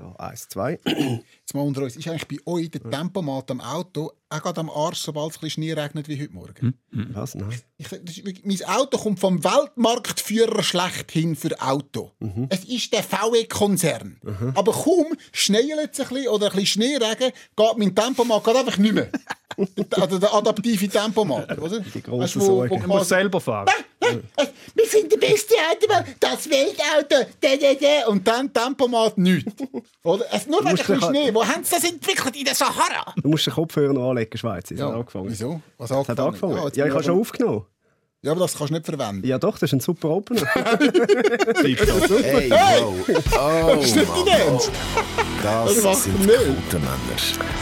Ja, 0.00 0.14
eins, 0.16 0.48
zwei. 0.48 0.78
Jetzt 0.84 1.54
mal 1.54 1.60
unter 1.60 1.82
uns. 1.82 1.96
Ist 1.96 2.08
eigentlich 2.08 2.28
bei 2.28 2.50
euch 2.50 2.70
der 2.70 2.88
Tempomat 2.90 3.50
am 3.50 3.60
Auto 3.60 4.12
auch 4.32 4.42
gerade 4.42 4.60
am 4.60 4.70
Arsch, 4.70 5.00
sobald 5.00 5.32
es 5.32 5.36
ein 5.36 5.40
bisschen 5.40 5.64
Schnee 5.64 5.72
regnet 5.72 6.08
wie 6.08 6.20
heute 6.20 6.32
Morgen? 6.32 6.74
Was? 7.12 7.34
Nein. 7.34 7.52
Ich, 7.78 7.88
das 7.88 8.16
ist, 8.16 8.46
mein 8.46 8.64
Auto 8.64 8.96
kommt 8.96 9.18
vom 9.18 9.42
Weltmarktführer 9.42 10.62
schlechthin 10.62 11.34
für 11.34 11.60
Auto. 11.60 12.12
Es 12.48 12.64
ist 12.64 12.92
der 12.92 13.02
VW-Konzern. 13.02 14.20
Aber 14.54 14.72
kaum 14.72 15.16
schneit 15.32 15.64
es 15.92 16.00
ein 16.00 16.08
bisschen 16.08 16.28
oder 16.28 16.46
ein 16.46 16.52
bisschen 16.52 16.66
Schneeregen, 16.66 17.32
geht 17.56 17.78
mein 17.78 17.94
Tempomat 17.94 18.44
geht 18.44 18.56
einfach 18.56 18.78
nicht 18.78 18.94
mehr. 18.94 19.10
der, 19.58 20.06
der, 20.06 20.18
der 20.18 20.32
adaptive 20.32 20.88
Tempomat, 20.88 21.58
oder? 21.58 21.80
Die 21.80 22.00
grossen 22.02 22.40
Sorgen. 22.40 22.78
Man 22.78 22.88
muss 22.88 23.08
selber 23.08 23.40
fahren. 23.40 23.68
wir 24.74 24.86
sind 24.86 25.12
der 25.12 25.16
beste 25.18 25.54
Autobahn, 25.70 26.04
das 26.20 26.48
Weltauto, 26.50 27.26
da, 27.40 27.56
da, 27.56 27.74
da. 27.74 28.08
und 28.08 28.26
dann 28.26 28.52
Tempomat 28.52 29.18
nichts. 29.18 29.52
Oder? 30.02 30.24
Es, 30.32 30.46
nur 30.46 30.60
wegen 30.60 30.68
ein 30.70 30.76
bisschen 30.76 30.98
dich- 31.00 31.08
Schnee. 31.08 31.34
Wo 31.34 31.44
haben 31.46 31.62
sie 31.64 31.74
das 31.74 31.84
entwickelt? 31.84 32.36
In 32.36 32.44
der 32.44 32.54
Sahara? 32.54 33.14
Du 33.16 33.28
musst 33.28 33.46
den 33.46 33.54
Kopfhörer 33.54 33.92
noch 33.92 34.10
anlegen, 34.10 34.36
Schweiz. 34.36 34.70
Es 34.70 34.80
hat 34.80 34.92
angefangen. 34.94 35.28
Wieso? 35.30 35.60
Was 35.78 35.90
Es 35.90 36.08
hat 36.08 36.18
angefangen. 36.20 36.62
jetzt 36.64 36.76
Ja, 36.76 36.84
bin 36.84 36.90
ich 36.90 36.94
habe 36.94 37.04
schon 37.04 37.20
aufgenommen. 37.20 37.66
Ja, 38.22 38.32
aber 38.32 38.40
das 38.40 38.54
kannst 38.54 38.68
du 38.70 38.74
nicht 38.74 38.84
verwenden. 38.84 39.26
Ja 39.26 39.38
doch, 39.38 39.54
das 39.54 39.62
ist 39.62 39.72
ein 39.72 39.80
super 39.80 40.10
Opener. 40.10 40.42
Hey, 41.62 42.50
wow. 42.50 42.94
Oh, 43.08 43.84
dein 43.94 44.26
Ernst? 44.26 44.70
Das 45.42 45.82
Das 45.82 46.04
sind 46.04 46.20
nicht. 46.20 46.38
gute 46.38 46.78
Männer. 46.78 46.90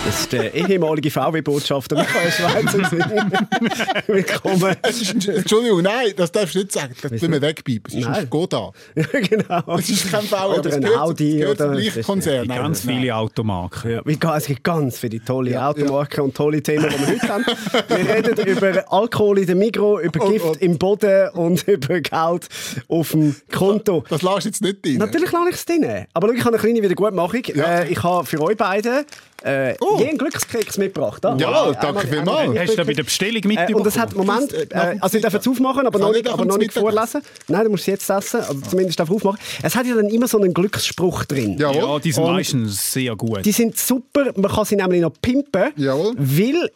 Das 0.04 0.20
ist 0.20 0.32
der 0.32 0.54
ehemalige 0.54 1.10
VW-Botschafter 1.10 1.96
Michael 1.96 2.30
Schweizer. 2.30 2.88
Willkommen. 4.06 4.76
Ist 4.88 5.28
Entschuldigung, 5.28 5.82
nein, 5.82 6.12
das 6.16 6.32
darfst 6.32 6.54
du 6.54 6.60
nicht 6.60 6.72
sagen. 6.72 6.94
Das 7.00 7.10
müssen 7.10 7.32
wir 7.32 7.42
wegpiepen. 7.42 7.92
Es 7.92 7.98
ist 8.00 8.04
Nein. 8.08 8.20
ein 8.20 8.26
Skoda. 8.26 8.70
Ja, 8.94 9.04
genau. 9.20 9.76
Es 9.78 9.88
ist 9.90 10.10
kein 10.10 10.22
VW, 10.22 10.58
Oder 10.58 10.70
es 10.70 10.76
ein 10.76 10.86
Audi. 10.86 11.46
oder 11.46 11.68
gleichen 11.70 12.02
Konzern. 12.02 12.48
Ganz 12.48 12.84
nein. 12.84 13.00
viele 13.00 13.14
Automarken. 13.16 14.00
Ja, 14.06 14.36
es 14.36 14.46
gibt 14.46 14.64
ganz 14.64 14.98
viele 14.98 15.24
tolle 15.24 15.62
Automarken 15.64 16.24
und 16.24 16.34
tolle 16.34 16.62
Themen, 16.62 16.88
die 16.90 16.98
wir 17.00 17.06
heute 17.20 17.28
haben. 17.28 17.44
Wir 17.88 18.14
reden 18.14 18.46
über 18.46 18.92
Alkohol 18.92 19.38
in 19.38 19.46
der 19.46 19.56
Migro, 19.56 20.00
über 20.00 20.24
Oh 20.24 20.30
Gift 20.30 20.44
Gott. 20.44 20.56
im 20.58 20.78
Boden 20.78 21.28
und 21.34 21.66
über 21.68 22.00
Geld 22.00 22.48
auf 22.88 23.10
dem 23.12 23.34
Konto. 23.52 24.04
Das 24.08 24.22
lässt 24.22 24.44
du 24.44 24.48
jetzt 24.48 24.62
nicht 24.62 24.84
drin. 24.84 24.96
Natürlich 24.98 25.30
lasse 25.30 25.48
ich 25.50 25.54
es 25.56 25.64
drin. 25.64 26.06
Aber 26.12 26.28
schau, 26.28 26.34
ich 26.34 26.40
habe 26.44 26.50
eine 26.56 26.58
kleine 26.58 26.82
Wiedergutmachung. 26.82 27.42
Ja. 27.54 27.67
Äh, 27.68 27.88
ich 27.92 28.02
habe 28.02 28.24
für 28.26 28.40
euch 28.40 28.56
beide 28.56 29.04
äh, 29.44 29.74
Oh. 29.80 29.98
je 30.00 30.08
einen 30.08 30.18
Glückskeks 30.18 30.78
mitgebracht. 30.78 31.22
Da. 31.24 31.36
Jawohl, 31.36 31.54
Einmal- 31.54 31.72
danke 31.74 31.86
einmal- 31.86 32.06
vielmals. 32.06 32.38
einmal- 32.40 32.58
Hast 32.58 32.72
du 32.72 32.76
da 32.76 32.84
bei 32.84 32.92
der 32.94 33.02
Bestellung 33.04 33.42
Äh, 33.42 33.46
mitbekommen? 33.48 33.74
und 33.76 33.86
das 33.86 33.96
hat, 33.98 34.16
Moment, 34.16 34.52
Äh, 34.52 34.66
äh, 34.70 34.98
also 35.00 35.16
ich 35.16 35.22
darf 35.22 35.32
jetzt 35.32 35.46
aufmachen, 35.48 35.86
aber 35.86 35.98
Kann 35.98 36.08
noch 36.08 36.14
ich 36.16 36.22
nicht, 36.24 36.32
aber 36.32 36.44
noch 36.44 36.58
nicht 36.58 36.72
vorlesen. 36.72 37.22
Nein, 37.46 37.64
du 37.64 37.70
musst 37.70 37.82
es 37.82 37.86
jetzt 37.86 38.10
essen, 38.10 38.40
also 38.40 38.60
zumindest 38.68 38.98
darf 38.98 39.10
aufmachen. 39.10 39.38
Es 39.62 39.76
hat 39.76 39.86
ja 39.86 39.94
dann 39.94 40.08
immer 40.08 40.26
so 40.26 40.38
einen 40.38 40.52
Glücksspruch 40.52 41.24
drin. 41.24 41.56
ja, 41.56 41.70
Jawohl. 41.70 42.00
die 42.00 42.10
sind 42.10 42.24
Und- 42.24 42.32
meistens 42.32 42.92
sehr 42.92 43.14
gut. 43.14 43.44
Die 43.44 43.52
sind 43.52 43.76
super, 43.78 44.32
man 44.36 44.50
kann 44.50 44.64
sie 44.64 44.74
nämlich 44.76 45.00
noch 45.02 45.12
pimpen, 45.22 45.70
Jawohl. 45.76 46.14
weil, 46.18 46.70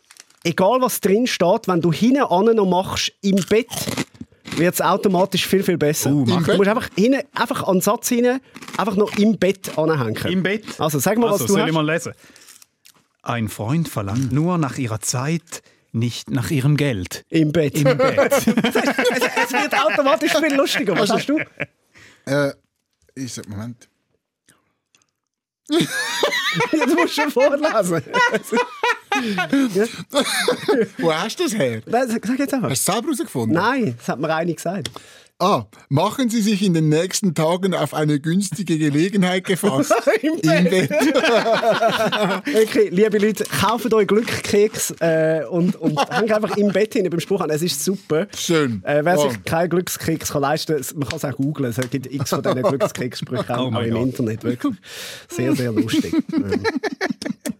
egal 0.44 0.80
was 0.80 1.00
drin 1.00 1.26
steht, 1.26 1.66
wenn 1.66 1.80
du 1.80 1.92
hinten 1.92 2.22
an 2.22 2.44
noch 2.54 2.64
machst, 2.66 3.10
im 3.22 3.36
Bett, 3.48 3.66
wird 4.56 4.74
es 4.74 4.80
automatisch 4.80 5.46
viel, 5.46 5.62
viel 5.62 5.78
besser. 5.78 6.10
Uh, 6.10 6.24
du 6.24 6.34
musst 6.56 6.68
einfach, 6.68 6.88
hinten, 6.96 7.22
einfach 7.34 7.66
an 7.66 7.76
den 7.76 7.80
Satz 7.80 8.08
hinein, 8.08 8.40
einfach 8.76 8.96
noch 8.96 9.16
im 9.16 9.38
Bett 9.38 9.76
anhängen. 9.78 10.16
Im 10.26 10.42
Bett. 10.42 10.64
Also 10.78 10.98
sag 10.98 11.18
mal, 11.18 11.28
also, 11.30 11.40
was 11.40 11.46
du 11.46 11.52
soll 11.54 11.62
hast. 11.62 11.68
ich 11.68 11.74
mal 11.74 11.86
lesen? 11.86 12.12
Ein 13.22 13.48
Freund 13.48 13.88
verlangt 13.88 14.32
nur 14.32 14.58
nach 14.58 14.78
ihrer 14.78 15.00
Zeit, 15.00 15.62
nicht 15.92 16.30
nach 16.30 16.50
ihrem 16.50 16.76
Geld. 16.76 17.24
Im 17.28 17.52
Bett. 17.52 17.76
Im 17.76 17.84
Bett. 17.96 18.32
es, 18.32 18.46
es 18.46 19.52
wird 19.52 19.74
automatisch 19.74 20.32
viel 20.34 20.54
lustiger. 20.54 20.94
Was 20.94 21.10
Also- 21.10 21.14
hast 21.14 21.28
du? 21.28 21.38
Äh, 22.26 22.52
ich 23.14 23.32
sag, 23.32 23.48
Moment. 23.48 23.88
Ja, 26.72 26.86
du 26.86 26.94
musst 26.94 27.14
schon 27.14 27.30
vorlesen. 27.30 28.02
Wo 30.98 31.12
hast 31.12 31.38
du 31.40 31.44
das 31.44 31.54
her? 31.54 31.80
Sag 31.86 32.38
jetzt 32.38 32.54
einfach. 32.54 32.70
Hast 32.70 32.86
du 32.88 32.92
es 32.92 32.94
selber 32.94 33.02
herausgefunden? 33.08 33.54
Nein, 33.54 33.94
das 33.98 34.08
hat 34.08 34.18
mir 34.18 34.34
eine 34.34 34.54
gesagt. 34.54 34.90
Ah, 35.42 35.66
machen 35.88 36.30
Sie 36.30 36.40
sich 36.40 36.62
in 36.62 36.72
den 36.72 36.88
nächsten 36.88 37.34
Tagen 37.34 37.74
auf 37.74 37.94
eine 37.94 38.20
günstige 38.20 38.78
Gelegenheit 38.78 39.42
gefasst. 39.42 39.92
Im 40.22 40.34
Im 40.34 40.40
Bett. 40.70 40.88
Okay, 42.46 42.88
liebe 42.90 43.18
Leute, 43.18 43.42
kauft 43.60 43.92
euch 43.92 44.06
Glückskeks 44.06 44.92
äh, 45.00 45.42
und, 45.50 45.74
und 45.76 45.98
hängt 46.16 46.30
einfach 46.32 46.56
im 46.56 46.68
Bett 46.68 46.92
hin 46.92 47.08
beim 47.10 47.18
Spruch 47.18 47.40
an. 47.40 47.50
Es 47.50 47.60
ist 47.62 47.84
super. 47.84 48.28
Schön. 48.36 48.82
Äh, 48.84 49.04
wer 49.04 49.18
Oh. 49.18 49.28
sich 49.30 49.42
keinen 49.44 49.70
Glückskeks 49.70 50.30
kann 50.30 50.42
leisten 50.42 50.76
kann, 50.76 50.84
man 50.98 51.08
kann 51.08 51.16
es 51.16 51.24
auch 51.24 51.36
googlen. 51.36 51.70
Es 51.76 51.90
gibt 51.90 52.12
x 52.12 52.30
von 52.30 52.42
diesen 52.42 52.62
Glückskekssprüchen 52.62 53.44
Oh 53.48 53.52
auch 53.52 53.66
im 53.82 53.90
Gott. 53.94 54.02
Internet. 54.06 54.44
Wirklich. 54.44 54.74
Sehr, 55.28 55.56
sehr 55.56 55.72
lustig. 55.72 56.14
Ähm, 56.32 56.62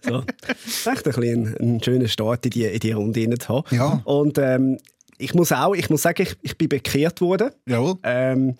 so. 0.02 0.22
Echt 0.48 0.86
ein, 0.86 1.02
bisschen 1.02 1.56
ein, 1.58 1.74
ein 1.76 1.82
schöner 1.82 2.06
Start 2.08 2.44
in 2.46 2.50
die, 2.52 2.64
in 2.64 2.78
die 2.78 2.92
Runde 2.92 3.38
zu 3.38 3.48
haben. 3.48 3.74
Ja. 3.76 4.00
Und 4.04 4.38
ähm, 4.38 4.78
ich 5.18 5.34
muss 5.34 5.52
auch, 5.52 5.74
ich 5.74 5.90
muss 5.90 6.02
sagen, 6.02 6.22
ich, 6.22 6.36
ich 6.42 6.58
bin 6.58 6.68
bekehrt 6.68 7.20
worden. 7.20 7.50
Jawohl. 7.66 7.94
Ähm, 8.02 8.56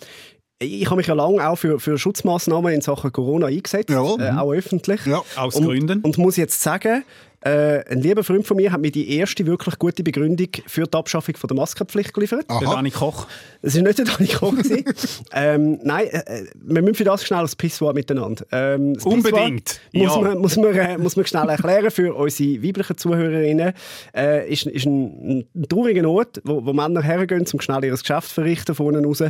ich 0.58 0.86
habe 0.86 0.96
mich 0.96 1.08
ja 1.08 1.14
lange 1.14 1.46
auch 1.48 1.56
für, 1.56 1.80
für 1.80 1.98
Schutzmaßnahmen 1.98 2.72
in 2.72 2.80
Sachen 2.80 3.10
Corona 3.12 3.48
eingesetzt, 3.48 3.90
Jawohl. 3.90 4.22
äh, 4.22 4.30
auch 4.30 4.52
öffentlich. 4.52 5.04
Ja. 5.06 5.22
Aus 5.36 5.56
und, 5.56 5.64
Gründen. 5.64 6.00
Und 6.02 6.18
muss 6.18 6.36
jetzt 6.36 6.60
sagen, 6.62 7.04
äh, 7.44 7.84
ein 7.90 8.00
lieber 8.00 8.22
Freund 8.22 8.46
von 8.46 8.56
mir 8.56 8.70
hat 8.72 8.80
mir 8.80 8.92
die 8.92 9.16
erste 9.16 9.46
wirklich 9.46 9.78
gute 9.78 10.02
Begründung 10.02 10.48
für 10.66 10.84
die 10.84 10.96
Abschaffung 10.96 11.36
von 11.36 11.48
der 11.48 11.56
Maskenpflicht 11.56 12.14
geliefert. 12.14 12.48
Der 12.48 12.56
Aha. 12.56 12.74
Dani 12.76 12.90
Koch. 12.90 13.26
Es 13.62 13.74
war 13.74 13.82
nicht 13.82 13.98
der 13.98 14.04
Dani 14.04 14.28
Koch. 14.28 14.54
ähm, 15.32 15.80
nein, 15.82 16.06
äh, 16.06 16.18
äh, 16.18 16.46
wir 16.54 16.82
müssen 16.82 16.94
für 16.94 17.04
das 17.04 17.24
schnell 17.24 17.42
das 17.42 17.56
Pisswort 17.56 17.94
miteinander. 17.94 18.44
Ähm, 18.52 18.94
das 18.94 19.04
Unbedingt, 19.04 19.80
Muss, 19.92 20.14
ja. 20.14 20.20
man, 20.20 20.38
muss, 20.38 20.56
man, 20.56 20.74
äh, 20.74 20.98
muss 20.98 21.16
man 21.16 21.26
schnell 21.26 21.48
erklären 21.48 21.90
für 21.90 22.14
unsere 22.14 22.62
weiblichen 22.62 22.96
Zuhörerinnen. 22.96 23.72
Äh, 24.14 24.52
ist, 24.52 24.66
ist 24.66 24.86
ein, 24.86 25.44
ein 25.54 25.68
trauriger 25.68 26.08
Ort, 26.08 26.40
wo, 26.44 26.64
wo 26.64 26.72
Männer 26.72 27.02
hergehen, 27.02 27.44
um 27.52 27.60
schnell 27.60 27.84
ihr 27.84 27.90
Geschäft 27.90 28.28
zu 28.28 28.34
verrichten 28.34 28.74
von 28.74 28.86
unten 28.86 29.04
raus. 29.04 29.22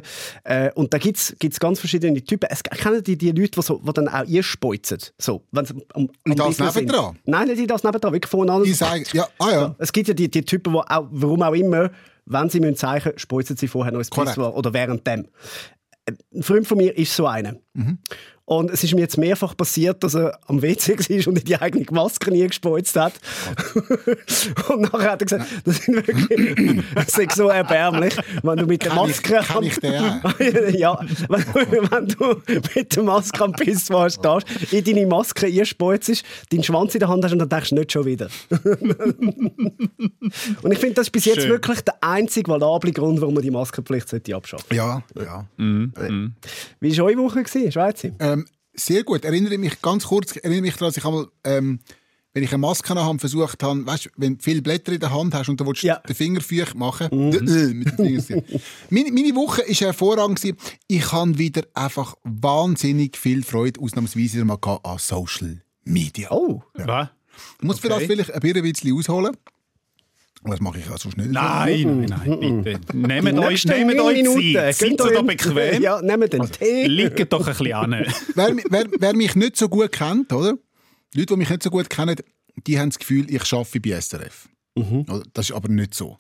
Äh, 0.45 0.71
und 0.75 0.93
da 0.93 0.99
gibt 0.99 1.19
es 1.19 1.61
ganz 1.61 1.81
verschiedene 1.81 2.23
Typen. 2.23 2.49
Es 2.51 2.63
kennen 2.63 3.03
die, 3.03 3.17
die 3.17 3.31
Leute, 3.31 3.53
die, 3.53 3.63
so, 3.63 3.79
die 3.79 3.93
dann 3.93 4.09
auch 4.09 4.27
einspeuzen. 4.27 4.99
So, 5.19 5.43
wenn's 5.53 5.71
am, 5.71 5.83
am 5.95 6.09
Und 6.25 6.39
das 6.39 6.59
nebendran? 6.59 7.19
Nein, 7.25 7.49
nicht 7.49 7.71
das 7.71 7.85
nebendran, 7.85 8.02
wirklich 8.11 8.31
von 8.31 8.49
an. 8.51 8.65
Ich 8.65 8.77
sage, 8.77 9.05
ja, 9.13 9.29
ah 9.39 9.51
ja. 9.51 9.75
Es 9.79 9.93
gibt 9.93 10.09
ja 10.09 10.15
die, 10.15 10.31
die 10.31 10.43
Typen, 10.43 10.73
die 10.73 10.79
auch, 10.79 11.07
warum 11.11 11.43
auch 11.43 11.53
immer, 11.53 11.91
wenn 12.27 12.49
sie 12.49 12.61
müssen 12.61 12.77
zeigen 12.77 13.13
speuzen 13.19 13.57
sie 13.57 13.69
vorher 13.69 13.93
noch 13.93 14.01
ein. 14.01 14.07
Pisswort 14.07 14.57
oder 14.57 14.73
während 14.73 15.07
dem. 15.07 15.29
Ein 16.35 16.43
Freund 16.43 16.67
von 16.67 16.79
mir 16.79 16.97
ist 16.97 17.15
so 17.15 17.27
einer. 17.27 17.55
Und 18.45 18.71
es 18.73 18.83
ist 18.83 18.93
mir 18.95 19.03
jetzt 19.03 19.17
mehrfach 19.19 19.57
passiert, 19.57 20.03
dass 20.03 20.15
er 20.15 20.37
am 20.49 20.61
WC 20.63 20.99
war 20.99 21.29
und 21.29 21.39
in 21.39 21.45
die 21.45 21.57
eigene 21.57 21.87
Maske 21.93 22.31
nie 22.33 22.45
gespeuzt 22.47 22.97
hat. 22.97 23.13
und 24.69 24.81
nachher 24.93 25.13
hat 25.13 25.23
er 25.23 25.27
gesagt, 25.27 25.47
das 25.65 25.77
sind 25.77 25.95
wirklich, 26.07 26.83
das 26.95 27.17
ist 27.19 27.33
so 27.37 27.49
erbärmlich, 27.49 28.15
wenn 28.43 28.57
du 28.59 28.67
mit 28.67 28.83
der 28.85 28.91
ich- 28.93 28.97
Maske... 28.99 29.41
kenn 29.47 29.63
ich 29.63 29.79
den 29.79 29.95
auch. 29.95 30.39
ja, 30.71 30.99
wenn, 31.29 31.45
du- 31.45 31.91
wenn 31.91 32.09
du 32.09 32.43
mit 32.75 32.97
der 32.97 33.03
Maske 33.05 33.45
am 33.45 33.53
Pisswort 33.53 34.13
stehst, 34.13 34.73
in 34.73 34.85
deine 34.85 35.07
Maske 35.07 35.47
einspeuzest, 35.47 36.25
deinen 36.51 36.65
Schwanz 36.65 36.95
in 36.95 37.01
der 37.01 37.09
Hand 37.09 37.25
hast 37.25 37.33
und 37.33 37.39
dann 37.39 37.49
denkst 37.49 37.71
du 37.71 37.77
nicht 37.77 37.93
schon 37.93 38.05
wieder. 38.05 38.29
Und 40.63 40.73
ich 40.73 40.79
finde, 40.79 40.95
das 40.95 41.07
ist 41.07 41.11
bis 41.11 41.25
jetzt 41.27 41.43
Schön. 41.43 41.51
wirklich 41.51 41.81
der 41.83 41.95
einzige 42.03 42.51
valable 42.51 42.93
Grund, 42.93 43.21
warum 43.21 43.35
man 43.35 43.43
die 43.43 43.51
Maskenpflicht 43.51 44.09
sollte 44.09 44.35
abschaffen 44.35 44.75
Ja, 44.77 45.03
ja. 45.17 45.47
Wie 46.81 46.99
war 46.99 47.05
eure 47.07 47.19
Woche, 47.19 47.43
gewesen, 47.43 47.71
Schweizer? 47.73 48.11
Ähm, 48.19 48.42
sehr 48.75 49.05
gut. 49.05 49.25
Erinnere 49.25 49.59
mich 49.59 49.81
ganz 49.83 50.05
kurz, 50.07 50.37
erinnere 50.37 50.63
mich 50.63 50.75
daran, 50.75 50.89
dass 50.89 50.97
ich 50.97 51.05
einmal, 51.05 51.27
ähm, 51.45 51.81
wenn 52.35 52.43
ich 52.43 52.51
eine 52.51 52.59
Maske 52.59 52.95
habe, 52.95 53.19
versucht 53.19 53.63
habe, 53.63 53.85
weißt, 53.85 54.11
wenn 54.17 54.39
du 54.39 54.43
viele 54.43 54.63
Blätter 54.63 54.93
in 54.93 55.01
der 55.01 55.13
Hand 55.13 55.35
hast 55.35 55.49
und 55.51 55.61
du 55.61 55.67
willst 55.67 55.83
Ja. 55.83 55.97
den 55.99 56.15
Finger 56.17 56.41
feucht 56.41 56.75
machen, 56.75 57.09
äh, 57.13 57.37
äh, 57.37 57.75
mit 57.75 57.99
den 57.99 58.21
Fingern. 58.23 58.43
meine, 58.91 59.13
meine 59.13 59.35
Woche 59.35 59.63
war 59.63 59.75
hervorragend. 59.75 60.41
gewesen. 60.41 60.57
Ich 60.89 61.13
habe 61.13 61.37
wieder 61.39 61.63
einfach 61.75 62.15
wahnsinnig 62.25 63.17
viel 63.19 63.43
Freude, 63.43 63.81
ausnahmsweise 63.81 64.45
mal 64.45 64.59
an 64.63 64.99
Social 64.99 65.63
Media. 65.85 66.31
Oh, 66.31 66.63
Was? 66.75 67.09
Ich 67.61 67.65
muss 67.67 67.79
für 67.81 67.89
das 67.89 68.03
vielleicht 68.05 68.33
ein 68.33 68.41
bisschen 68.41 68.97
ausholen. 68.97 69.37
Das 70.45 70.61
mache 70.61 70.81
ich 70.81 70.91
also 70.91 71.09
nicht. 71.11 71.31
Nein, 71.31 72.07
nein, 72.09 72.21
nein, 72.27 72.63
bitte. 72.65 72.97
Nehmt 72.97 73.29
die 73.29 73.39
euch, 73.39 73.65
nehmt 73.65 74.01
euch. 74.01 74.55
Zeit. 74.55 74.75
Seid 74.75 74.91
ihr 74.91 75.13
da 75.15 75.23
bequem? 75.23 75.81
Ja, 75.81 76.03
nehmt 76.03 76.33
den 76.33 76.51
Tee. 76.51 76.87
Liegt 76.87 77.33
doch 77.33 77.47
ein 77.47 77.55
bisschen 77.55 77.73
an. 77.73 77.93
wer, 78.35 78.57
wer, 78.69 78.87
wer 78.99 79.15
mich 79.15 79.37
nicht 79.37 79.57
so 79.57 79.69
gut 79.69 79.93
kennt, 79.93 80.33
oder? 80.33 80.55
Leute, 81.15 81.27
die 81.27 81.37
mich 81.37 81.51
nicht 81.51 81.63
so 81.63 81.71
gut 81.71 81.89
kennen, 81.89 82.17
die 82.67 82.79
haben 82.79 82.91
das 82.91 82.99
Gefühl, 82.99 83.33
ich 83.33 83.53
arbeite 83.53 83.81
bei 83.81 84.01
SRF. 84.01 84.49
Oder? 84.75 85.23
Das 85.35 85.51
ist 85.51 85.55
aber 85.55 85.69
nicht 85.69 85.95
so. 85.95 86.19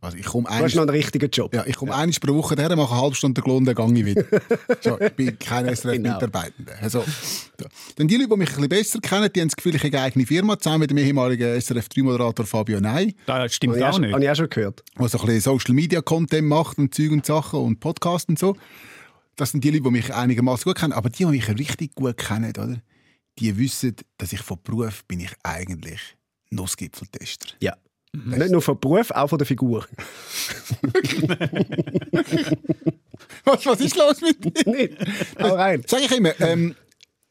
Also 0.00 0.16
ich 0.16 0.26
komme 0.26 0.48
Du 0.48 0.54
hast 0.54 0.74
noch 0.74 0.82
einen 0.82 0.90
richtigen 0.90 1.30
Job. 1.30 1.54
ja, 1.54 1.64
ich 1.66 1.76
komme 1.76 1.94
einmal 1.94 2.18
pro 2.20 2.34
Woche 2.34 2.56
her, 2.56 2.74
mache 2.74 2.92
eine 2.92 3.00
halbe 3.00 3.14
Stunde 3.14 3.40
Lohn, 3.46 3.64
dann 3.64 3.74
gehe 3.94 3.98
ich 4.00 4.16
wieder. 4.16 4.24
so, 4.80 5.00
ich 5.00 5.12
bin 5.12 5.38
kein 5.38 5.66
SRF-Mitarbeitender. 5.68 6.74
Also, 6.80 7.02
so. 7.02 7.66
Dann 7.96 8.08
die 8.08 8.16
Leute, 8.16 8.30
die 8.30 8.36
mich 8.36 8.48
ein 8.48 8.54
bisschen 8.54 8.68
besser 8.68 9.00
kennen, 9.00 9.30
die 9.32 9.40
haben 9.40 9.48
das 9.48 9.56
Gefühl, 9.56 9.76
ich 9.76 9.84
habe 9.84 9.96
eine 9.96 10.06
eigene 10.06 10.26
Firma, 10.26 10.58
zusammen 10.58 10.80
mit 10.80 10.90
dem 10.90 10.98
ehemaligen 10.98 11.60
SRF-3-Moderator 11.60 12.44
Fabio 12.44 12.80
Ney, 12.80 13.14
Das 13.26 13.54
stimmt 13.54 13.80
auch 13.80 13.98
nicht. 13.98 14.12
habe 14.12 14.24
ich 14.24 14.30
auch 14.30 14.36
schon 14.36 14.50
gehört. 14.50 14.82
der 14.98 15.08
so 15.08 15.18
ein 15.18 15.26
bisschen 15.26 15.40
Social-Media-Content 15.40 16.48
macht 16.48 16.78
und 16.78 16.92
Zeug 16.94 17.12
und 17.12 17.24
Sachen 17.24 17.60
und 17.60 17.78
Podcast 17.78 18.28
und 18.28 18.38
so. 18.38 18.56
Das 19.36 19.52
sind 19.52 19.62
die 19.62 19.70
Leute, 19.70 19.84
die 19.84 19.90
mich 19.90 20.12
einigermaßen 20.12 20.64
gut 20.64 20.78
kennen. 20.78 20.92
Aber 20.92 21.08
die, 21.08 21.18
die 21.24 21.26
mich 21.26 21.48
richtig 21.48 21.94
gut 21.94 22.16
kennen, 22.16 22.50
oder? 22.50 22.82
die 23.38 23.56
wissen, 23.56 23.96
dass 24.18 24.32
ich 24.32 24.40
von 24.40 24.58
Beruf 24.62 25.04
bin 25.06 25.20
ich 25.20 25.32
eigentlich 25.42 26.16
Nussgipfeltester. 26.50 27.54
Ja. 27.60 27.76
Nicht 28.12 28.50
nur 28.50 28.60
vom 28.62 28.78
Beruf, 28.78 29.10
auch 29.10 29.28
von 29.28 29.38
der 29.38 29.46
Figur. 29.46 29.86
Was, 33.44 33.66
was 33.66 33.80
ist 33.80 33.96
los 33.96 34.20
mit 34.20 34.44
dir? 34.44 34.72
Nicht? 34.72 34.94
Hau 35.40 35.54
rein. 35.54 35.82
Sag 35.86 36.00
ich 36.02 36.12
immer, 36.16 36.38
ähm, 36.40 36.74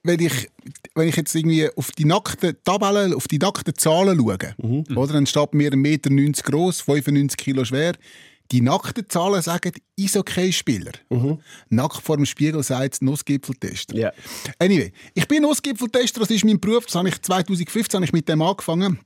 wenn, 0.03 0.19
ich, 0.19 0.49
wenn 0.95 1.07
ich 1.07 1.15
jetzt 1.15 1.33
irgendwie 1.35 1.69
auf 1.75 1.91
die 1.91 2.05
nackten 2.05 2.55
Tabellen, 2.63 3.13
auf 3.13 3.27
die 3.27 3.37
nackten 3.37 3.75
Zahlen 3.75 4.17
schaue, 4.19 4.55
Mhm. 4.57 4.97
oder, 4.97 5.13
dann 5.13 5.25
steht 5.25 5.53
mir 5.53 5.71
1,90 5.71 6.09
Meter 6.11 6.43
groß, 6.43 6.81
95 6.81 7.37
Kilo 7.37 7.63
schwer. 7.63 7.93
Die 8.51 8.59
nackten 8.61 9.07
Zahlen 9.07 9.41
sagen 9.41 9.71
Eishockey-Spieler. 9.97 10.91
Nackt 11.69 12.01
vor 12.01 12.17
dem 12.17 12.25
Spiegel 12.25 12.61
sagt 12.63 12.95
es 12.95 13.01
Nussgipfeltester. 13.01 13.95
Mhm. 13.95 14.01
Ja. 14.01 14.11
Anyway, 14.59 14.91
ich 15.13 15.27
bin 15.27 15.43
Nussgipfeltester, 15.43 16.19
das 16.19 16.31
ist 16.31 16.43
mein 16.43 16.59
Beruf. 16.59 16.85
Das 16.87 16.95
habe 16.95 17.07
ich 17.07 17.21
2015 17.21 17.97
habe 17.97 18.05
ich 18.05 18.11
mit 18.13 18.27
dem 18.27 18.41
angefangen. 18.41 18.99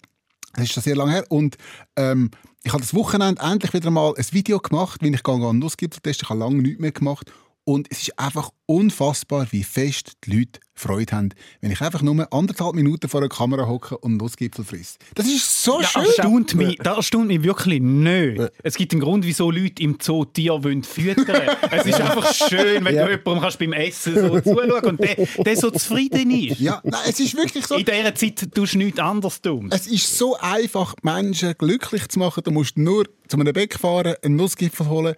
Das 0.56 0.66
ist 0.66 0.74
schon 0.74 0.84
sehr 0.84 0.96
lange 0.96 1.12
her. 1.12 1.26
Und 1.30 1.58
ähm, 1.96 2.32
ich 2.64 2.72
habe 2.72 2.82
das 2.82 2.94
Wochenende 2.94 3.42
endlich 3.42 3.74
wieder 3.74 3.92
mal 3.92 4.14
ein 4.18 4.26
Video 4.32 4.60
gemacht, 4.60 5.02
wie 5.02 5.14
ich 5.14 5.24
gehe 5.24 5.36
an 5.36 5.60
Nussgipfel 5.60 6.02
testen. 6.02 6.26
Ich 6.26 6.30
habe 6.30 6.40
lange 6.40 6.62
nichts 6.62 6.80
mehr 6.80 6.92
gemacht. 6.92 7.32
Und 7.68 7.88
es 7.90 8.04
ist 8.04 8.20
einfach 8.20 8.52
unfassbar, 8.68 9.48
wie 9.52 9.64
fest 9.64 10.14
die 10.26 10.38
Leute 10.38 10.60
Freude 10.78 11.16
haben, 11.16 11.30
wenn 11.62 11.72
ich 11.72 11.80
einfach 11.82 12.02
nur 12.02 12.32
anderthalb 12.34 12.76
Minuten 12.76 13.08
vor 13.08 13.22
der 13.22 13.30
Kamera 13.30 13.66
hocke 13.66 13.98
und 13.98 14.18
Nussgipfel 14.18 14.66
friss. 14.66 14.98
Das 15.16 15.26
ist 15.26 15.64
so 15.64 15.80
Das 15.80 15.92
schön. 15.92 16.04
erstaunt 16.06 16.54
mich, 16.56 16.78
das 16.78 16.98
erstaunt 16.98 17.28
mich 17.28 17.44
wirklich 17.44 17.82
nicht. 17.82 18.42
Es 18.62 18.76
gibt 18.76 18.92
einen 18.92 19.00
Grund, 19.02 19.26
wieso 19.26 19.50
Leute 19.52 19.82
im 19.82 19.98
Zoo 20.02 20.26
Tiere 20.26 20.64
wollen 20.66 20.84
füttern 20.84 21.50
Es 21.72 21.86
ist 21.86 22.00
einfach 22.02 22.34
schön, 22.34 22.84
wenn 22.84 22.94
Ja. 22.94 23.06
du 23.06 23.12
jemandem 23.12 23.42
kannst 23.42 23.60
beim 23.60 23.72
Essen 23.74 24.16
so 24.16 24.40
zuschauen 24.42 24.84
und 24.86 25.00
der, 25.00 25.16
der 25.46 25.56
so 25.58 25.72
zufrieden 25.72 26.30
ist. 26.32 26.60
Ja, 26.60 26.82
nein, 26.84 27.02
es 27.08 27.20
ist 27.22 27.36
wirklich 27.38 27.66
so. 27.66 27.76
In 27.76 27.86
dieser 27.86 28.14
Zeit 28.14 28.54
tust 28.54 28.74
du 28.74 28.78
nichts 28.80 29.00
anderes 29.00 29.42
tun. 29.42 29.70
Es 29.72 29.88
ist 29.88 30.18
so 30.18 30.36
einfach, 30.38 30.94
Menschen 31.04 31.54
glücklich 31.58 32.10
zu 32.10 32.20
machen. 32.20 32.44
Du 32.44 32.52
musst 32.52 32.78
nur 32.78 33.06
zu 33.30 33.38
einem 33.40 33.54
Bäck 33.54 33.80
fahren, 33.80 34.16
einen 34.22 34.36
Nussgipfel 34.36 34.88
holen 34.88 35.16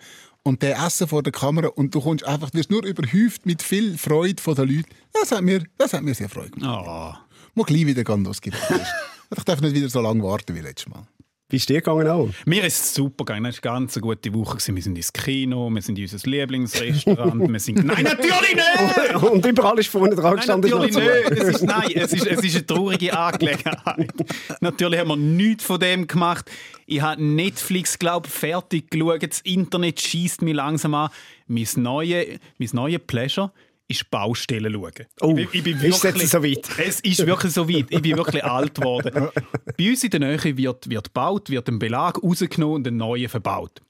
und 0.47 0.63
den 0.63 0.71
essen 0.71 1.09
vor 1.09 1.23
der 1.23 1.33
Kamera 1.33 1.67
und 1.67 1.93
du 1.93 1.99
kommst 1.99 2.25
einfach, 2.25 2.53
wirst 2.53 2.71
nur 2.71 2.85
überhäuft 2.85 3.45
mit 3.45 3.61
viel 3.61 3.97
Freude 3.97 4.41
von 4.41 4.55
den 4.55 4.69
Leuten. 4.69 4.89
Das 5.11 5.31
hat 5.31 5.41
mir, 5.41 5.63
das 5.77 5.91
hat 5.91 6.03
mir 6.03 6.15
sehr 6.15 6.29
Freude 6.29 6.51
gemacht. 6.51 6.87
Ah. 6.87 7.19
Muss 7.53 7.65
gleich 7.65 7.85
wieder 7.85 8.05
gehen, 8.05 8.21
Nussgipfel 8.21 8.61
testen. 8.65 8.87
Ich 9.35 9.43
darf 9.43 9.59
nicht 9.59 9.75
wieder 9.75 9.89
so 9.89 9.99
lange 9.99 10.23
warten 10.23 10.55
wie 10.55 10.61
letztes 10.61 10.87
Mal. 10.87 11.05
Wie 11.49 11.55
ist 11.55 11.69
dir 11.69 11.75
gegangen 11.75 12.09
auch? 12.09 12.29
Mir 12.45 12.65
ist 12.65 12.77
es 12.77 12.93
super 12.93 13.23
gegangen. 13.23 13.45
Es 13.45 13.63
war 13.63 13.71
eine 13.71 13.85
ganz 13.85 13.97
gute 14.01 14.33
Woche. 14.33 14.57
Wir 14.57 14.81
sind 14.81 14.97
ins 14.97 15.13
Kino, 15.13 15.69
wir 15.69 15.81
sind 15.81 15.97
in 15.97 16.03
unser 16.03 16.29
Lieblingsrestaurant. 16.29 17.49
wir 17.49 17.59
sind... 17.61 17.85
Nein, 17.85 18.03
natürlich 18.03 18.55
nicht! 18.55 19.23
Und 19.23 19.45
überall 19.45 19.79
ist 19.79 19.87
vorne 19.87 20.13
dran 20.13 20.25
Nein, 20.25 20.35
gestanden. 20.35 20.69
natürlich 20.69 20.93
noch 20.93 21.01
zu. 21.01 21.07
nicht. 21.07 21.41
Es 21.41 21.47
ist, 21.55 21.63
nein, 21.63 21.89
es 21.95 22.11
ist, 22.11 22.27
es 22.27 22.43
ist 22.43 22.55
eine 22.55 22.65
traurige 22.65 23.17
Angelegenheit. 23.17 24.11
natürlich 24.59 24.99
haben 24.99 25.07
wir 25.07 25.15
nichts 25.15 25.63
von 25.63 25.79
dem 25.79 26.05
gemacht. 26.05 26.51
Ich 26.85 26.99
habe 27.01 27.23
Netflix, 27.23 27.97
glaube 27.97 28.27
fertig 28.27 28.91
geschaut. 28.91 29.23
Das 29.23 29.39
Internet 29.39 30.01
schießt 30.01 30.41
mich 30.41 30.53
langsam 30.53 30.95
an. 30.95 31.11
Mein 31.47 31.65
neue, 31.77 32.39
mein 32.57 32.69
neue 32.73 32.99
Pleasure 32.99 33.53
ist 33.87 34.09
Baustellen 34.09 34.73
schauen. 34.73 35.05
Oh, 35.21 35.35
ich 35.37 35.49
bin, 35.49 35.49
ich 35.51 35.63
bin 35.63 35.89
ist 35.89 36.03
wirklich, 36.03 36.23
jetzt 36.23 36.31
so 36.31 36.43
weit? 36.43 36.69
Es 36.79 36.99
ist 36.99 37.25
wirklich 37.25 37.53
so 37.53 37.69
weit. 37.69 37.85
Ich 37.89 38.01
bin 38.01 38.17
wirklich 38.17 38.43
alt 38.43 38.75
geworden. 38.75 39.29
Bei 39.77 39.89
uns 39.89 40.03
in 40.03 40.09
der 40.09 40.19
Nähe 40.19 40.57
wird, 40.57 40.89
wird 40.89 41.05
gebaut, 41.05 41.49
wird 41.49 41.67
ein 41.69 41.79
Belag 41.79 42.21
rausgenommen 42.21 42.75
und 42.75 42.87
ein 42.87 42.97
neuer 42.97 43.29
verbaut. 43.29 43.81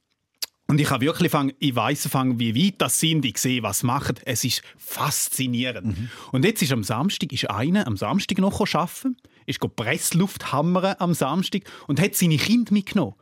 Und 0.69 0.81
ich 0.81 0.89
habe 0.89 1.05
wirklich 1.05 1.31
fang, 1.31 1.53
ich 1.59 1.75
weiss 1.75 2.07
fang, 2.07 2.39
wie 2.39 2.53
weit 2.53 2.75
das 2.79 2.99
sind. 2.99 3.23
Ich 3.23 3.37
sehe, 3.37 3.63
was 3.63 3.83
machen. 3.83 4.15
Es 4.25 4.43
ist 4.43 4.61
faszinierend. 4.77 5.97
Und 6.33 6.43
jetzt 6.43 6.61
ist 6.61 6.73
am 6.73 6.83
Samstag 6.83 7.31
ist 7.31 7.49
einer 7.49 7.87
am 7.87 7.95
Samstag 7.95 8.37
noch 8.39 8.59
arbeiten, 8.59 9.15
ist 9.45 9.61
go 9.61 9.69
Pressluft 9.69 10.51
hammern 10.51 10.95
am 10.99 11.13
Samstag 11.13 11.61
und 11.87 12.01
hat 12.01 12.15
seine 12.15 12.35
Kinder 12.35 12.73
mitgenommen. 12.73 13.15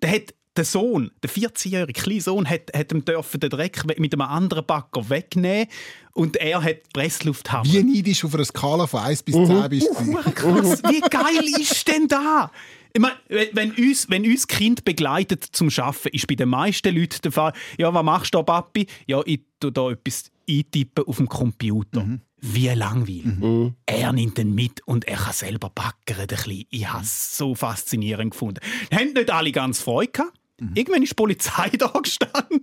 Der 0.00 0.12
hat 0.12 0.34
der 0.56 0.64
Sohn, 0.64 1.10
der 1.22 1.30
14-jährige 1.30 2.00
kleine 2.00 2.20
Sohn, 2.20 2.48
hat, 2.48 2.70
hat 2.76 2.92
ihm 2.92 3.04
dürfen 3.04 3.40
den 3.40 3.50
Dreck 3.50 3.84
mit 3.98 4.12
einem 4.12 4.20
anderen 4.22 4.66
Bagger 4.66 5.08
wegnehmen 5.08 5.66
und 6.12 6.36
er 6.36 6.62
hat 6.62 6.92
Pressluft 6.92 7.50
hammern. 7.52 7.72
Wie 7.72 7.82
neidisch 7.82 8.24
auf 8.24 8.34
einer 8.34 8.44
Skala 8.44 8.86
von 8.86 9.00
1 9.00 9.22
bis 9.22 9.34
10 9.34 9.68
bist 9.70 9.88
du? 9.88 10.06
Hure 10.06 10.30
krass. 10.32 10.82
Wie 10.84 11.00
geil 11.00 11.60
ist 11.60 11.88
denn 11.88 12.06
da? 12.08 12.50
Ich 12.92 13.00
meine, 13.00 13.14
wenn- 13.52 13.72
uns, 13.72 14.10
wenn 14.10 14.24
uns 14.26 14.46
Kind 14.46 14.84
begleitet 14.84 15.44
zum 15.52 15.70
Arbeiten, 15.78 16.08
ist 16.14 16.26
bei 16.26 16.34
den 16.34 16.50
meisten 16.50 16.94
Leuten 16.94 17.22
der 17.24 17.32
Fall, 17.32 17.52
ja, 17.78 17.92
was 17.94 18.04
machst 18.04 18.34
du 18.34 18.38
da, 18.38 18.42
Papi? 18.42 18.86
Ja, 19.06 19.22
ich 19.24 19.40
tue 19.58 19.72
da 19.72 19.90
etwas 19.90 20.30
eintippen 20.48 21.04
auf 21.06 21.16
dem 21.16 21.28
Computer. 21.28 22.06
Wie 22.44 22.68
langweilig. 22.68 23.72
Er 23.86 24.12
nimmt 24.12 24.36
den 24.36 24.54
mit 24.54 24.86
und 24.86 25.06
er 25.06 25.16
kann 25.16 25.32
selber 25.32 25.70
bisschen. 25.74 26.64
Ich 26.70 26.86
habe 26.92 27.04
es 27.04 27.38
so 27.38 27.54
faszinierend 27.54 28.32
gefunden. 28.32 28.60
Haben 28.92 29.12
nicht 29.14 29.30
alle 29.30 29.52
ganz 29.52 29.80
Freude 29.80 30.10
gehabt. 30.12 30.32
Irgendwann 30.74 31.02
ist 31.02 31.10
die 31.10 31.14
Polizei 31.14 31.70
da 31.78 31.88
gestanden 31.88 32.60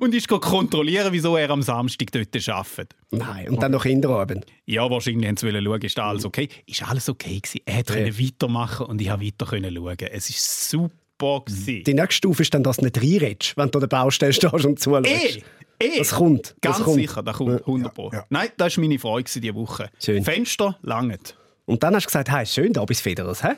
und 0.00 0.14
ist 0.14 0.28
kontrollieren, 0.28 1.12
wieso 1.12 1.36
er 1.36 1.50
am 1.50 1.62
Samstag 1.62 2.12
dort 2.12 2.48
arbeitet. 2.48 2.94
Nein, 3.10 3.48
und 3.48 3.62
dann 3.62 3.72
noch 3.72 3.82
Kinderabend. 3.82 4.46
Ja, 4.66 4.88
wahrscheinlich 4.88 5.26
haben 5.26 5.36
sie 5.36 5.50
schauen, 5.50 5.80
ist 5.82 5.98
alles 5.98 6.24
okay. 6.24 6.48
Ist 6.66 6.88
alles 6.88 7.08
okay 7.08 7.40
gewesen. 7.40 7.60
Er 7.64 7.78
hat 7.78 7.86
können 7.86 8.18
weitermachen 8.18 8.86
und 8.86 9.00
ich 9.00 9.08
habe 9.08 9.24
weiter 9.24 9.46
schauen. 9.46 9.96
Es 10.12 10.30
ist 10.30 10.70
super 10.70 11.42
gewesen. 11.44 11.84
Die 11.84 11.94
nächste 11.94 12.14
Stufe 12.14 12.42
ist 12.42 12.54
dann, 12.54 12.62
dass 12.62 12.76
du 12.76 12.84
nicht 12.84 12.98
reinredest, 12.98 13.56
wenn 13.56 13.70
du 13.70 13.78
an 13.78 13.80
der 13.80 13.88
Baustelle 13.88 14.32
stehst 14.32 14.54
und 14.54 14.78
zuschaust. 14.78 15.06
Eh, 15.08 15.42
eh. 15.80 15.98
Das 15.98 16.10
kommt. 16.10 16.54
Das 16.60 16.76
Ganz 16.76 16.84
kommt. 16.84 16.96
sicher, 16.96 17.22
das 17.22 17.36
kommt 17.36 17.60
100 17.60 17.94
Pro. 17.94 18.10
ja. 18.12 18.24
Nein, 18.30 18.50
das 18.56 18.76
war 18.76 18.84
meine 18.84 18.98
Freude 18.98 19.30
diese 19.34 19.54
Woche. 19.54 19.90
Schön. 19.98 20.22
Fenster 20.22 20.78
langet. 20.82 21.36
Und 21.70 21.84
dann 21.84 21.94
hast 21.94 22.04
du 22.04 22.08
gesagt, 22.08 22.32
hey, 22.32 22.44
schön 22.44 22.72
da 22.72 22.84
bis 22.84 23.00
Federers, 23.00 23.44
hä? 23.44 23.50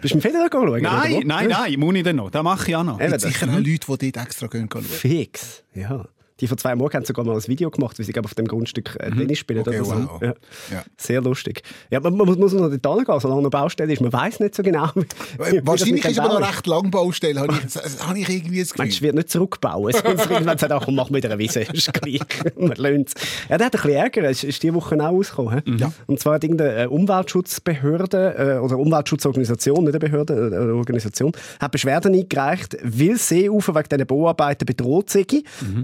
Bist 0.00 0.14
du 0.14 0.16
im 0.16 0.22
Federer 0.22 0.48
schauen? 0.52 0.68
oder 0.70 0.80
Nein, 0.80 1.22
nein, 1.26 1.48
nein, 1.48 1.78
muss 1.78 1.94
ich 1.94 2.02
dann 2.02 2.16
noch. 2.16 2.30
Das 2.30 2.42
mache 2.42 2.70
ich 2.70 2.76
auch 2.76 2.82
noch. 2.82 2.98
Es 2.98 3.10
gibt 3.10 3.20
sicher 3.20 3.46
auch 3.46 3.58
Leute, 3.58 3.98
die 3.98 4.12
dort 4.12 4.26
extra 4.26 4.46
gehen 4.46 4.70
schauen. 4.72 4.82
Fix, 4.84 5.62
ja. 5.74 6.06
Die 6.40 6.46
vor 6.46 6.56
zwei 6.56 6.74
Monaten 6.74 6.96
haben 6.98 7.04
sogar 7.04 7.24
mal 7.24 7.34
ein 7.36 7.46
Video 7.46 7.70
gemacht, 7.70 7.98
wie 7.98 8.02
sie 8.02 8.14
auf 8.18 8.34
dem 8.34 8.46
Grundstück 8.46 8.96
äh, 9.00 9.10
Tennis 9.10 9.38
spielen 9.38 9.60
Okay, 9.60 9.80
oder 9.80 9.84
so. 9.84 9.92
wow. 9.94 10.22
Ja. 10.22 10.28
Ja. 10.72 10.82
Sehr 10.96 11.20
lustig. 11.20 11.62
Ja, 11.90 12.00
man, 12.00 12.16
man 12.16 12.26
muss, 12.26 12.36
muss 12.38 12.52
noch 12.52 12.70
dort 12.76 12.98
hingehen, 12.98 13.20
solange 13.20 13.40
eine 13.40 13.50
Baustelle 13.50 13.92
ist. 13.92 14.00
Man 14.00 14.12
weiß 14.12 14.40
nicht 14.40 14.54
so 14.54 14.62
genau. 14.62 14.88
wie- 14.94 15.00
wie 15.00 15.56
das 15.56 15.66
Wahrscheinlich 15.66 16.02
mit 16.04 16.12
ist 16.12 16.18
aber 16.18 16.40
noch 16.40 16.48
recht 16.48 16.66
lang 16.66 16.90
Baustelle, 16.90 17.40
habe 17.40 17.52
ich, 17.54 17.72
das 17.72 18.06
habe 18.06 18.18
ich 18.18 18.28
irgendwie 18.28 18.60
das 18.60 18.72
Gefühl. 18.74 19.00
wird 19.00 19.14
nicht 19.16 19.30
zurückbauen? 19.30 19.92
Sonst 19.92 20.04
irgendwann 20.30 20.58
sagt, 20.58 20.84
komm, 20.84 20.94
mach 20.94 21.10
mit 21.10 21.24
einer 21.26 21.38
Wiese. 21.38 21.60
Ist 21.60 21.92
gleich. 21.92 22.20
Man 22.58 22.72
lernt's. 22.76 23.14
Ja, 23.48 23.58
der 23.58 23.66
hat 23.66 23.74
ein 23.74 23.82
bisschen 23.82 23.96
Ärger. 23.96 24.28
Ist, 24.30 24.44
ist 24.44 24.62
diese 24.62 24.74
Woche 24.74 24.94
auch 24.96 25.00
rausgekommen. 25.12 25.62
Ja. 25.78 25.92
Und 26.06 26.20
zwar 26.20 26.34
hat 26.34 26.44
irgendeine 26.44 26.84
äh, 26.84 26.86
Umweltschutzbehörde 26.86 28.56
äh, 28.56 28.58
oder 28.58 28.78
Umweltschutzorganisation, 28.78 29.84
nicht 29.84 29.90
eine 29.94 29.98
Behörde, 29.98 30.34
äh, 30.34 30.56
eine 30.62 30.74
Organisation, 30.74 31.32
hat 31.60 31.72
Beschwerden 31.72 32.14
eingereicht, 32.14 32.76
weil 32.82 33.16
Seeufer 33.16 33.74
wegen 33.74 33.88
diesen 33.88 34.06
Bauarbeiten 34.06 34.66
bedroht 34.66 35.10
sei. 35.10 35.24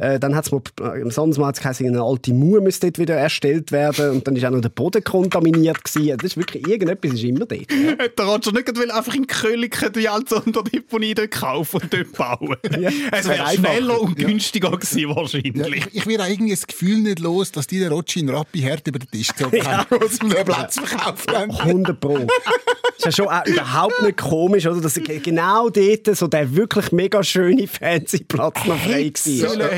Äh, 0.00 0.18
dann 0.18 0.34
hat 0.34 0.45
es 0.46 0.52
mal, 0.52 0.62
äh, 0.80 1.00
im 1.00 1.08
es 1.08 1.58
geheißen, 1.60 1.86
eine 1.86 2.02
alte 2.02 2.32
Mauer 2.32 2.60
müsste 2.60 2.86
dort 2.86 2.98
wieder 2.98 3.14
erstellt 3.16 3.72
werden 3.72 4.10
und 4.10 4.26
dann 4.26 4.36
ist 4.36 4.44
auch 4.44 4.50
noch 4.50 4.60
der 4.60 4.68
Boden 4.70 5.02
kontaminiert 5.04 5.82
gewesen. 5.84 6.16
Das 6.16 6.24
ist 6.32 6.36
wirklich, 6.36 6.66
irgendetwas 6.66 7.12
ist 7.12 7.22
immer 7.24 7.46
dort. 7.46 7.66
Der 8.18 8.24
Roger 8.24 8.52
nicht 8.52 8.76
will 8.78 8.90
einfach 8.90 9.14
in 9.14 9.26
Köliken 9.26 9.92
die 9.92 10.08
alte 10.08 10.36
Unterdeponie 10.36 11.14
dort 11.14 11.30
kaufen 11.30 11.80
und 11.82 11.92
dort 11.92 12.12
bauen. 12.12 12.56
Ja, 12.80 12.90
es 13.12 13.26
wäre 13.28 13.46
schneller 13.54 14.00
und 14.00 14.16
günstiger 14.16 14.70
gewesen 14.70 14.98
Ja, 15.08 15.16
wahrscheinlich. 15.16 15.86
ich, 15.86 15.94
ich 15.94 16.06
werde 16.06 16.30
irgendwie 16.30 16.52
das 16.52 16.66
Gefühl 16.66 16.98
nicht 16.98 17.18
los, 17.20 17.50
dass 17.52 17.66
die 17.66 17.78
den 17.78 17.90
Rotschi 17.92 18.20
in 18.20 18.28
Rappi 18.28 18.60
hart 18.60 18.86
über 18.86 18.98
den 18.98 19.10
Tisch 19.10 19.28
gezogen 19.28 19.62
haben, 19.66 20.00
als 20.00 20.16
sie 20.18 20.26
mir 20.26 20.36
einen 20.36 20.44
Platz 20.44 20.78
verkauft 20.78 21.32
haben. 21.34 21.50
100 21.50 21.98
Pro. 22.00 22.16
ist 22.98 23.04
ja 23.04 23.12
schon 23.12 23.28
auch 23.28 23.44
überhaupt 23.46 24.02
nicht 24.02 24.16
komisch, 24.18 24.66
oder? 24.66 24.80
Dass 24.80 24.94
ge- 24.94 25.18
genau 25.20 25.68
dort 25.70 26.14
so 26.16 26.26
der 26.26 26.54
wirklich 26.54 26.92
mega 26.92 27.22
schöne 27.22 27.66
fancy 27.66 28.24
Platz 28.24 28.64
noch 28.66 28.76
frei 28.78 28.90
war. 28.90 28.96
Hitzele. 28.98 29.70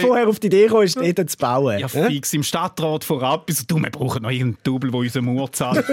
Vorher 0.00 0.28
auf 0.28 0.38
die 0.38 0.46
Idee 0.48 0.66
kam, 0.66 0.82
ist 0.82 0.96
dort 0.96 1.30
zu 1.30 1.36
bauen. 1.36 1.78
Ja, 1.78 1.88
fix 1.88 2.32
im 2.32 2.42
Stadtrat 2.42 3.04
von 3.04 3.18
Rappi. 3.18 3.52
So, 3.52 3.64
du, 3.66 3.78
wir 3.78 3.90
brauchen 3.90 4.22
noch 4.22 4.30
irgendeinen 4.30 4.58
Double, 4.62 4.90
der 4.90 5.00
unseren 5.00 5.24
Mauer 5.26 5.52
zahlt. 5.52 5.84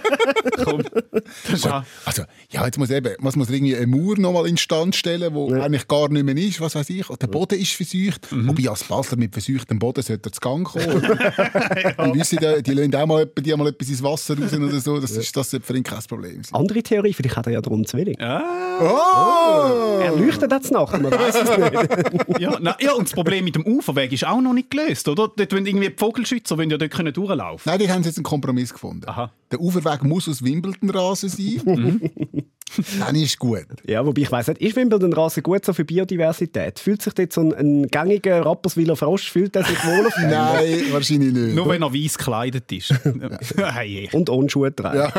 Komm, 0.64 0.82
das 1.12 1.52
ist 1.52 1.66
auch... 1.66 1.82
Also, 2.04 2.22
ja, 2.50 2.64
jetzt 2.64 2.78
muss 2.78 2.90
eben, 2.90 3.14
was 3.18 3.36
muss 3.36 3.50
irgendwie 3.50 3.76
eine 3.76 3.86
Mauer 3.86 4.18
nochmal 4.18 4.46
instand 4.46 4.94
stellen, 4.96 5.34
wo 5.34 5.52
eigentlich 5.52 5.88
gar 5.88 6.08
nicht 6.08 6.24
mehr 6.24 6.36
ist, 6.36 6.60
was 6.60 6.74
weiß 6.74 6.90
ich. 6.90 7.06
Der 7.06 7.26
Boden 7.26 7.58
ist 7.58 7.72
verseucht. 7.72 8.28
Wobei 8.30 8.68
als 8.68 8.84
Basler 8.84 9.16
mit 9.18 9.32
verseuchtem 9.32 9.78
Boden 9.78 10.02
sollte 10.02 10.28
er 10.28 10.32
zu 10.32 10.40
Gang 10.40 10.66
kommen. 10.66 10.86
Die 12.06 12.18
wissen, 12.18 12.38
die, 12.38 12.62
die 12.62 12.72
lassen 12.72 12.94
auch 12.94 13.06
mal, 13.06 13.26
die 13.26 13.54
mal 13.54 13.68
etwas 13.68 13.88
ins 13.88 14.02
Wasser 14.02 14.38
raus 14.38 14.52
oder 14.52 14.80
so. 14.80 15.00
Das, 15.00 15.10
ist, 15.12 15.36
das 15.36 15.50
sollte 15.50 15.66
für 15.66 15.76
ihn 15.76 15.82
kein 15.82 16.00
Problem 16.08 16.42
sein. 16.42 16.54
Andere 16.60 16.82
Theorie, 16.82 17.12
vielleicht 17.12 17.36
hat 17.36 17.46
er 17.46 17.54
ja 17.54 17.60
darum 17.60 17.84
zu 17.86 17.96
wenig. 17.96 18.16
Oh! 18.18 20.00
Er 20.02 20.14
leuchtet 20.16 20.52
jetzt 20.52 20.70
nachher, 20.70 20.98
man 20.98 21.12
weiß 21.12 21.34
es 21.34 21.58
nicht. 21.58 22.40
Ja, 22.40 22.58
na, 22.60 22.76
ja, 22.80 22.92
und 22.92 23.04
das 23.08 23.12
Problem 23.14 23.45
mit 23.46 23.54
dem 23.54 23.64
Uferweg 23.64 24.10
ist 24.12 24.26
auch 24.26 24.40
noch 24.40 24.52
nicht 24.52 24.70
gelöst, 24.72 25.06
oder? 25.06 25.28
Dort 25.28 25.52
wollen 25.52 25.66
irgendwie 25.66 25.88
die 25.88 25.96
Vogelschützer 25.96 26.58
wollen 26.58 26.68
ja 26.68 26.76
dort 26.76 26.90
können 26.90 27.12
durchlaufen. 27.12 27.62
Nein, 27.70 27.78
die 27.78 27.88
haben 27.88 28.02
jetzt 28.02 28.18
einen 28.18 28.24
Kompromiss 28.24 28.72
gefunden. 28.72 29.08
Aha. 29.08 29.32
Der 29.52 29.60
Uferweg 29.60 30.02
muss 30.02 30.28
aus 30.28 30.42
Wimbledon-Rasen 30.42 31.28
sein. 31.28 32.10
Dann 32.98 33.14
ist 33.14 33.38
gut. 33.38 33.66
Ja, 33.86 34.04
wobei 34.04 34.22
ich 34.22 34.32
weiss 34.32 34.48
nicht, 34.48 34.60
ist 34.60 34.74
Wimbledon-Rasen 34.74 35.44
gut 35.44 35.64
so 35.64 35.72
für 35.72 35.84
Biodiversität? 35.84 36.80
Fühlt 36.80 37.02
sich 37.02 37.14
dort 37.14 37.32
so 37.32 37.40
ein, 37.42 37.54
ein 37.54 37.86
gängiger 37.86 38.44
Rapperswiler 38.44 38.96
Frosch, 38.96 39.30
fühlt 39.30 39.54
er 39.54 39.62
sich 39.64 39.78
wohl 39.84 40.06
auf 40.06 40.14
Nein, 40.20 40.86
wahrscheinlich 40.90 41.32
nicht. 41.32 41.54
Nur 41.54 41.68
wenn 41.68 41.82
er 41.82 41.94
weiß 41.94 42.18
gekleidet 42.18 42.72
ist. 42.72 42.92
hey, 43.56 44.08
Und 44.12 44.28
ohne 44.28 44.50
Schuhe 44.50 44.74
tragen. 44.74 45.12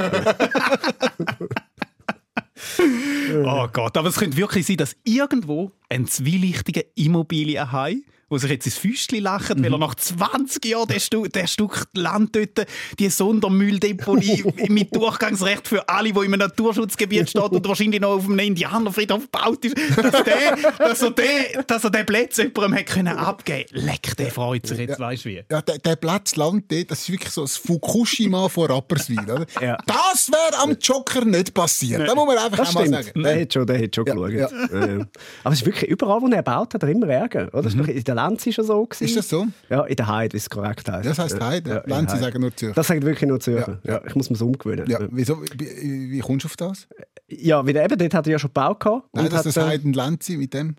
oh 3.46 3.68
Gott, 3.72 3.96
aber 3.96 4.10
es 4.10 4.18
könnte 4.18 4.36
wirklich 4.36 4.66
sein, 4.66 4.76
dass 4.76 4.98
irgendwo 5.06 5.72
ein 5.88 6.06
zwielichtiger 6.08 6.82
Immobilienhai 6.96 8.02
wo 8.30 8.38
sich 8.38 8.50
jetzt 8.50 8.66
ins 8.66 8.78
Füßchen 8.78 9.22
lacht, 9.22 9.62
weil 9.62 9.72
er 9.72 9.78
nach 9.78 9.96
20 9.96 10.66
Jahren 10.66 10.88
der, 10.88 11.00
Stu 11.00 11.28
der 11.28 11.48
Stück 11.48 11.88
Land 11.94 12.36
dort, 12.36 12.68
die 13.00 13.10
Sondermülldeponie 13.10 14.44
mit 14.70 14.96
Durchgangsrecht 14.96 15.68
für 15.68 15.88
alle, 15.88 16.12
die 16.12 16.20
im 16.20 16.32
Naturschutzgebiet 16.32 17.30
steht 17.30 17.52
und 17.52 17.68
wahrscheinlich 17.68 18.02
noch 18.02 18.18
auf 18.18 18.26
einem 18.26 18.40
Indianerfriedhof 18.40 19.24
gebaut 19.32 19.66
ist, 19.66 19.78
dass, 19.96 20.24
der, 20.24 20.58
dass, 20.78 21.02
er, 21.02 21.12
den, 21.12 21.26
dass 21.68 21.84
er 21.84 21.90
den 21.90 22.06
Platz 22.06 22.38
jemandem 22.38 22.76
hat 22.76 22.86
können 22.86 23.18
abgeben 23.18 23.70
Leck, 23.72 24.16
der 24.18 24.32
freut 24.32 24.66
sich 24.68 24.78
jetzt, 24.80 25.00
weißt 25.00 25.26
du 25.26 25.30
wie. 25.30 25.44
Ja, 25.50 25.62
der, 25.62 25.78
der 25.78 25.96
Platz 25.96 26.36
Land 26.36 26.66
das 26.88 27.00
ist 27.00 27.10
wirklich 27.10 27.32
so 27.32 27.42
das 27.42 27.58
Fukushima 27.58 28.50
von 28.50 28.72
Rapperswil. 28.72 29.20
Oder? 29.20 29.46
Ja. 29.62 29.78
Das 29.86 30.17
wäre 30.32 30.62
am 30.64 30.78
Joker 30.80 31.26
nicht 31.26 31.54
passiert. 31.54 32.08
Da 32.08 32.16
muss 32.16 32.26
man 32.28 32.38
einfach 32.38 32.58
Das 32.58 32.70
auch 32.70 32.74
mal 32.76 32.82
stimmt. 32.88 33.04
sagen. 33.06 33.24
Der 33.24 33.42
hat 33.42 33.54
schon, 33.54 33.66
der 33.68 33.84
hat 33.84 33.96
schon 33.96 34.06
geschaut. 34.06 34.32
ja. 34.32 34.48
Ja. 34.50 35.06
Aber 35.44 35.54
es 35.54 35.60
ist 35.62 35.66
wirklich 35.66 35.90
überall, 35.90 36.22
wo 36.22 36.28
er 36.28 36.42
baut, 36.44 36.74
hat 36.74 36.84
er 36.84 36.90
immer 36.90 37.08
Ärger. 37.08 37.50
Oder? 37.54 37.70
Mhm. 37.70 37.86
In 37.86 38.04
der 38.04 38.16
Lenz 38.16 38.46
ist 38.48 38.58
er 38.58 38.64
so. 38.64 38.86
Gewesen. 38.86 39.04
Ist 39.06 39.18
das 39.18 39.30
so? 39.30 39.48
Ja, 39.70 39.84
in 39.86 39.96
der 39.96 40.08
Heide, 40.08 40.34
wie 40.34 40.38
es 40.38 40.50
korrekt 40.50 40.90
heißt. 40.90 41.06
Das 41.08 41.20
heisst 41.20 41.40
Heide? 41.42 41.84
Ja, 41.88 41.96
Lenz, 41.98 42.12
sagen 42.12 42.42
nur 42.42 42.56
Zürcher. 42.56 42.74
Das 42.76 42.88
sagt 42.88 43.04
wirklich 43.04 43.28
nur 43.30 43.40
Zürcher. 43.40 43.80
Ja. 43.84 44.02
ich 44.06 44.16
muss 44.16 44.30
mir 44.30 44.36
so 44.38 44.46
umgewöhnen. 44.46 44.90
Ja, 44.90 45.00
wieso, 45.12 45.42
wie, 45.58 46.12
wie 46.12 46.20
kommst 46.20 46.44
du 46.46 46.48
auf 46.48 46.58
das? 46.58 46.88
Ja, 47.30 47.66
wie 47.66 47.74
der 47.74 47.84
eben, 47.86 47.98
dort 47.98 48.14
hat 48.14 48.26
er 48.28 48.32
ja 48.34 48.40
schon 48.40 48.50
gebaut 48.50 48.80
gehabt. 48.80 49.08
Nein, 49.14 49.26
und 49.26 49.34
dass 49.34 49.40
hat, 49.40 49.46
das 49.48 49.58
äh, 49.58 49.62
Heiden 49.62 49.94
Lenzi 49.94 50.38
mit 50.38 50.54
dem. 50.54 50.76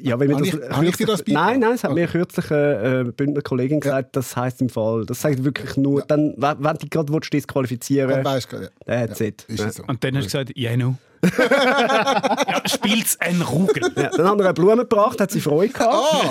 Ja, 0.00 0.18
wenn 0.20 0.32
Habe 0.34 0.44
das, 0.44 0.54
ich- 0.54 0.70
habe 0.70 0.86
ich 0.86 0.96
dir 0.96 1.06
das 1.06 1.16
kürzlich- 1.18 1.34
Nein, 1.34 1.60
nein, 1.60 1.72
es 1.74 1.84
hat 1.84 1.90
Okay. 1.90 2.00
mir 2.00 2.06
kürzlich 2.08 2.50
eine 2.50 3.04
äh, 3.08 3.12
Bündner 3.12 3.42
Kollegin 3.42 3.80
gesagt, 3.80 4.14
das 4.16 4.36
heisst 4.36 4.60
im 4.60 4.68
Fall, 4.68 5.04
das 5.06 5.20
sagt 5.20 5.44
wirklich 5.44 5.76
nur, 5.76 6.02
dann, 6.02 6.34
wenn 6.36 6.62
du 6.62 6.74
dich 6.78 6.90
gerade 6.90 7.12
willst, 7.12 7.32
disqualifizieren 7.32 8.08
Dann 8.10 8.18
willst, 8.24 8.52
weißt 8.52 8.52
du, 8.52 8.56
ja. 8.56 8.68
dann 9.06 9.56
ja, 9.56 9.66
ist 9.66 9.76
so. 9.76 9.82
Und 9.86 10.04
dann 10.04 10.16
hast 10.16 10.24
du 10.24 10.38
gesagt, 10.38 10.52
ja, 10.56 10.76
no. 10.76 10.96
Ja, 11.22 12.62
spielt's 12.66 13.16
ein 13.20 13.40
Rugel. 13.42 13.82
ja, 13.96 14.10
Dann 14.16 14.26
haben 14.26 14.38
wir 14.38 14.44
eine 14.44 14.54
Blume 14.54 14.76
gebracht, 14.78 15.20
hat 15.20 15.30
sie 15.30 15.40
Freude 15.40 15.72
gehabt, 15.72 15.94
Ah, 15.94 16.30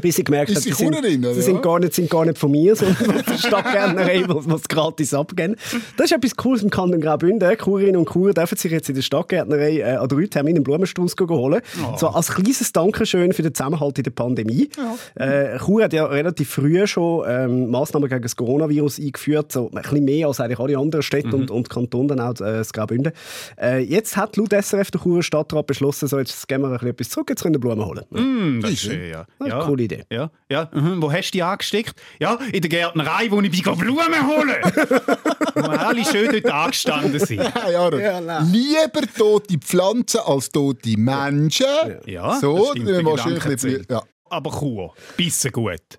bis 0.00 0.16
sie 0.16 0.24
gemerkt 0.24 0.54
hat, 0.54 0.62
sie 0.62 0.72
sind, 0.72 0.94
oder 0.96 1.34
sie 1.34 1.42
sind, 1.42 1.62
gar 1.62 1.78
nicht, 1.78 1.94
sind 1.94 2.08
gar 2.08 2.24
nicht 2.24 2.38
von 2.38 2.50
mir, 2.50 2.74
sondern 2.76 2.96
von 2.96 3.14
der 3.28 3.38
Stadtgärtnerei, 3.38 4.24
was 4.26 4.48
was 4.48 4.68
gratis 4.68 5.12
abgeben. 5.12 5.56
Das 5.96 6.06
ist 6.06 6.12
etwas 6.12 6.36
Cooles 6.36 6.62
im 6.62 6.70
Kanton 6.70 7.00
Graubünden. 7.00 7.56
Churinnen 7.58 7.96
und 7.96 8.08
Churer 8.08 8.32
dürfen 8.32 8.56
sich 8.56 8.72
jetzt 8.72 8.88
in 8.88 8.94
der 8.94 9.02
Stadtgärtnerei 9.02 9.80
äh, 9.80 9.96
an 9.96 10.08
drei 10.08 10.26
Terminen 10.26 10.56
einen 10.58 10.64
Blumenstrauß 10.64 11.14
holen. 11.28 11.60
So 11.98 12.08
als 12.08 12.28
kleines 12.28 12.72
Dankeschön 12.72 13.32
für 13.32 13.42
den 13.42 13.54
Zusammenhalt 13.54 13.98
in 13.98 14.04
der 14.04 14.10
Pandemie. 14.12 14.68
Äh, 15.14 15.58
Chur 15.58 15.84
hat 15.84 15.92
ja 15.92 16.06
relativ 16.06 16.50
früh 16.50 16.86
schon 16.86 17.24
ähm, 17.28 17.70
Massnahmen 17.70 18.08
gegen 18.08 18.22
das 18.22 18.36
Coronavirus 18.36 18.98
eingeführt, 18.98 19.52
so 19.52 19.70
ein 19.74 19.82
bisschen 19.82 20.04
mehr 20.04 20.28
als 20.28 20.40
eigentlich 20.40 20.58
alle 20.58 20.78
anderen 20.78 21.02
Städte 21.02 21.34
und, 21.34 21.50
und 21.50 21.68
Kantone, 21.70 22.08
dann 22.08 22.20
auch 22.20 22.32
äh, 22.40 22.58
das 22.58 22.72
Graubünden. 22.72 23.12
Äh, 23.60 23.80
jetzt 23.82 24.05
hat 24.14 24.36
laut 24.36 24.52
SRF 24.52 24.90
der 24.90 25.00
Churer 25.00 25.22
Stadtrat 25.22 25.66
beschlossen, 25.66 26.06
so 26.06 26.18
jetzt 26.18 26.46
gehen 26.46 26.60
wir 26.60 26.68
ein 26.68 26.72
bisschen 26.74 26.88
etwas 26.90 27.08
zurück, 27.08 27.30
jetzt 27.30 27.42
können 27.42 27.54
wir 27.54 27.60
Blumen 27.60 27.84
holen. 27.84 28.04
Hm, 28.12 28.60
das 28.60 28.72
ist 28.72 28.82
schön, 28.82 29.08
ja. 29.08 29.24
Das 29.38 29.48
ist 29.48 29.52
ja. 29.52 29.58
eine 29.58 29.66
coole 29.66 29.82
Idee. 29.84 30.04
Ja, 30.12 30.30
ja. 30.50 30.70
Mhm. 30.72 31.00
Wo 31.00 31.10
hast 31.10 31.30
du 31.30 31.38
die 31.38 31.42
angesteckt? 31.42 31.94
Ja, 32.20 32.38
in 32.52 32.60
der 32.60 32.68
Gärtnerei, 32.68 33.30
wo 33.30 33.40
ich 33.40 33.50
bin 33.50 33.76
Blumen 33.78 34.26
holen. 34.26 34.56
wo 35.54 35.70
alle 35.70 36.04
schön 36.04 36.30
dort 36.30 36.52
angestanden 36.52 37.18
sind. 37.18 37.42
ja, 37.42 37.70
ja, 37.70 37.98
Ja, 37.98 38.20
nein. 38.20 38.52
Lieber 38.52 39.06
tote 39.16 39.58
Pflanzen 39.58 40.20
als 40.20 40.50
tote 40.50 40.98
Menschen. 40.98 41.66
Ja, 42.04 42.38
so, 42.38 42.58
das 42.58 42.68
stimmt, 42.70 42.88
du 42.88 42.96
Gedanke 42.98 43.44
ein 43.44 43.52
bisschen, 43.54 43.86
ja. 43.88 44.02
Aber 44.28 44.50
Chur, 44.50 44.92
bisschen 45.16 45.52
gut. 45.52 45.98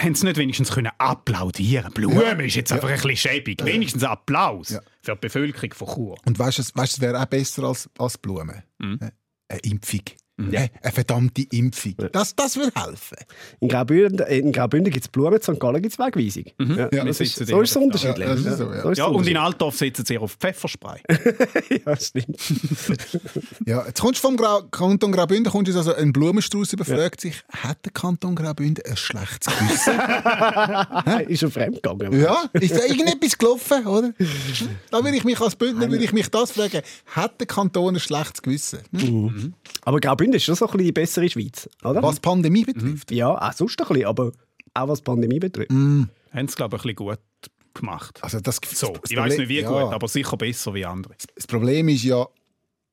Haben 0.00 0.14
sie 0.14 0.26
nicht 0.26 0.36
wenigstens 0.36 0.72
können 0.72 0.90
applaudieren 0.98 1.92
Blumen 1.92 2.40
ist 2.40 2.56
jetzt 2.56 2.72
einfach 2.72 2.88
ein 2.88 2.94
bisschen 2.94 3.16
schäbig. 3.16 3.64
Wenigstens 3.64 4.04
Applaus 4.04 4.78
für 5.02 5.12
die 5.12 5.18
Bevölkerung 5.20 5.74
von 5.74 5.88
Chur. 5.88 6.18
Und 6.24 6.38
weißt 6.38 6.58
du, 6.58 6.62
es 6.62 7.00
wäre 7.00 7.20
auch 7.20 7.26
besser 7.26 7.64
als, 7.64 7.88
als 7.98 8.18
Blumen. 8.18 8.62
Mhm. 8.78 8.98
Eine 9.48 9.60
Impfung. 9.60 10.02
Äh, 10.50 10.68
Eine 10.82 10.92
verdammte 10.92 11.42
Impfung. 11.50 11.94
Das, 12.12 12.34
das 12.34 12.56
würde 12.56 12.72
helfen. 12.74 13.16
In 13.60 13.68
Graubünden, 13.68 14.26
in 14.26 14.52
Graubünden 14.52 14.92
gibt 14.92 15.04
es 15.04 15.08
Blumen, 15.08 15.34
in 15.34 15.42
St. 15.42 15.60
Gallen 15.60 15.82
gibt 15.82 15.92
es 15.94 15.98
Wegweisung. 15.98 16.44
Ja, 16.58 16.88
Ja, 16.92 17.04
wir 17.04 17.06
ist, 17.10 17.18
sitzen 17.18 17.46
so 17.46 17.60
ist 17.60 17.70
es 17.70 17.76
unterschiedlich. 17.76 18.26
Ja, 18.26 18.34
ist 18.34 18.44
so, 18.58 18.72
ja. 18.72 18.82
so 18.82 18.92
Ja, 18.92 19.04
und 19.06 19.26
in. 19.26 19.36
Altdorf 19.36 19.76
setzen 19.76 20.04
sie 20.04 20.18
auf 20.18 20.32
Pfefferspray. 20.32 21.00
ja, 21.86 21.96
stimmt. 21.96 22.36
Ja, 23.66 23.84
jetzt 23.86 24.00
kommst 24.00 24.22
du 24.22 24.28
vom 24.28 24.36
Grau 24.36 24.62
Kanton 24.70 25.12
Graubünden, 25.12 25.50
kommst 25.52 25.72
du 25.72 25.76
also 25.76 25.94
ein 25.94 26.12
Blumenstrauß 26.12 26.72
überfragt 26.72 27.20
sich, 27.20 27.42
hat 27.50 27.78
der 27.84 27.92
Kanton 27.92 28.34
Graubünden 28.34 28.84
ein 28.88 28.96
schlechtes 28.96 29.54
Gewissen? 29.56 29.94
ist 31.28 31.40
schon 31.40 31.50
fremd 31.50 31.82
gegangen. 31.82 32.20
ja, 32.20 32.44
ist 32.52 32.74
da 32.74 32.84
irgendetwas 32.84 33.38
gelaufen, 33.38 33.86
oder? 33.86 34.12
Da 34.90 35.02
würde 35.04 35.16
ich 35.16 35.24
mich 35.24 35.40
als 35.40 35.56
Bündner 35.56 35.90
würde 35.90 36.04
ich 36.04 36.12
mich 36.12 36.28
das 36.30 36.52
fragen, 36.52 36.82
hat 37.06 37.38
der 37.40 37.46
Kanton 37.46 37.94
ein 37.96 38.00
schlechtes 38.00 38.42
Gewissen? 38.42 38.80
Hm? 38.92 39.54
Aber 39.82 40.00
Graubünden 40.00 40.31
ist 40.34 40.44
schon 40.44 40.54
so 40.54 40.66
ein 40.66 40.72
bisschen 40.72 40.86
die 40.86 40.92
bessere 40.92 41.28
Schweiz, 41.28 41.68
oder? 41.84 42.02
Was 42.02 42.16
die 42.16 42.20
Pandemie 42.20 42.64
betrifft. 42.64 43.10
Ja, 43.10 43.30
auch 43.30 43.52
sonst 43.52 43.80
ein 43.80 43.88
bisschen, 43.88 44.06
aber 44.06 44.32
auch 44.74 44.88
was 44.88 44.98
die 44.98 45.04
Pandemie 45.04 45.38
betrifft. 45.38 45.70
Haben 45.70 46.08
sie, 46.32 46.56
glaube 46.56 46.76
ich, 46.76 46.84
ein 46.84 46.94
bisschen 46.94 47.06
gut 47.06 47.18
gemacht. 47.74 48.18
Also 48.22 48.40
das, 48.40 48.60
So, 48.72 48.92
das 49.00 49.10
ich 49.10 49.16
weiß 49.16 49.38
nicht 49.38 49.48
wie 49.48 49.60
ja. 49.60 49.68
gut, 49.68 49.92
aber 49.92 50.08
sicher 50.08 50.36
besser 50.36 50.74
wie 50.74 50.84
andere. 50.84 51.14
Das 51.34 51.46
Problem 51.46 51.88
ist 51.88 52.04
ja, 52.04 52.26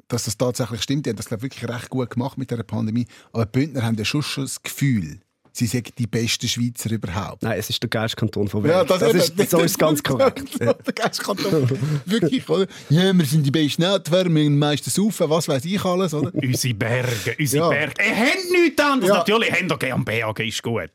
dass 0.08 0.26
das 0.26 0.38
tatsächlich 0.38 0.82
stimmt. 0.82 1.06
Die 1.06 1.12
haben 1.12 1.18
das 1.18 1.28
glaub, 1.28 1.40
ich, 1.40 1.44
wirklich 1.44 1.70
recht 1.70 1.90
gut 1.90 2.10
gemacht 2.10 2.38
mit 2.38 2.52
der 2.52 2.64
Pandemie. 2.64 3.06
Aber 3.32 3.46
die 3.46 3.52
Bündner 3.60 3.84
haben 3.84 3.96
ja 3.96 4.06
schon, 4.06 4.22
schon 4.22 4.44
das 4.44 4.62
Gefühl, 4.62 5.20
sie 5.52 5.66
sind 5.66 5.98
die 5.98 6.08
besten 6.08 6.48
Schweizer 6.48 6.92
überhaupt. 6.92 7.44
Nein, 7.44 7.58
es 7.60 7.70
ist 7.70 7.82
der 7.82 7.90
Geistkanton 7.90 8.48
von 8.48 8.64
Welt. 8.64 8.90
das, 8.90 9.02
eben. 9.02 9.18
ist, 9.18 9.50
so 9.52 9.60
ist 9.60 9.72
es 9.72 9.78
ganz 9.78 10.02
korrekt. 10.04 10.44
Ja. 10.60 10.74
Der 10.74 10.94
Geistkanton. 10.94 11.70
Wirklich, 12.06 12.48
oder? 12.50 12.68
Ja, 12.90 13.14
wir 13.18 13.26
sind 13.26 13.46
die 13.46 13.52
besten 13.52 13.82
Netwer, 13.84 14.26
wir 14.34 14.50
meisten 14.50 14.90
saufen, 14.90 15.30
was 15.30 15.48
weiß 15.48 15.66
ich 15.66 15.84
alles, 15.84 16.14
oder? 16.14 16.32
Unsere 16.34 16.74
Berge, 16.74 17.36
unsere 17.40 17.64
Ja. 17.64 17.70
Berge. 17.70 17.94
Ihr 18.04 18.16
habt 18.18 18.52
nichts 18.52 18.82
anderes. 18.84 19.10
Ja. 19.10 19.18
Natürlich 19.18 19.52
habt 19.52 19.72
ihr 19.72 19.78
gerne 19.78 20.04
Berge, 20.04 20.48
ist 20.48 20.64
gut. 20.64 20.90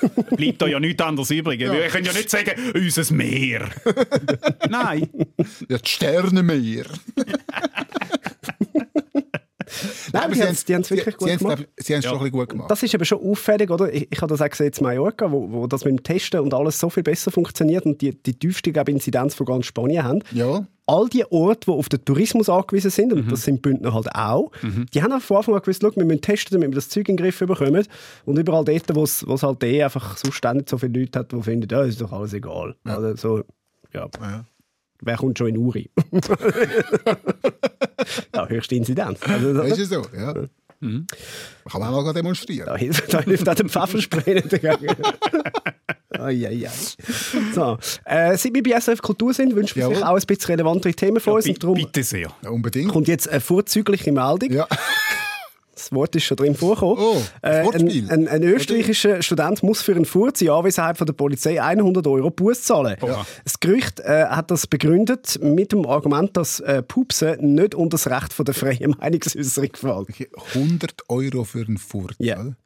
Bleibt 0.36 0.62
da 0.62 0.66
ja 0.66 0.80
nichts 0.80 1.02
anderes 1.02 1.30
übrig. 1.30 1.60
Wir 1.60 1.88
können 1.88 2.06
ja 2.06 2.12
nicht 2.12 2.30
sagen, 2.30 2.52
unser 2.74 3.14
Meer. 3.14 3.68
Nein. 4.70 5.08
Ja, 5.68 5.78
die 5.78 5.88
Sternenmeer. 5.88 6.86
Nein, 10.12 10.22
aber 10.24 10.34
die 10.34 10.42
haben 10.42 10.82
es 10.82 10.90
wirklich 10.90 11.16
gut 11.16 11.28
sie 11.30 11.36
gemacht. 11.36 11.68
Sie 11.78 11.92
haben 11.94 11.98
es 12.00 12.04
Ja. 12.04 12.10
schon 12.10 12.18
ein 12.18 12.24
bisschen 12.24 12.38
gut 12.38 12.48
gemacht. 12.50 12.70
Das 12.70 12.82
ist 12.82 12.94
eben 12.94 13.04
schon 13.04 13.20
auffällig, 13.22 13.70
oder? 13.70 13.92
Ich, 13.92 14.08
ich 14.10 14.20
habe 14.20 14.30
das 14.32 14.40
auch 14.42 14.48
gesehen 14.50 14.72
in 14.76 14.82
Mallorca, 14.84 15.30
wo, 15.30 15.50
wo 15.50 15.66
das 15.66 15.84
mit 15.84 15.98
dem 15.98 16.02
Testen 16.02 16.40
und 16.40 16.54
alles 16.54 16.78
so 16.78 16.90
viel 16.90 17.02
besser 17.02 17.30
funktioniert 17.30 17.84
und 17.86 18.00
die, 18.00 18.14
die 18.14 18.34
tiefste 18.38 18.70
Inzidenz 18.70 19.34
von 19.34 19.46
ganz 19.46 19.66
Spanien 19.66 20.04
haben. 20.04 20.20
ja. 20.32 20.66
All 20.84 21.08
die 21.08 21.24
Orte, 21.30 21.66
die 21.66 21.70
auf 21.70 21.88
den 21.88 22.04
Tourismus 22.04 22.48
angewiesen 22.48 22.90
sind, 22.90 23.12
Mhm. 23.12 23.18
und 23.20 23.32
das 23.32 23.44
sind 23.44 23.62
Bündner 23.62 23.94
halt 23.94 24.08
auch, 24.16 24.50
die 24.92 25.00
haben 25.00 25.20
von 25.20 25.36
Anfang 25.36 25.54
an 25.54 25.60
gewusst, 25.62 25.80
wir 25.80 26.04
müssen 26.04 26.20
testen, 26.20 26.56
damit 26.56 26.72
wir 26.72 26.74
das 26.74 26.88
Zeug 26.88 27.08
in 27.08 27.16
den 27.16 27.24
Griff 27.24 27.38
bekommen. 27.38 27.86
Und 28.26 28.36
überall 28.38 28.64
dort, 28.64 28.92
wo 28.94 29.04
es 29.04 29.24
halt 29.42 29.62
eh 29.62 29.84
einfach 29.84 30.16
sonst 30.16 30.42
nicht 30.54 30.68
so 30.68 30.78
viele 30.78 30.98
Leute 30.98 31.20
hat, 31.20 31.30
die 31.30 31.40
finden, 31.40 31.68
ja, 31.70 31.84
ist 31.84 32.00
doch 32.00 32.10
alles 32.12 32.32
egal. 32.34 32.74
Oder 32.84 33.16
so, 33.16 33.44
ja. 33.94 34.08
Ja. 34.20 34.44
Wer 35.04 35.16
kommt 35.16 35.36
schon 35.36 35.48
in 35.48 35.56
Uri? 35.58 35.90
ja, 38.34 38.46
höchste 38.48 38.74
Inzidenz. 38.76 39.18
Also, 39.22 39.52
Das 39.54 39.78
ist 39.78 39.90
ja 39.92 40.02
so, 40.02 40.06
ja. 40.16 40.34
Mhm. 40.80 41.06
Kann 41.70 41.80
man 41.80 41.94
auch 41.94 42.04
mal 42.04 42.12
demonstrieren. 42.12 42.66
da 42.66 42.76
hilft, 42.76 43.12
da 43.12 43.20
hilft 43.20 43.48
auch 43.48 43.54
dem 43.54 43.68
Pfefferspray 43.68 44.34
nicht 44.34 44.52
dagegen. 44.52 44.94
ai, 46.18 46.46
ai. 46.48 46.68
So, 47.54 47.78
äh, 48.04 48.36
seit 48.36 48.52
wir 48.54 48.62
bei 48.62 48.80
SRF 48.80 49.00
Kultur 49.00 49.32
sind, 49.32 49.54
wünschen 49.54 49.76
wir 49.80 49.88
sich 49.88 50.04
auch 50.04 50.14
ein 50.16 50.22
bisschen 50.26 50.46
relevantere 50.46 50.92
Themen 50.94 51.20
von 51.20 51.34
uns. 51.34 51.44
Bi- 51.44 51.50
Und 51.52 51.62
darum 51.62 51.76
Bitte 51.76 52.02
sehr. 52.02 52.32
Ja, 52.42 52.50
unbedingt. 52.50 52.90
kommt 52.90 53.06
jetzt 53.08 53.28
eine 53.28 53.40
vorzügliche 53.40 54.10
Meldung. 54.12 54.50
Ja. 54.52 54.66
Das 55.82 55.90
Wort 55.90 56.14
ist 56.14 56.22
schon 56.22 56.36
drin 56.36 56.54
vorgekommen. 56.54 56.96
Oh, 56.96 57.20
äh, 57.42 57.66
ein, 57.74 58.08
ein, 58.08 58.28
ein 58.28 58.42
österreichischer 58.44 59.20
Student 59.20 59.64
muss 59.64 59.82
für 59.82 59.96
einen 59.96 60.04
Furz 60.04 60.40
in 60.40 60.50
Anwesenheit 60.50 60.96
von 60.96 61.08
der 61.08 61.12
Polizei 61.12 61.60
100 61.60 62.06
Euro 62.06 62.30
Buß 62.30 62.62
zahlen. 62.62 62.96
Oha. 63.00 63.26
Das 63.42 63.58
Gerücht 63.58 63.98
äh, 63.98 64.26
hat 64.26 64.52
das 64.52 64.68
begründet 64.68 65.40
mit 65.42 65.72
dem 65.72 65.84
Argument, 65.84 66.36
dass 66.36 66.60
äh, 66.60 66.84
Pupsen 66.84 67.54
nicht 67.54 67.74
unter 67.74 67.96
das 67.96 68.08
Recht 68.08 68.32
von 68.32 68.44
der 68.44 68.54
freien 68.54 68.94
Meinungsäußerung 68.96 69.70
fällt. 69.74 70.30
100 70.54 70.92
Euro 71.08 71.42
für 71.42 71.66
einen 71.66 71.78
Furz. 71.78 72.14
Ja. 72.18 72.40
oder? 72.40 72.56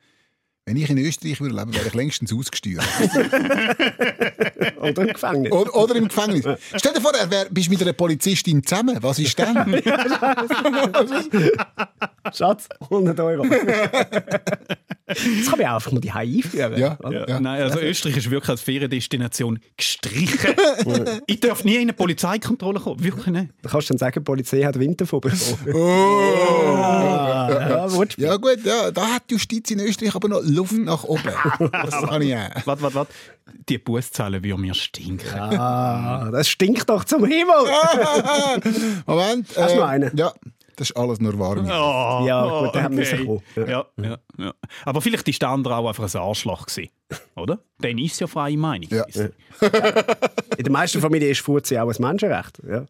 Wenn 0.68 0.76
ich 0.78 0.90
in 0.90 0.98
Österreich 0.98 1.40
würde 1.40 1.54
leben, 1.54 1.72
wäre 1.72 1.86
ich 1.86 1.94
längstens 1.94 2.32
ausgesteuert. 2.34 2.84
Oder 4.80 5.02
im 5.02 5.12
Gefängnis. 5.12 5.52
oder, 5.52 5.72
oder 5.76 5.94
im 5.94 6.08
Gefängnis. 6.08 6.44
Stell 6.74 6.92
dir 6.92 7.00
vor, 7.00 7.14
er 7.14 7.30
wär, 7.30 7.46
bist 7.48 7.70
mit 7.70 7.80
einer 7.82 7.92
Polizistin 7.92 8.64
zusammen. 8.64 8.98
Was 9.00 9.20
ist 9.20 9.38
dann? 9.38 9.80
Schatz, 12.34 12.68
100 12.80 13.20
Euro. 13.20 13.44
Das 15.38 15.48
kann 15.48 15.58
man 15.58 15.68
auch 15.68 15.74
einfach 15.74 15.92
mal 15.92 16.00
die 16.00 16.10
einführen. 16.10 16.78
Ja, 16.78 16.98
ja. 17.10 17.40
Nein, 17.40 17.62
also 17.62 17.80
Österreich 17.80 18.16
ist 18.16 18.30
wirklich 18.30 18.50
als 18.50 18.60
Feriendestination 18.60 19.60
gestrichen. 19.76 20.54
ich 21.26 21.40
darf 21.40 21.64
nie 21.64 21.76
in 21.76 21.82
eine 21.82 21.92
Polizeikontrolle 21.92 22.80
kommen. 22.80 23.02
Wirklich 23.02 23.26
nicht. 23.26 23.48
Da 23.62 23.70
kannst 23.70 23.88
du 23.88 23.94
dann 23.94 23.98
sagen, 23.98 24.20
die 24.20 24.24
Polizei 24.24 24.62
hat 24.62 24.78
Winterfieber. 24.78 25.30
Oh. 25.72 25.78
ja, 27.48 27.92
Wortspiel. 27.92 28.24
Ja 28.24 28.36
gut, 28.36 28.64
ja, 28.64 28.90
da 28.90 29.06
hat 29.06 29.24
die 29.30 29.34
Justiz 29.34 29.70
in 29.70 29.80
Österreich 29.80 30.14
aber 30.14 30.28
noch 30.28 30.42
Luft 30.42 30.72
nach 30.72 31.04
oben. 31.04 31.22
Das 31.72 32.08
kann 32.08 32.22
ich 32.22 32.34
auch. 32.34 32.66
Warte, 32.66 32.82
warte, 32.82 32.94
warte. 32.94 33.12
Die 33.68 33.78
Bußzahlen 33.78 34.42
würden 34.42 34.60
mir 34.60 34.74
stinken. 34.74 35.38
Ah, 35.38 36.30
das 36.30 36.48
stinkt 36.48 36.88
doch 36.88 37.04
zum 37.04 37.24
Himmel. 37.24 37.54
Moment. 39.06 39.48
Hast 39.56 39.70
du 39.70 39.76
äh, 39.76 39.76
noch 39.76 39.88
einen? 39.88 40.16
Ja, 40.16 40.32
das 40.76 40.90
ist 40.90 40.96
alles 40.96 41.20
nur 41.20 41.38
warm. 41.38 41.64
Oh, 41.66 42.26
Ja, 42.26 42.60
gut, 42.60 42.74
der 42.74 42.82
hat 42.84 42.92
müssen 42.92 43.26
okay. 43.28 43.42
kommen. 43.54 43.68
Ja, 43.68 43.86
ja, 44.02 44.18
ja. 44.38 44.54
Aber 44.84 45.00
vielleicht 45.00 45.28
ist 45.28 45.42
der 45.42 45.48
andere 45.48 45.76
auch 45.76 45.88
einfach 45.88 46.12
ein 46.14 46.20
Arschloch 46.20 46.66
gewesen, 46.66 46.90
oder? 47.34 47.58
Dann 47.80 47.98
ist 47.98 48.20
ja 48.20 48.26
freie 48.26 48.56
Meinung. 48.56 48.88
Ja. 48.90 49.04
gewesen. 49.04 49.32
In 50.58 50.64
den 50.64 50.72
meisten 50.72 51.00
Familien 51.00 51.30
ist 51.32 51.40
Furzen 51.40 51.78
auch 51.78 51.88
ein 51.88 51.96
Menschenrecht. 51.98 52.60
Ja. 52.68 52.84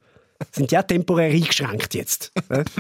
Sind 0.53 0.71
ja 0.71 0.83
temporär 0.83 1.31
eingeschränkt 1.33 1.95
jetzt. 1.95 2.33
Ja? 2.51 2.63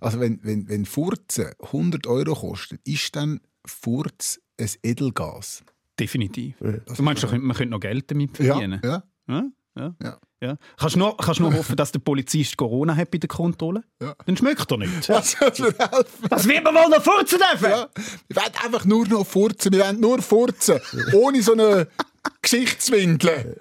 Also 0.00 0.20
wenn, 0.20 0.40
wenn, 0.42 0.68
wenn 0.68 0.86
Furzen 0.86 1.50
100 1.62 2.06
Euro 2.06 2.34
kostet, 2.34 2.80
ist 2.84 3.14
dann 3.16 3.40
Furz 3.66 4.40
ein 4.58 4.70
Edelgas? 4.82 5.64
Definitiv. 5.98 6.54
Du 6.60 7.02
meinst, 7.02 7.22
man 7.30 7.54
könnte 7.54 7.66
noch 7.72 7.80
Geld 7.80 8.10
damit 8.10 8.36
verdienen? 8.36 8.80
ja. 8.84 9.02
Ja, 9.28 9.42
ja. 9.76 9.94
Ja. 10.02 10.18
Ja. 10.40 10.56
Kannst 10.76 10.94
du 10.96 10.98
nur, 10.98 11.16
kannst 11.16 11.40
nur 11.40 11.54
hoffen, 11.54 11.76
dass 11.76 11.92
der 11.92 11.98
Polizist 12.00 12.56
Corona 12.56 12.94
hat 12.94 13.10
bei 13.10 13.18
der 13.18 13.28
Kontrolle? 13.28 13.84
Ja. 14.02 14.14
Dann 14.26 14.36
schmeckt 14.36 14.70
er 14.70 14.78
nicht. 14.78 15.08
Das 15.08 15.40
würde 15.40 15.74
helfen. 15.78 16.26
Was 16.28 16.46
wird 16.46 16.64
man 16.64 16.74
wohl 16.74 16.88
noch 16.90 17.02
furzen 17.02 17.38
dürfen? 17.38 17.70
Ja. 17.70 17.88
Wir 18.28 18.36
wollen 18.36 18.52
einfach 18.64 18.84
nur 18.84 19.06
noch 19.08 19.26
furzen. 19.26 19.72
Wir 19.72 19.80
wollen 19.84 20.00
nur 20.00 20.20
furzen. 20.22 20.80
Ohne 21.14 21.42
so 21.42 21.52
eine 21.52 21.88
Gesichtswindel. 22.42 23.56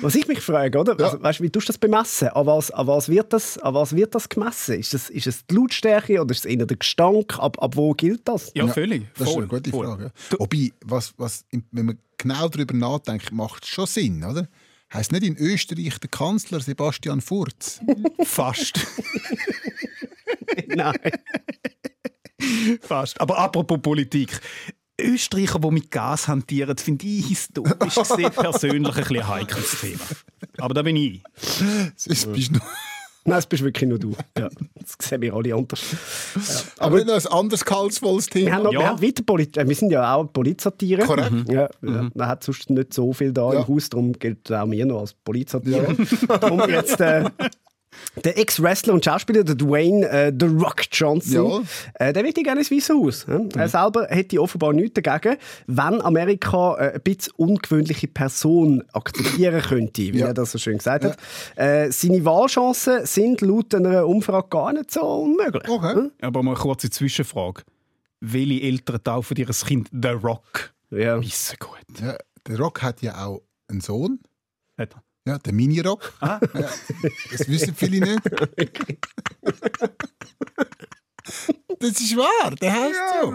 Was 0.00 0.14
ich 0.14 0.28
mich 0.28 0.40
frage, 0.40 0.78
oder? 0.78 0.98
Also, 1.04 1.20
weißt, 1.20 1.40
wie 1.42 1.50
tust 1.50 1.68
du 1.68 1.72
das 1.72 1.78
bemessen? 1.78 2.28
An 2.28 2.46
was, 2.46 2.70
an, 2.70 2.86
was 2.86 3.08
wird 3.08 3.32
das, 3.32 3.58
an 3.58 3.74
was 3.74 3.94
wird 3.96 4.14
das 4.14 4.28
gemessen? 4.28 4.78
Ist 4.78 4.94
es, 4.94 5.10
ist 5.10 5.50
die 5.50 5.54
Lautstärke 5.54 6.20
oder 6.20 6.30
ist 6.30 6.44
es 6.44 6.44
eher 6.44 6.64
der 6.64 6.76
Gestank? 6.76 7.36
Ab, 7.38 7.60
ab 7.60 7.76
wo 7.76 7.92
gilt 7.94 8.28
das? 8.28 8.52
Ja, 8.54 8.68
völlig. 8.68 9.06
Das 9.18 9.26
ist 9.26 9.34
Voll, 9.34 9.42
eine 9.42 9.48
gute 9.48 9.70
voll. 9.70 9.86
Frage. 9.86 10.12
Ja. 10.30 10.38
Wobei, 10.38 10.72
was, 10.84 11.14
was, 11.16 11.44
wenn 11.72 11.86
man 11.86 11.98
genau 12.18 12.48
darüber 12.48 12.74
nachdenkt, 12.74 13.32
macht 13.32 13.64
es 13.64 13.70
schon 13.70 13.86
Sinn, 13.86 14.24
oder? 14.24 14.48
Heißt 14.92 15.12
nicht 15.12 15.24
in 15.24 15.36
Österreich 15.36 15.98
der 15.98 16.10
Kanzler 16.10 16.60
Sebastian 16.60 17.20
Furz? 17.20 17.80
Fast. 18.24 18.78
Nein. 20.68 20.94
Fast. 22.80 23.20
Aber 23.20 23.38
apropos 23.38 23.80
Politik. 23.80 24.40
Österreicher, 25.00 25.58
die 25.58 25.70
mit 25.72 25.90
Gas 25.90 26.28
hantieren, 26.28 26.78
finde 26.78 27.04
ich 27.06 27.26
historisch 27.26 27.94
gesehen 27.94 28.30
persönlich 28.36 28.94
ein, 28.94 29.02
bisschen 29.02 29.16
ein 29.16 29.28
heikles 29.28 29.80
Thema. 29.80 30.04
Aber 30.58 30.74
da 30.74 30.82
bin 30.82 30.94
ich. 30.94 31.22
Das 32.06 32.26
bist 32.26 32.52
nur 32.52 32.62
Nein, 33.26 33.36
das 33.38 33.46
bist 33.46 33.62
wirklich 33.64 33.88
nur 33.88 33.98
du. 33.98 34.12
Ja, 34.38 34.48
das 34.74 34.96
sehen 35.00 35.22
wir 35.22 35.32
alle 35.34 35.54
anders. 35.54 35.82
Aber 36.78 36.96
nicht 36.96 37.06
noch 37.06 37.14
ein 37.14 37.26
anderes 37.26 37.64
gehaltsvolles 37.64 38.28
Wir 38.34 38.52
haben, 38.52 38.62
Thema. 38.62 38.64
noch, 38.64 38.72
Ja. 38.72 38.78
wir 38.80 38.88
haben 38.88 39.02
weiter 39.02 39.22
Polit 39.24 39.56
äh, 39.56 39.66
wir 39.68 39.74
sind 39.74 39.90
ja 39.90 40.14
auch 40.14 40.24
Polizsatire. 40.32 41.02
Korrekt. 41.04 41.48
Ja, 41.50 41.68
ja. 41.82 42.10
Man 42.14 42.28
hat 42.28 42.44
sonst 42.44 42.68
nicht 42.70 42.92
so 42.92 43.12
viel 43.12 43.32
da 43.32 43.52
Ja. 43.52 43.60
im 43.60 43.68
Haus, 43.68 43.88
darum 43.88 44.12
gilt 44.12 44.50
auch 44.52 44.66
mir 44.66 44.84
noch 44.86 45.00
als 45.00 45.14
Polizsatire. 45.14 45.96
darum 46.28 46.68
jetzt 46.68 47.00
äh, 47.00 47.24
der 48.24 48.38
Ex-Wrestler 48.38 48.94
und 48.94 49.04
Schauspieler, 49.04 49.44
der 49.44 49.54
Dwayne 49.54 50.08
äh, 50.08 50.32
The 50.38 50.46
Rock 50.46 50.82
Johnson, 50.92 51.32
Jawohl. 51.32 51.62
äh, 51.94 52.12
der 52.12 52.24
will 52.24 52.32
gerne 52.32 52.60
ins 52.60 52.70
Weiße 52.70 52.94
Haus. 52.94 53.26
Ja? 53.28 53.40
Er 53.56 53.68
selber 53.68 54.06
hätte 54.08 54.40
offenbar 54.40 54.72
nichts 54.72 55.00
dagegen, 55.02 55.36
wenn 55.66 56.00
Amerika 56.00 56.76
äh, 56.76 56.94
ein 56.94 57.00
bisschen 57.02 57.32
ungewöhnliche 57.36 58.08
Person 58.08 58.82
akzeptieren 58.92 59.60
könnte, 59.62 60.02
wie 60.12 60.18
Ja. 60.18 60.28
er 60.28 60.34
das 60.34 60.52
so 60.52 60.58
schön 60.58 60.78
gesagt 60.78 61.04
hat. 61.04 61.18
Äh, 61.56 61.90
seine 61.90 62.24
Wahlchancen 62.24 63.06
sind 63.06 63.40
laut 63.40 63.74
einer 63.74 64.06
Umfrage 64.06 64.48
gar 64.48 64.72
nicht 64.72 64.90
so 64.90 65.00
unmöglich. 65.02 65.68
Okay. 65.68 66.08
Aber 66.20 66.42
mal 66.42 66.52
eine 66.52 66.60
kurze 66.60 66.90
Zwischenfrage. 66.90 67.62
Welche 68.20 68.62
Eltern 68.62 69.02
taufen 69.04 69.36
ihr 69.36 69.46
Kind 69.46 69.88
The 69.92 70.08
Rock? 70.08 70.72
Ja. 70.90 71.20
Wissen 71.20 71.56
gut. 71.58 72.00
Ja, 72.00 72.16
der 72.46 72.58
Rock 72.58 72.82
hat 72.82 73.02
ja 73.02 73.26
auch 73.26 73.42
einen 73.68 73.80
Sohn. 73.80 74.20
Hat 74.78 74.94
er. 74.94 75.02
Ja, 75.26 75.38
der 75.38 75.52
Mini-Rock. 75.54 76.12
Ah. 76.20 76.38
Ja, 76.52 76.70
das 77.32 77.48
wissen 77.48 77.74
viele 77.74 78.00
nicht. 78.00 78.20
Das 81.80 82.00
ist 82.00 82.16
wahr, 82.16 82.50
der 82.60 82.72
heißt 82.72 83.00
so. 83.20 83.32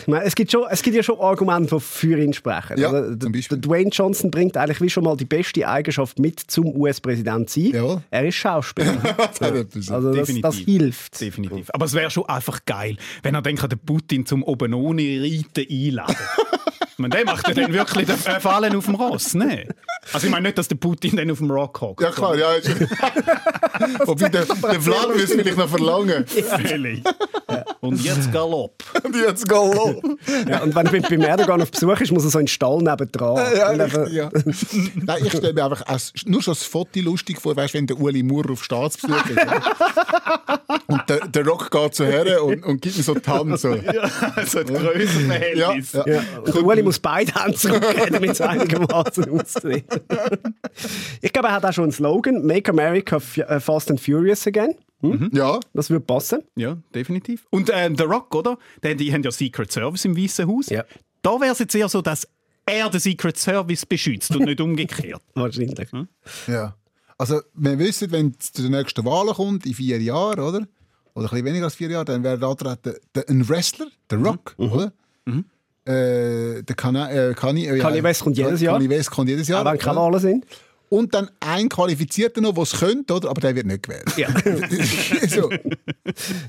Ich 0.00 0.06
meine, 0.06 0.24
es, 0.24 0.34
gibt 0.34 0.52
schon, 0.52 0.64
es 0.70 0.82
gibt 0.82 0.96
ja 0.96 1.02
schon 1.02 1.18
Argumente, 1.20 1.74
die 1.74 1.80
für 1.80 2.18
ihn 2.18 2.32
sprechen. 2.32 2.78
Ja, 2.78 2.92
Der, 2.92 3.10
der 3.10 3.58
Dwayne 3.58 3.90
Johnson 3.90 4.30
bringt 4.30 4.56
eigentlich 4.56 4.80
wie 4.80 4.88
schon 4.88 5.04
mal 5.04 5.16
die 5.16 5.24
beste 5.24 5.66
Eigenschaft 5.68 6.18
mit 6.18 6.40
zum 6.40 6.74
US-Präsident 6.76 7.50
sein. 7.50 7.72
Jawohl. 7.72 8.02
Er 8.10 8.26
ist 8.26 8.36
Schauspieler. 8.36 8.96
Das 9.38 9.90
also 9.90 10.14
das, 10.14 10.28
das 10.40 10.56
hilft. 10.56 11.20
Definitiv. 11.20 11.70
Aber 11.72 11.86
es 11.86 11.94
wäre 11.94 12.10
schon 12.10 12.26
einfach 12.28 12.64
geil, 12.64 12.96
wenn 13.22 13.34
er 13.34 13.42
denkt, 13.42 13.70
den 13.70 13.78
Putin 13.78 14.26
zum 14.26 14.42
oben 14.42 14.72
ohne 14.74 15.02
Reiten 15.02 15.66
einladen. 15.70 16.16
Ich 16.98 17.02
meine, 17.02 17.14
der 17.14 17.24
macht 17.26 17.46
ja 17.46 17.54
dann 17.54 17.72
wirklich 17.72 18.06
den 18.06 18.16
Fallen 18.16 18.74
auf 18.74 18.86
dem 18.86 18.96
Ross, 18.96 19.32
ne? 19.34 19.68
Also 20.12 20.26
ich 20.26 20.32
meine 20.32 20.48
nicht, 20.48 20.58
dass 20.58 20.66
der 20.66 20.74
Putin 20.74 21.14
dann 21.14 21.30
auf 21.30 21.38
dem 21.38 21.48
Rock 21.48 21.80
hockt. 21.80 22.00
Ja, 22.00 22.10
klar, 22.10 22.34
ja. 22.34 22.48
Wobei 24.04 24.28
der, 24.28 24.46
der 24.46 24.80
Vlad 24.80 25.10
es 25.14 25.32
vielleicht 25.32 25.56
noch 25.56 25.68
verlangen. 25.68 26.26
Völlig. 26.26 27.04
Und 27.80 28.02
jetzt 28.02 28.32
Galopp. 28.32 28.82
Und 29.04 29.14
jetzt 29.14 29.48
Galopp. 29.48 30.02
Ja, 30.48 30.62
und 30.62 30.74
wenn 30.74 30.86
er 30.86 31.02
beim 31.02 31.20
Erdogan 31.20 31.62
auf 31.62 31.70
Besuch 31.70 32.00
ist, 32.00 32.12
muss 32.12 32.24
er 32.24 32.30
so 32.30 32.38
in 32.38 32.44
den 32.44 32.48
Stall 32.48 32.78
nebendran. 32.78 33.36
Ja, 33.56 33.68
richtig, 33.68 34.12
ja. 34.12 34.30
Nein, 34.94 35.24
ich 35.24 35.32
stelle 35.32 35.52
mir 35.52 35.64
einfach 35.64 35.86
als, 35.86 36.12
nur 36.26 36.42
schon 36.42 36.54
das 36.54 36.64
Foto 36.64 37.00
lustig 37.00 37.40
vor, 37.40 37.56
weißt, 37.56 37.74
wenn 37.74 37.86
der 37.86 37.98
Uli 37.98 38.22
Maurer 38.22 38.52
auf 38.52 38.64
Staatsbesuch 38.64 39.30
ist. 39.30 39.38
und 40.86 41.02
der, 41.08 41.28
der 41.28 41.46
Rock 41.46 41.70
geht 41.70 41.94
so 41.94 42.04
her 42.04 42.42
und, 42.42 42.64
und 42.64 42.82
gibt 42.82 42.96
ihm 42.96 43.02
so 43.02 43.14
die 43.14 43.30
Hand. 43.30 43.58
So. 43.58 43.74
Ja, 43.74 44.08
so 44.44 44.58
ein 44.58 44.66
Grössenverhältnis. 44.66 45.92
Ja, 45.92 46.06
ja. 46.06 46.14
Ja, 46.14 46.22
und 46.44 46.54
der 46.54 46.64
Uli 46.64 46.82
muss 46.82 46.98
beide 46.98 47.32
Hände 47.34 47.56
zurückgeben, 47.56 48.12
damit 48.12 48.30
es 48.30 48.40
einigermaßen 48.40 49.30
aussieht. 49.30 49.84
ich 51.20 51.32
glaube, 51.32 51.48
er 51.48 51.54
hat 51.54 51.64
auch 51.64 51.72
schon 51.72 51.84
einen 51.84 51.92
Slogan: 51.92 52.44
Make 52.44 52.70
America 52.70 53.18
äh, 53.36 53.60
Fast 53.60 53.90
and 53.90 54.00
Furious 54.00 54.46
again. 54.46 54.74
Hm? 55.00 55.30
ja. 55.32 55.60
Das 55.72 55.90
würde 55.90 56.04
passen. 56.04 56.42
Ja, 56.56 56.76
definitiv. 56.94 57.46
Und 57.50 57.70
ähm, 57.72 57.96
The 57.96 58.04
Rock, 58.04 58.34
oder? 58.34 58.58
Die, 58.82 58.96
die 58.96 59.12
haben 59.12 59.22
ja 59.22 59.30
Secret 59.30 59.70
Service 59.70 60.04
im 60.04 60.16
Weißen 60.16 60.48
Haus. 60.48 60.68
Ja. 60.68 60.84
Da 61.22 61.40
wäre 61.40 61.52
es 61.52 61.58
jetzt 61.58 61.74
eher 61.74 61.88
so, 61.88 62.02
dass 62.02 62.26
er 62.66 62.90
den 62.90 63.00
Secret 63.00 63.36
Service 63.36 63.86
beschützt 63.86 64.34
und 64.34 64.44
nicht 64.44 64.60
umgekehrt. 64.60 65.22
Wahrscheinlich. 65.34 65.88
Ja. 66.46 66.74
Also, 67.16 67.40
wir 67.54 67.78
wissen, 67.78 68.10
wenn 68.12 68.34
es 68.38 68.52
zu 68.52 68.62
den 68.62 68.72
nächsten 68.72 69.04
Wahlen 69.04 69.34
kommt, 69.34 69.66
in 69.66 69.74
vier 69.74 70.00
Jahren, 70.00 70.40
oder? 70.40 70.66
Oder 71.14 71.26
ein 71.26 71.30
bisschen 71.30 71.44
weniger 71.44 71.64
als 71.64 71.74
vier 71.74 71.90
Jahre, 71.90 72.04
dann 72.04 72.22
wäre 72.22 72.38
da 72.38 72.50
antreten 72.50 72.94
der, 73.14 73.28
ein 73.28 73.48
Wrestler, 73.48 73.86
der 74.10 74.18
Rock, 74.18 74.54
oder? 74.58 74.92
Äh, 75.88 76.62
der 76.64 76.76
Kana, 76.76 77.10
äh, 77.10 77.34
Kanye, 77.34 77.66
äh, 77.66 77.78
Kanye 77.78 78.02
West 78.02 78.22
kommt 78.22 78.36
jedes 78.36 78.60
Jahr. 78.60 78.74
Kanye 78.74 78.90
West 78.90 79.10
kommt 79.10 79.30
jedes 79.30 79.48
Jahr. 79.48 79.66
Auch 79.66 79.72
wenn? 79.72 79.96
Wahlen 79.96 80.20
sind. 80.20 80.46
Und 80.88 81.14
dann 81.14 81.30
ein 81.40 81.68
Qualifizierter 81.68 82.40
noch, 82.40 82.54
der 82.54 82.62
es 82.62 82.72
könnte, 82.72 83.14
oder? 83.14 83.30
aber 83.30 83.40
der 83.40 83.54
wird 83.54 83.66
nicht 83.66 83.82
gewählt. 83.82 84.04
Ja. 84.16 84.28
so, 85.28 85.50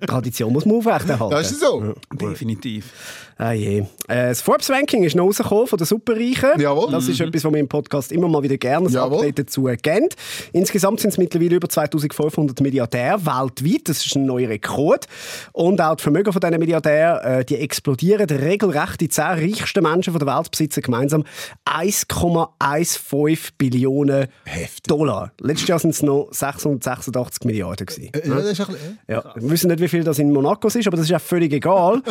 Tradition 0.06 0.54
muss 0.54 0.66
man 0.66 0.78
aufrechterhalten. 0.78 1.32
das 1.36 1.52
ist 1.52 1.60
so. 1.60 1.94
Definitiv. 2.14 2.94
Ah 3.38 3.54
je. 3.54 3.80
Äh, 3.80 4.30
das 4.30 4.42
Forbes-Ranking 4.42 5.04
ist 5.04 5.16
noch 5.16 5.26
rausgekommen 5.26 5.68
von 5.68 5.78
den 5.78 5.86
Superreichen. 5.86 6.60
Jawohl. 6.60 6.92
Das 6.92 7.08
ist 7.08 7.22
etwas, 7.22 7.44
was 7.46 7.54
wir 7.54 7.60
im 7.60 7.70
Podcast 7.70 8.12
immer 8.12 8.28
mal 8.28 8.44
wieder 8.44 8.58
gerne 8.58 8.88
ein 8.88 8.94
Jawohl. 8.94 9.20
Update 9.20 9.40
dazu 9.40 9.64
geben. 9.64 10.10
Insgesamt 10.52 11.00
sind 11.00 11.12
es 11.12 11.18
mittlerweile 11.18 11.56
über 11.56 11.70
2500 11.70 12.60
Milliardäre 12.62 13.26
weltweit. 13.26 13.88
Das 13.88 14.06
ist 14.06 14.16
ein 14.16 14.26
neuer 14.26 14.50
Rekord. 14.50 15.06
Und 15.54 15.80
auch 15.80 15.96
die 15.96 16.04
Vermögen 16.04 16.34
von 16.34 16.42
diesen 16.42 16.60
Milliardären, 16.60 17.40
äh, 17.40 17.46
die 17.46 17.56
explodieren 17.56 18.30
regelrecht. 18.30 19.00
Die 19.02 19.10
10 19.10 19.24
reichsten 19.24 19.84
Menschen 19.84 20.14
von 20.14 20.26
der 20.26 20.36
Welt 20.36 20.52
besitzen 20.52 20.82
gemeinsam 20.82 21.24
1,15 21.66 23.52
Billionen 23.58 24.28
Heftig. 24.46 24.84
Dollar. 24.84 25.32
Letztes 25.40 25.68
Jahr 25.68 25.80
sind 25.80 25.92
es 25.92 26.02
noch 26.02 26.30
686 26.32 27.46
Milliarden. 27.46 27.86
Gewesen. 27.86 28.10
Ja, 28.14 28.36
das 28.36 28.46
ist 28.46 28.60
ein 28.62 28.68
bisschen, 28.68 29.00
Ja, 29.08 29.34
wir 29.36 29.50
wissen 29.50 29.68
nicht, 29.70 29.80
wie 29.82 29.88
viel 29.88 30.04
das 30.04 30.20
in 30.20 30.32
Monaco 30.32 30.68
ist, 30.68 30.88
aber 30.88 30.98
das 30.98 31.06
ist 31.06 31.12
ja 31.12 31.20
völlig 31.20 31.54
egal. 31.54 32.02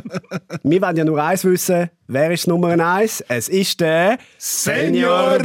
wir 0.62 0.82
wollen 0.82 0.96
ja 0.96 1.04
nur 1.04 1.22
eins 1.22 1.44
wissen. 1.44 1.90
Wer 2.06 2.30
ist 2.32 2.46
Nummer 2.46 2.68
eins? 2.78 3.22
Es 3.28 3.48
ist 3.48 3.80
der 3.80 4.18
Senor 4.38 5.38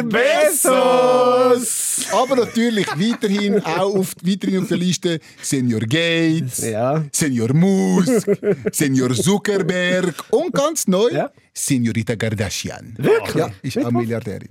Bezos! 0.90 2.06
Aber 2.14 2.36
natürlich 2.36 2.88
weiterhin 2.88 3.64
auch 3.64 3.96
auf, 3.96 4.14
weiterhin 4.24 4.62
auf 4.62 4.68
der 4.68 4.78
Liste 4.78 5.20
Senior 5.42 5.82
Gates, 5.82 6.60
Ja. 6.70 7.04
Senior 7.12 7.54
Musk, 7.54 8.28
Senior 8.72 9.14
Zuckerberg 9.14 10.14
und 10.32 10.54
ganz 10.54 10.88
neu 10.88 11.10
Ja. 11.12 11.32
Senorita 11.60 12.16
Kardashian. 12.16 12.96
Wirklich? 12.98 13.36
Ja, 13.36 13.52
ist 13.62 13.78
auch 13.78 13.92
Milliardärin. 13.92 14.50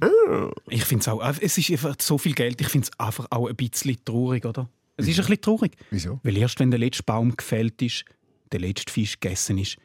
Ich 0.68 0.84
finde 0.84 1.02
es 1.02 1.08
auch, 1.08 1.22
es 1.40 1.56
ist 1.56 1.70
einfach 1.70 1.96
so 2.00 2.18
viel 2.18 2.34
Geld, 2.34 2.60
ich 2.60 2.68
finde 2.68 2.88
es 2.90 3.00
einfach 3.00 3.26
auch 3.30 3.48
ein 3.48 3.56
bisschen 3.56 3.96
traurig, 4.04 4.44
oder? 4.44 4.68
Es 4.96 5.08
ist 5.08 5.18
ein 5.18 5.24
bisschen 5.24 5.40
traurig. 5.40 5.76
Wieso? 5.90 6.20
Weil 6.22 6.36
erst 6.36 6.60
wenn 6.60 6.70
der 6.70 6.80
letzte 6.80 7.04
Baum 7.04 7.34
gefällt 7.36 7.80
ist, 7.82 8.04
der 8.52 8.60
letzte 8.60 8.92
Fisch 8.92 9.18
gegessen 9.18 9.58
ist, 9.58 9.76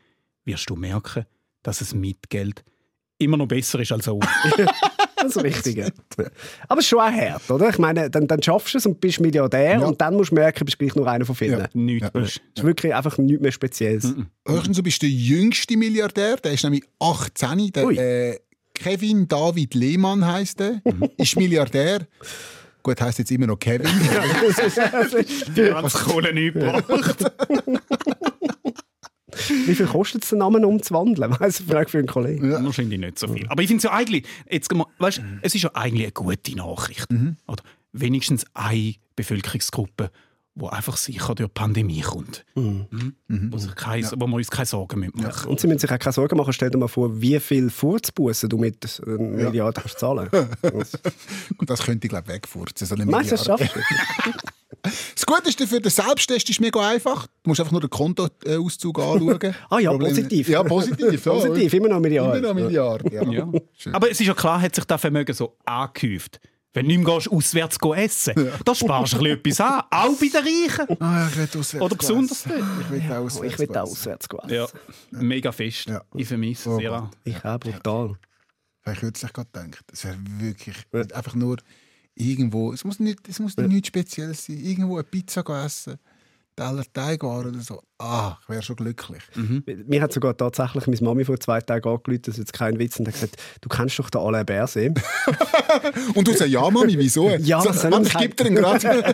wirst 0.43 0.69
du 0.69 0.75
merken, 0.75 1.25
dass 1.61 1.81
es 1.81 1.93
mit 1.93 2.29
Geld 2.29 2.63
immer 3.19 3.37
noch 3.37 3.47
besser 3.47 3.79
ist 3.79 3.91
als 3.91 4.07
ohne. 4.07 4.27
Das 5.33 5.35
ist 5.37 5.43
richtig. 5.43 5.77
ja. 5.77 5.87
Aber 6.67 6.79
es 6.79 6.85
ist 6.85 6.89
schon 6.89 6.99
auch 6.99 7.11
hart, 7.11 7.49
oder? 7.51 7.69
Ich 7.69 7.77
meine, 7.79 8.09
dann, 8.09 8.27
dann 8.27 8.41
schaffst 8.43 8.73
du 8.73 8.77
es 8.77 8.85
und 8.85 8.99
bist 9.01 9.19
Milliardär 9.19 9.79
Ja. 9.79 9.85
und 9.85 9.99
dann 10.01 10.15
musst 10.15 10.31
du 10.31 10.35
merken, 10.35 10.59
du 10.59 10.65
bist 10.65 10.79
gleich 10.79 10.95
nur 10.95 11.07
einer 11.07 11.25
von 11.25 11.35
vielen. 11.35 11.59
Ja. 11.59 11.67
Nichts. 11.73 12.09
Ja. 12.13 12.21
ist- 12.21 12.41
Das 12.55 12.63
ist 12.63 12.63
wirklich 12.63 12.93
einfach 12.93 13.17
nichts 13.17 13.41
mehr 13.41 13.51
Spezielles. 13.51 14.13
Höchstens 14.47 14.77
du 14.77 14.83
bist 14.83 15.01
der 15.01 15.09
jüngste 15.09 15.77
Milliardär, 15.77 16.37
der 16.37 16.51
ist 16.53 16.63
nämlich 16.63 16.83
18. 16.99 17.71
Der, 17.73 17.83
äh, 17.89 18.39
Kevin 18.73 19.27
David 19.27 19.75
Lehmann 19.75 20.25
heißt 20.25 20.59
er, 20.61 20.81
ist 21.17 21.35
Milliardär. 21.37 22.07
Gut, 22.81 22.99
heißt 22.99 23.19
jetzt 23.19 23.31
immer 23.31 23.47
noch 23.47 23.57
Kevin. 23.59 23.87
Die 25.55 25.61
ganze 25.61 25.97
Kohle 25.99 26.33
nicht 26.33 26.53
gebraucht. 26.53 27.31
Wie 29.65 29.75
viel 29.75 29.85
kostet 29.87 30.23
es, 30.23 30.29
den 30.29 30.39
Namen 30.39 30.65
umzuwandeln? 30.65 31.35
Weiss 31.39 31.59
ich, 31.59 31.65
Frage 31.67 31.89
für 31.89 31.99
einen 31.99 32.07
Kollegen. 32.07 32.51
Wahrscheinlich 32.51 32.99
nicht 32.99 33.19
so 33.19 33.27
viel. 33.27 33.47
Aber 33.47 33.61
ich 33.61 33.67
finde 33.67 33.79
es 33.79 33.83
ja 33.83 33.91
eigentlich, 33.91 34.25
jetzt, 34.49 34.69
weißt, 34.99 35.21
es 35.41 35.55
ist 35.55 35.61
ja 35.61 35.71
eigentlich 35.73 36.03
eine 36.03 36.11
gute 36.11 36.55
Nachricht. 36.55 37.07
Oder 37.47 37.63
wenigstens 37.91 38.45
eine 38.53 38.95
Bevölkerungsgruppe, 39.15 40.11
die 40.55 40.65
einfach 40.67 40.97
sicher 40.97 41.33
durch 41.33 41.49
die 41.49 41.53
Pandemie 41.53 42.01
kommt. 42.01 42.45
Mhm. 42.55 43.15
Wo, 43.27 43.57
sich 43.57 43.73
kein, 43.75 44.03
wo 44.03 44.27
wir 44.27 44.35
uns 44.35 44.51
keine 44.51 44.65
Sorgen 44.65 45.11
machen 45.15 45.49
Und 45.49 45.59
Sie 45.59 45.67
müssen 45.67 45.79
sich 45.79 45.91
auch 45.91 45.99
keine 45.99 46.13
Sorgen 46.13 46.37
machen. 46.37 46.53
Stell 46.53 46.69
dir 46.69 46.77
mal 46.77 46.87
vor, 46.87 47.19
wie 47.21 47.39
viel 47.39 47.69
Furzbussen 47.69 48.49
du 48.49 48.57
mit 48.57 49.01
einer 49.05 49.17
Milliarde 49.17 49.81
kannst 49.81 49.99
zahlen 49.99 50.29
kannst. 50.31 50.99
Und 51.57 51.69
das 51.69 51.81
könnte 51.83 52.05
ich, 52.05 52.09
glaube 52.09 52.25
ich, 52.27 52.35
wegfurzen. 52.35 52.85
So 52.85 52.95
eine 52.95 53.05
Meinst 53.05 53.31
du, 53.31 53.35
das 53.35 53.47
Milliarde. 53.47 53.65
schaffst 53.65 53.75
du? 54.25 54.31
Das 54.81 55.25
Gute 55.25 55.49
ist, 55.49 55.61
für 55.63 55.79
den 55.81 55.89
Selbsttest 55.91 56.49
ist 56.49 56.59
mega 56.61 56.87
einfach. 56.87 57.27
Du 57.43 57.49
musst 57.49 57.59
einfach 57.59 57.71
nur 57.71 57.81
den 57.81 57.89
Kontoauszug 57.89 58.99
anschauen. 58.99 59.39
Ah 59.69 59.79
ja, 59.79 59.91
Problem- 59.91 60.09
positiv. 60.09 60.49
Ja, 60.49 60.63
positiv. 60.63 61.25
ja. 61.25 61.31
Positiv, 61.33 61.73
immer 61.73 61.87
noch 61.89 61.95
eine 61.97 62.01
Milliarde. 62.01 62.37
Immer 62.39 62.47
noch 62.49 62.55
eine 62.55 62.65
Milliarde. 62.65 63.13
Ja. 63.13 63.23
Ja. 63.31 63.51
Aber 63.93 64.09
es 64.11 64.19
ist 64.19 64.27
ja 64.27 64.33
klar, 64.33 64.61
hat 64.61 64.75
sich 64.75 64.85
das 64.85 65.01
Vermögen 65.01 65.33
so 65.33 65.57
angehäuft. 65.65 66.39
Wenn 66.75 66.87
du 66.87 66.95
nicht 66.97 67.05
mehr 67.05 67.15
gehst, 67.17 67.31
auswärts 67.31 67.77
gehen 67.77 67.93
essen 67.93 68.33
da 68.65 68.73
sparst 68.73 69.13
du 69.13 69.17
ein 69.17 69.41
bisschen 69.43 69.59
etwas 69.59 69.61
an. 69.61 69.81
Auch 69.91 70.15
bei 70.19 70.27
den 70.27 70.41
Reichen. 70.41 71.01
Ah, 71.01 71.27
ich 71.29 71.37
will 71.37 71.59
auswärts 71.61 71.85
Oder 71.85 71.95
besonders 71.95 72.45
essen. 72.47 72.63
Ich 72.81 72.89
will 72.89 73.11
auch 73.11 73.15
auswärts 73.17 73.53
Ich 73.53 73.59
will 73.59 73.69
essen. 73.69 73.77
auswärts 73.77 74.27
gehen. 74.29 74.49
Ja, 74.49 74.67
mega 75.11 75.51
fest. 75.51 75.85
Ja. 75.87 76.01
Ich 76.15 76.27
vermisse 76.27 76.69
Oh 76.69 76.73
es 76.73 76.79
sehr. 76.79 76.89
Gott. 76.89 76.99
an. 76.99 77.09
Ich 77.25 77.45
auch 77.45 77.59
brutal. 77.59 78.15
Habe 78.85 78.93
ich 78.95 78.99
kürzlich 78.99 79.31
gerade 79.33 79.49
gedacht. 79.53 79.85
Es 79.93 80.03
wäre 80.03 80.17
wirklich 80.39 80.75
einfach 81.13 81.35
nur 81.35 81.57
irgendwo, 82.15 82.73
es 82.73 82.83
muss, 82.83 82.99
nicht, 82.99 83.27
es 83.27 83.39
muss 83.39 83.57
nichts 83.57 83.87
Spezielles 83.87 84.45
sein, 84.45 84.57
irgendwo 84.57 84.95
eine 84.95 85.03
Pizza 85.03 85.43
essen, 85.65 85.97
Teller 86.55 86.83
Teigwaren 86.93 87.49
oder 87.49 87.59
so. 87.61 87.81
Ah, 87.97 88.37
ich 88.41 88.49
wäre 88.49 88.61
schon 88.61 88.75
glücklich. 88.75 89.21
Mir 89.65 90.01
hat 90.01 90.11
sogar 90.11 90.35
tatsächlich 90.35 90.87
meine 90.87 91.01
Mami 91.01 91.25
vor 91.25 91.39
zwei 91.39 91.61
Tagen 91.61 91.87
angerufen, 91.87 92.21
das 92.23 92.35
ist 92.35 92.39
jetzt 92.39 92.53
kein 92.53 92.77
Witz, 92.77 92.99
und 92.99 93.07
hat 93.07 93.13
gesagt, 93.13 93.37
du 93.61 93.69
kennst 93.69 93.97
doch 93.97 94.09
den 94.09 94.21
Alain 94.21 94.45
Berset. 94.45 94.99
Und 96.15 96.27
du 96.27 96.33
sagst, 96.33 96.51
ja 96.51 96.69
Mami, 96.69 96.97
wieso? 96.97 97.29
Ja, 97.43 97.61
so, 97.61 97.71
soll 97.71 97.91
Mann, 97.91 98.03
ich 98.03 98.13
ich 98.13 98.19
gebe 98.19 98.35
dir 98.35 98.45
einen 98.45 98.55
gerade. 98.55 99.13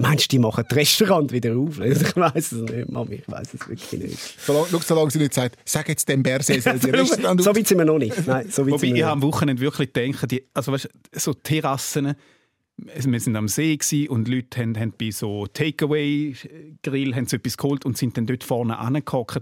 Meinst 0.00 0.24
du, 0.24 0.28
die 0.28 0.38
machen 0.38 0.64
das 0.68 0.76
Restaurant 0.76 1.32
wieder 1.32 1.56
auf? 1.56 1.78
Ich 1.80 2.16
weiß 2.16 2.52
es 2.52 2.62
nicht, 2.62 2.90
Mami, 2.90 3.16
ich 3.16 3.30
weiß 3.30 3.54
es 3.54 3.68
wirklich 3.68 3.92
nicht. 3.92 4.18
Solange, 4.44 4.66
schau, 4.70 4.78
solange 4.80 5.10
sie 5.10 5.18
nicht 5.18 5.34
sagt, 5.34 5.56
sag 5.64 5.88
jetzt 5.88 6.08
dem 6.08 6.22
Berse, 6.22 6.60
soll 6.60 6.78
die 6.78 6.90
Restaurant 6.90 7.42
so 7.42 7.54
weit 7.54 7.66
sind 7.66 7.78
wir 7.78 7.84
noch 7.84 7.98
nicht. 7.98 8.26
Nein, 8.26 8.48
so 8.50 8.62
weit 8.62 8.72
Wobei 8.72 8.78
sind 8.78 8.88
ich 8.90 8.94
wir 8.96 9.06
habe 9.06 9.12
am 9.12 9.22
Wochenende 9.22 9.62
wirklich 9.62 9.92
gedacht, 9.92 10.30
die, 10.30 10.44
also 10.54 10.72
weißt, 10.72 10.88
so 11.12 11.34
Terrassen, 11.34 12.14
wir 12.86 13.20
sind 13.20 13.36
am 13.36 13.48
See 13.48 13.76
gsi 13.76 14.08
und 14.08 14.28
Leute 14.28 14.60
haben, 14.60 14.78
haben 14.78 14.94
bei 14.98 15.10
so 15.10 15.46
Takeaway-Grill 15.46 17.14
haben 17.14 17.26
sie 17.26 17.36
etwas 17.36 17.56
geholt 17.56 17.84
und 17.84 17.96
sind 17.96 18.16
dann 18.16 18.26
dort 18.26 18.44
vorne 18.44 18.78
angehockt. 18.78 19.40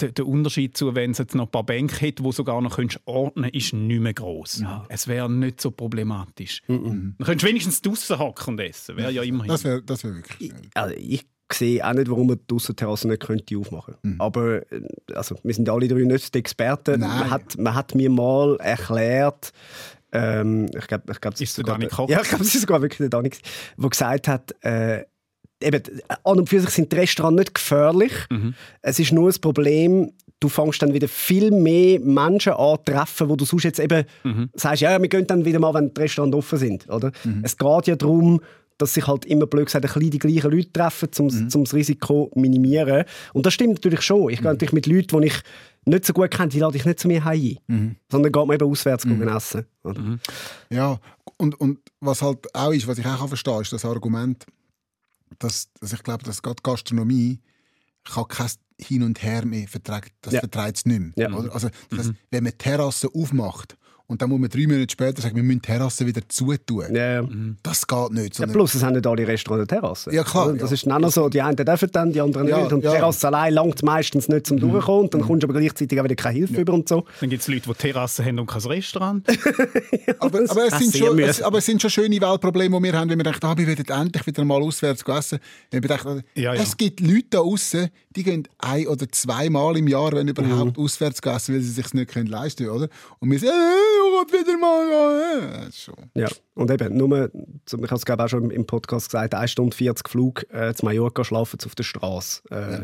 Der, 0.00 0.12
der 0.12 0.26
Unterschied 0.26 0.76
zu, 0.76 0.94
wenn 0.94 1.10
es 1.10 1.18
jetzt 1.18 1.34
noch 1.34 1.46
ein 1.46 1.50
paar 1.50 1.64
Bänke 1.64 2.06
hat, 2.06 2.22
wo 2.22 2.30
sogar 2.30 2.60
noch 2.62 2.76
könntest 2.76 3.00
ordnen 3.04 3.50
ist 3.50 3.72
nicht 3.72 4.00
mehr 4.00 4.14
groß. 4.14 4.64
Es 4.88 5.08
wäre 5.08 5.30
nicht 5.30 5.60
so 5.60 5.70
problematisch. 5.72 6.62
Dann 6.68 7.16
könntest 7.22 7.44
wenigstens 7.46 7.82
draußen 7.82 8.18
hocken 8.18 8.54
und 8.54 8.60
essen. 8.60 8.96
Wäre 8.96 9.10
ja 9.10 9.22
immerhin. 9.22 9.48
Das 9.48 9.64
wäre 9.64 9.82
das 9.82 10.04
wär 10.04 10.14
wirklich 10.14 10.50
schön. 10.50 10.68
Also 10.74 10.94
ich 10.96 11.26
sehe 11.52 11.86
auch 11.86 11.92
nicht, 11.92 12.08
warum 12.10 12.28
man 12.28 12.40
die 12.48 12.54
Aussenterrasse 12.54 13.08
nicht 13.08 13.22
könnte 13.22 13.58
aufmachen 13.58 13.94
könnte. 14.02 14.20
Aber 14.20 14.72
äh, 14.72 14.82
also, 15.14 15.36
wir 15.42 15.54
sind 15.54 15.68
alle 15.68 15.88
drei 15.88 16.00
nicht 16.02 16.34
die 16.34 16.38
Experten. 16.38 17.00
Man 17.00 17.30
hat, 17.30 17.58
man 17.58 17.74
hat 17.74 17.94
mir 17.94 18.10
mal 18.10 18.56
erklärt, 18.60 19.52
ähm, 20.12 20.66
ich 20.76 20.86
glaube, 20.86 21.12
ich 21.12 21.20
glaub, 21.20 21.34
es 21.34 21.40
Ist 21.40 21.56
der 21.58 21.62
sogar 21.62 21.78
Dani 21.78 21.90
Koch? 21.90 22.08
Ja, 22.08 22.20
ich 22.22 22.28
glaube, 22.28 22.44
es 22.44 22.54
ist 22.54 22.60
sogar 22.60 22.82
wirklich 22.82 22.98
der 22.98 23.08
Dani, 23.08 23.30
der 23.76 23.90
gesagt 23.90 24.28
hat, 24.28 24.54
äh, 24.64 25.04
eben, 25.62 25.82
an 26.24 26.38
und 26.38 26.48
für 26.48 26.60
sich 26.60 26.70
sind 26.70 26.92
die 26.92 26.96
Restaurants 26.96 27.38
nicht 27.38 27.54
gefährlich. 27.54 28.12
Mhm. 28.30 28.54
Es 28.82 28.98
ist 28.98 29.12
nur 29.12 29.28
das 29.28 29.38
Problem, 29.38 30.12
du 30.40 30.48
fängst 30.48 30.82
dann 30.82 30.92
wieder 30.92 31.08
viel 31.08 31.50
mehr 31.50 32.00
Menschen 32.00 32.52
an 32.52 32.76
zu 32.84 32.92
treffen, 32.92 33.28
wo 33.28 33.36
du 33.36 33.44
sonst 33.44 33.62
jetzt 33.64 33.78
eben 33.78 34.04
Mhm. 34.24 34.50
sagst, 34.54 34.82
ja, 34.82 34.90
ja, 34.90 35.00
wir 35.00 35.08
gehen 35.08 35.26
dann 35.26 35.44
wieder 35.44 35.60
mal, 35.60 35.72
wenn 35.74 35.92
die 35.94 36.00
Restaurants 36.00 36.36
offen 36.36 36.58
sind. 36.58 36.88
Oder? 36.88 37.12
Es 37.42 37.56
geht 37.56 37.86
ja 37.86 37.96
darum, 37.96 38.40
dass 38.82 38.94
sich 38.94 39.06
halt 39.06 39.24
immer 39.24 39.46
blöd 39.46 39.66
gesagt 39.66 39.84
ein 39.84 39.92
bisschen 39.92 40.10
die 40.10 40.18
gleichen 40.18 40.50
Leute 40.50 40.72
treffen, 40.72 41.08
um 41.18 41.26
Mhm. 41.26 41.48
das 41.64 41.74
Risiko 41.74 42.30
zu 42.32 42.38
minimieren. 42.38 43.04
Und 43.32 43.46
das 43.46 43.54
stimmt 43.54 43.74
natürlich 43.74 44.02
schon. 44.02 44.30
Ich 44.30 44.36
gehe 44.38 44.42
Mhm. 44.48 44.54
natürlich 44.54 44.72
mit 44.72 44.86
Leuten, 44.86 45.20
die 45.20 45.26
ich 45.28 45.40
nicht 45.84 46.04
so 46.04 46.12
gut 46.12 46.30
kenne, 46.30 46.48
die 46.48 46.58
lade 46.60 46.76
ich 46.76 46.84
nicht 46.84 47.00
zu 47.00 47.08
mir 47.08 47.24
heim 47.24 47.40
ein. 47.40 47.58
Mhm. 47.74 47.96
Sondern 48.10 48.30
geht 48.32 48.46
man 48.46 48.54
eben 48.54 48.70
auswärts 48.70 49.04
gehen 49.04 49.26
essen. 49.28 49.64
Oder? 49.82 50.18
Ja, 50.70 50.98
und, 51.38 51.58
und 51.60 51.78
was 52.00 52.22
halt 52.22 52.54
auch 52.54 52.70
ist, 52.72 52.86
was 52.86 52.98
ich 52.98 53.06
auch 53.06 53.18
kann 53.18 53.28
verstehen 53.28 53.60
ist 53.62 53.72
das 53.72 53.84
Argument, 53.84 54.44
dass, 55.38 55.68
dass 55.80 55.92
ich 55.92 56.02
glaube, 56.02 56.24
dass 56.24 56.42
gerade 56.42 56.62
Gastronomie 56.62 57.40
kann 58.04 58.28
kein 58.28 58.50
Hin 58.80 59.02
und 59.02 59.22
Her 59.22 59.44
mehr 59.46 59.66
verträgt. 59.68 60.12
Das 60.22 60.34
Ja. 60.34 60.40
verträgt 60.40 60.76
es 60.78 60.86
nicht 60.86 61.00
mehr. 61.00 61.12
Ja. 61.16 61.36
Also, 61.50 61.68
das 61.90 61.98
heisst, 62.00 62.12
wenn 62.30 62.44
man 62.44 62.56
Terrassen 62.58 63.10
aufmacht 63.14 63.76
und 64.06 64.20
dann 64.20 64.28
muss 64.28 64.38
man 64.40 64.50
drei 64.50 64.66
Monate 64.66 64.90
später 64.92 65.22
sagen, 65.22 65.36
wir 65.36 65.42
müssen 65.42 65.62
Terrassen 65.62 66.06
wieder 66.06 66.20
zutun, 66.28 66.94
Ja, 66.94 67.20
ja. 67.22 67.28
das 67.62 67.86
geht 67.86 68.10
nicht. 68.10 68.28
Ja, 68.34 68.34
Sondern, 68.34 68.52
plus, 68.52 68.74
es 68.74 68.82
haben 68.82 68.94
nicht 68.94 69.06
alle 69.06 69.26
Restaurants 69.26 69.70
eine 69.72 69.80
Terrasse. 69.80 70.12
Ja, 70.14 70.22
klar, 70.24 70.48
Oder? 70.48 70.58
Das 70.58 70.70
ja. 70.70 70.74
ist 70.74 70.86
dann 70.86 70.92
auch 70.92 70.98
noch 70.98 71.10
so. 71.12 71.28
Die 71.28 71.40
einen 71.40 71.56
dürfen 71.56 71.88
dann, 71.92 72.12
die 72.12 72.20
anderen 72.20 72.48
Ja, 72.48 72.60
nicht. 72.62 72.72
Und 72.72 72.84
ja. 72.84 72.90
die 72.90 72.96
Terrasse 72.98 73.26
allein 73.28 73.54
langt 73.54 73.82
meistens 73.82 74.28
nicht 74.28 74.46
zum 74.46 74.58
Durchkommen. 74.58 75.04
Und 75.04 75.14
dann 75.14 75.22
kommst 75.22 75.42
du 75.42 75.46
aber 75.48 75.58
gleichzeitig 75.58 75.98
auch 75.98 76.04
wieder 76.04 76.14
keine 76.16 76.34
Hilfe 76.38 76.60
über 76.60 76.72
und 76.74 76.88
so. 76.88 77.04
Dann 77.20 77.30
gibt 77.30 77.42
es 77.42 77.48
Leute, 77.48 77.62
die 77.68 77.74
Terrassen 77.74 78.24
haben 78.24 78.38
und 78.38 78.46
kein 78.46 78.62
Restaurant. 78.62 79.26
aber, 80.18 80.40
aber, 80.48 80.66
es 80.66 80.78
sind 80.78 80.96
schon, 80.96 81.18
es, 81.18 81.42
aber 81.42 81.58
es 81.58 81.66
sind 81.66 81.80
schon 81.80 81.90
schöne 81.90 82.20
Weltprobleme, 82.20 82.76
die 82.78 82.82
wir 82.84 82.92
haben, 82.92 83.08
wenn 83.10 83.18
wir 83.18 83.24
denken, 83.24 83.44
ah, 83.46 83.56
wir 83.56 83.66
werden 83.66 83.84
endlich 83.88 84.26
wieder 84.26 84.44
mal 84.44 84.60
auswärts 84.62 85.02
essen. 85.02 85.38
Wenn 85.70 85.82
wir 85.82 85.88
denken, 85.88 86.22
Ja, 86.34 86.54
ja. 86.54 86.62
Es 86.62 86.76
gibt 86.76 87.00
Leute 87.00 87.26
da 87.30 87.38
außen, 87.40 87.88
die 88.14 88.22
gehen 88.22 88.46
ein- 88.58 88.86
oder 88.88 89.08
zweimal 89.10 89.76
im 89.76 89.88
Jahr, 89.88 90.12
wenn 90.12 90.28
überhaupt, 90.28 90.76
Mhm. 90.76 90.84
auswärts 90.84 91.20
essen, 91.20 91.54
weil 91.54 91.62
sie 91.62 91.68
es 91.70 91.76
sich 91.76 91.94
nicht 91.94 92.10
können 92.10 92.26
leisten 92.26 92.66
können. 92.66 92.76
Oder? 92.76 92.88
Und 93.20 93.30
wir 93.30 93.38
sagen, 93.38 93.52
äh, 93.52 93.91
will 93.92 94.40
wieder 94.40 94.58
mal. 94.58 94.90
Ja, 94.90 95.64
das. 95.66 95.90
Ja. 96.14 96.28
Und 96.54 96.70
eben, 96.70 96.96
nur, 96.96 97.30
ich 97.66 97.72
habe 97.72 97.94
es 97.94 98.04
glaube 98.04 98.24
auch 98.24 98.28
schon 98.28 98.50
im 98.50 98.66
Podcast 98.66 99.06
gesagt, 99.10 99.34
1 99.34 99.50
Stunde 99.50 99.76
40 99.76 100.08
Flug 100.08 100.44
äh, 100.52 100.74
zu 100.74 100.84
Mallorca 100.84 101.24
schlafen 101.24 101.58
auf 101.64 101.74
der 101.74 101.84
Straße. 101.84 102.42
Äh, 102.50 102.80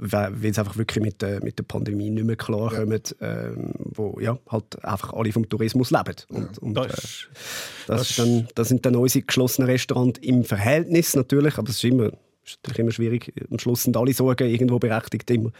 weil 0.00 0.30
weil 0.40 0.54
sie 0.54 0.60
einfach 0.60 0.76
wirklich 0.76 1.02
mit, 1.04 1.20
der- 1.22 1.42
mit 1.42 1.58
der 1.58 1.64
Pandemie 1.64 2.08
nicht 2.10 2.24
mehr 2.24 2.36
klarkommen, 2.36 3.02
ähm, 3.20 3.72
wo 3.78 4.20
ja, 4.20 4.38
halt 4.48 4.84
einfach 4.84 5.12
alle 5.12 5.32
vom 5.32 5.48
Tourismus 5.48 5.90
leben. 5.90 6.14
Und, 6.28 6.56
und, 6.58 6.74
Das 6.74 6.86
äh, 6.86 6.92
ist- 6.94 7.28
Das, 7.88 8.10
ist 8.10 8.18
dann, 8.20 8.48
das 8.54 8.68
sind 8.68 8.86
dann 8.86 8.94
unsere 8.94 9.24
geschlossenen 9.24 9.68
Restaurants 9.68 10.20
im 10.22 10.44
Verhältnis 10.44 11.16
natürlich, 11.16 11.58
aber 11.58 11.68
es 11.70 11.76
ist 11.76 11.84
immer, 11.84 12.12
ist 12.50 12.58
natürlich 12.62 12.78
immer 12.80 12.92
schwierig. 12.92 13.32
Am 13.50 13.58
Schluss 13.58 13.82
sind 13.82 13.96
alle 13.96 14.12
Sorgen 14.12 14.48
irgendwo 14.48 14.78
berechtigt. 14.78 15.30
Immer. 15.30 15.50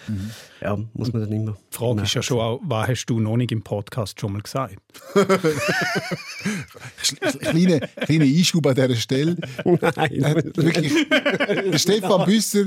Ja, 0.61 0.79
muss 0.95 1.13
man 1.13 1.23
dann 1.23 1.33
immer. 1.33 1.57
Die 1.73 1.77
Frage 1.77 2.03
ist 2.03 2.15
ja 2.15 2.23
schon 2.23 2.41
auch, 2.41 2.61
was 2.63 2.89
hast 2.89 3.07
du 3.07 3.21
noch 3.21 3.37
nicht 3.37 3.53
im 3.53 3.63
Podcast 3.63 4.21
schon 4.21 4.33
mal 4.33 4.43
gesagt? 4.43 4.77
Kleiner 7.41 7.81
kleine 7.81 8.25
Einschub 8.25 8.67
an 8.67 8.75
dieser 8.75 8.97
Stelle. 8.97 9.37
Nein. 9.65 10.13
Äh, 10.25 10.43
wirklich, 10.57 10.93
der 11.09 11.79
Stefan 11.79 12.25
Büsser 12.25 12.67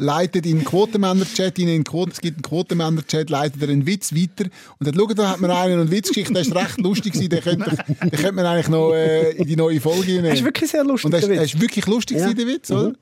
leitet 0.00 0.46
in 0.46 0.58
den 0.58 0.64
Quotenmänner-Chat, 0.64 1.58
in 1.58 1.66
den 1.66 1.82
Quoten, 1.84 2.12
es 2.12 2.20
gibt 2.20 2.36
einen 2.36 2.42
Quotenmänner-Chat, 2.42 3.30
leitet 3.30 3.60
er 3.62 3.68
einen 3.68 3.84
Witz 3.84 4.14
weiter. 4.14 4.48
Und 4.78 4.86
dann 4.86 4.94
schaut, 4.94 5.18
da 5.18 5.30
hat 5.30 5.40
man 5.40 5.50
einen 5.50 5.80
eine 5.80 5.90
Witzgeschichte, 5.90 6.32
der 6.32 6.42
ist 6.42 6.54
recht 6.54 6.78
lustig 6.78 7.14
gewesen, 7.14 7.30
den 7.30 7.40
könnte, 7.40 7.76
den 8.02 8.10
könnte 8.10 8.32
man 8.32 8.46
eigentlich 8.46 8.68
noch 8.68 8.92
äh, 8.92 9.32
in 9.32 9.46
die 9.48 9.56
neue 9.56 9.80
Folge 9.80 10.12
nehmen. 10.12 10.24
Das 10.28 10.38
ist 10.38 10.44
wirklich 10.44 10.70
sehr 10.70 10.84
lustig. 10.84 11.06
Und 11.06 11.14
ist, 11.18 11.26
der 11.26 11.34
er 11.36 11.42
Witz. 11.42 11.54
ist 11.54 11.60
wirklich 11.60 11.86
lustig 11.86 12.18
Ja. 12.18 12.28
gewesen, 12.28 12.36
der 12.46 12.54
Witz, 12.54 12.70
oder? 12.70 12.92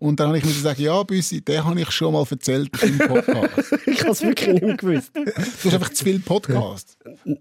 Und 0.00 0.18
dann 0.18 0.28
habe 0.28 0.38
ich 0.38 0.44
müssen 0.44 0.62
sagen, 0.62 0.82
ja, 0.82 1.02
Büssi, 1.02 1.40
den 1.42 1.64
habe 1.64 1.80
ich 1.80 1.90
schon 1.90 2.12
mal 2.14 2.24
erzählt 2.28 2.70
im 2.82 2.98
Podcast. 2.98 3.76
Ich 3.86 4.00
habe 4.00 4.10
es 4.12 4.22
wirklich 4.22 4.48
nicht 4.48 4.62
mehr 4.64 4.76
gewusst. 4.76 5.10
du 5.14 5.24
hast 5.24 5.74
einfach 5.74 5.90
zu 5.90 6.04
viel 6.04 6.20
Podcast. 6.20 6.96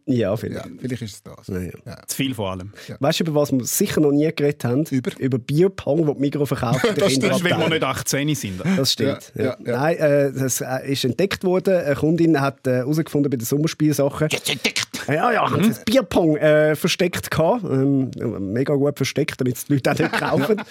Ja, 0.05 0.35
vielleicht. 0.35 0.65
Ja, 0.65 0.71
vielleicht 0.79 1.01
ist 1.03 1.13
es 1.13 1.23
das. 1.23 1.47
Ja, 1.47 1.59
ja. 1.59 1.71
Ja. 1.85 1.97
Zu 2.05 2.15
viel 2.17 2.35
vor 2.35 2.51
allem. 2.51 2.73
Weißt 2.99 3.19
du, 3.19 3.23
über 3.23 3.35
was 3.35 3.51
wir 3.51 3.63
sicher 3.63 4.01
noch 4.01 4.11
nie 4.11 4.29
geredet 4.35 4.63
haben? 4.65 4.83
Über? 4.89 5.11
Über 5.19 5.37
Bierpong, 5.39 6.05
das 6.05 6.15
die 6.15 6.21
Migros 6.21 6.47
verkauft. 6.49 6.85
Das 6.99 7.13
stimmt, 7.13 7.43
wenn 7.43 7.59
wir 7.59 7.69
nicht 7.69 7.83
18 7.83 8.35
sind. 8.35 8.61
Das 8.77 8.91
stimmt. 8.93 9.31
Ja, 9.35 9.43
Ja, 9.43 9.57
ja, 9.59 9.71
ja. 9.71 9.77
Nein, 9.79 9.97
äh, 9.97 10.31
das 10.33 10.59
äh, 10.61 10.91
ist 10.91 11.05
entdeckt 11.05 11.43
worden. 11.45 11.75
Eine 11.75 11.95
Kundin 11.95 12.41
hat 12.41 12.67
äh, 12.67 12.77
herausgefunden 12.77 13.29
bei 13.29 13.37
den 13.37 13.45
Sommerspielsachen. 13.45 14.27
Jetzt 14.31 14.49
entdeckt. 14.49 14.87
Ja, 15.07 15.31
ja, 15.31 15.49
haben 15.49 15.63
sie 15.63 15.69
das 15.69 15.85
Bierpong 15.85 16.35
äh, 16.37 16.75
versteckt 16.75 17.31
gehabt. 17.31 17.63
Ähm, 17.63 18.11
mega 18.51 18.73
gut 18.75 18.97
versteckt, 18.97 19.39
damit 19.39 19.55
es 19.55 19.65
die 19.65 19.73
Leute 19.75 19.91
auch 19.91 19.97
nicht 19.97 20.11
kaufen. 20.11 20.61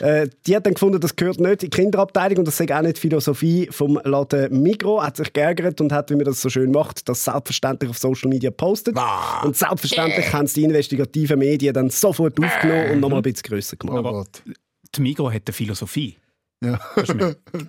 äh, 0.00 0.28
die 0.46 0.56
hat 0.56 0.66
dann 0.66 0.74
gefunden, 0.74 1.00
das 1.00 1.14
gehört 1.16 1.27
nicht 1.36 1.62
in 1.64 1.70
die 1.70 1.76
Kinderabteilung 1.76 2.38
und 2.38 2.48
das 2.48 2.56
sei 2.56 2.66
auch 2.76 2.82
nicht 2.82 2.96
die 2.96 3.00
Philosophie 3.00 3.68
vom 3.70 4.00
Laden 4.04 4.62
Migro. 4.62 5.02
Hat 5.02 5.16
sich 5.16 5.32
geärgert 5.32 5.80
und 5.80 5.92
hat, 5.92 6.10
wie 6.10 6.16
man 6.16 6.24
das 6.24 6.40
so 6.40 6.48
schön 6.48 6.70
macht, 6.70 7.08
das 7.08 7.24
selbstverständlich 7.24 7.90
auf 7.90 7.98
Social 7.98 8.28
Media 8.28 8.50
gepostet. 8.50 8.96
Und 9.44 9.56
selbstverständlich 9.56 10.32
haben 10.32 10.46
es 10.46 10.54
die 10.54 10.64
investigativen 10.64 11.38
Medien 11.38 11.74
dann 11.74 11.90
sofort 11.90 12.38
aufgenommen 12.42 12.90
und 12.92 13.00
nochmal 13.00 13.20
ein 13.20 13.22
bisschen 13.22 13.42
grösser 13.42 13.76
Oh 13.84 13.86
gemacht. 13.86 14.04
Gott. 14.04 14.42
Die 14.94 15.00
Migros 15.02 15.32
hat 15.32 15.42
eine 15.46 15.52
Philosophie. 15.52 16.16
Ja. 16.64 16.78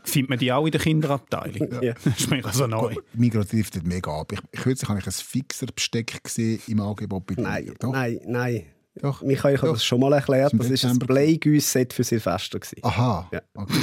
Findet 0.04 0.30
man 0.30 0.40
die 0.40 0.52
auch 0.52 0.66
in 0.66 0.72
der 0.72 0.82
Kinderabteilung? 0.82 1.82
Ja. 1.84 1.94
Das 2.04 2.20
ist 2.20 2.32
mir 2.32 2.42
so 2.52 2.66
neu. 2.66 2.96
Migros 3.14 3.48
driftet 3.50 3.86
mega 3.86 4.12
ab. 4.12 4.32
Ich, 4.32 4.40
kürzlich 4.62 4.90
habe 4.90 5.00
ich 5.00 5.06
ein 5.06 5.12
Fixerbesteck 5.12 6.24
gesehen 6.24 6.60
im 6.68 6.80
Angebot 6.80 7.26
bei 7.28 7.36
Nein, 7.38 7.74
nein, 7.82 8.20
nein. 8.26 8.66
Doch. 9.02 9.22
Michael, 9.22 9.56
ich 9.56 9.62
habe 9.62 9.74
das 9.74 9.84
schon 9.84 10.00
mal 10.00 10.14
erklärt. 10.14 10.54
Das 10.56 10.70
ist 10.70 10.86
ein. 10.86 11.00
Bleigüss-Set 11.00 11.94
für 11.94 12.04
Silvester. 12.04 12.60
gewesen. 12.60 12.80
Aha. 12.84 13.30
Ja. 13.32 13.42
Okay. 13.54 13.74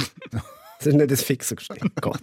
Das 0.79 0.87
ist 0.87 0.93
nicht 0.93 1.09
ein 1.09 1.17
fixer 1.17 1.55
Gestell. 1.55 1.79
Gott. 2.01 2.21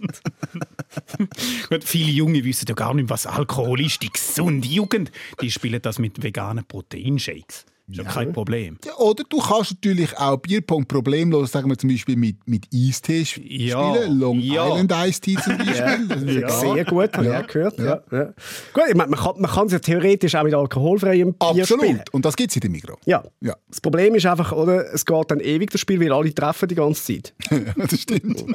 Gut, 1.69 1.83
viele 1.83 2.09
Junge 2.09 2.43
wissen 2.45 2.65
ja 2.69 2.73
gar 2.73 2.93
nicht, 2.93 3.09
was 3.09 3.27
Alkohol 3.27 3.81
ist. 3.81 4.01
Die 4.01 4.09
gesunde 4.09 4.67
Jugend, 4.67 5.11
die 5.41 5.51
spielen 5.51 5.81
das 5.81 5.99
mit 5.99 6.23
veganen 6.23 6.65
Proteinshakes. 6.65 7.65
Ist 7.87 7.97
ja 7.97 8.03
kein 8.03 8.33
Problem. 8.33 8.79
Ja, 8.83 8.95
oder 8.97 9.23
du 9.29 9.37
kannst 9.37 9.73
natürlich 9.73 10.17
auch 10.17 10.37
Bierpong 10.37 10.85
problemlos, 10.87 11.51
sagen 11.51 11.69
wir 11.69 11.77
zum 11.77 11.91
Beispiel 11.91 12.15
mit, 12.15 12.37
mit 12.47 12.65
Eistee 12.73 13.21
sp- 13.21 13.45
Ja. 13.45 13.93
spielen. 13.93 14.19
Long 14.19 14.39
Ja. 14.39 14.67
Island 14.69 14.91
Eistee 14.91 15.35
zum 15.35 15.57
Beispiel. 15.57 15.75
Ja, 15.75 15.97
Das 16.07 16.23
ist 16.23 16.35
ja. 16.35 16.49
Sehr 16.49 16.85
gut, 16.85 17.13
habe 17.13 17.25
ich 17.25 17.31
Ja. 17.31 17.41
auch 17.43 17.47
gehört. 17.47 17.77
Ja. 17.77 18.01
Ja. 18.11 18.23
Gut, 18.73 18.83
ich 18.89 18.95
meine, 18.95 19.11
man 19.11 19.19
kann 19.19 19.39
man 19.39 19.51
kann 19.51 19.67
es 19.67 19.73
ja 19.73 19.79
theoretisch 19.79 20.33
auch 20.33 20.43
mit 20.43 20.55
alkoholfreiem 20.55 21.33
Bier 21.35 21.65
spielen. 21.65 21.79
Absolut. 21.79 22.09
Und 22.13 22.25
das 22.25 22.35
gibt 22.35 22.49
es 22.49 22.55
in 22.55 22.61
der 22.61 22.69
Migros. 22.71 22.97
Ja. 23.05 23.23
Ja. 23.41 23.55
Das 23.69 23.79
Problem 23.81 24.15
ist 24.15 24.25
einfach, 24.25 24.51
oder, 24.51 24.91
es 24.91 25.05
geht 25.05 25.29
dann 25.31 25.39
ewig 25.39 25.69
das 25.69 25.81
Spiel, 25.81 25.99
weil 26.01 26.11
alle 26.11 26.33
treffen 26.33 26.67
die 26.67 26.75
ganze 26.75 27.03
Zeit. 27.13 27.35
das 27.77 27.99
stimmt. 28.01 28.45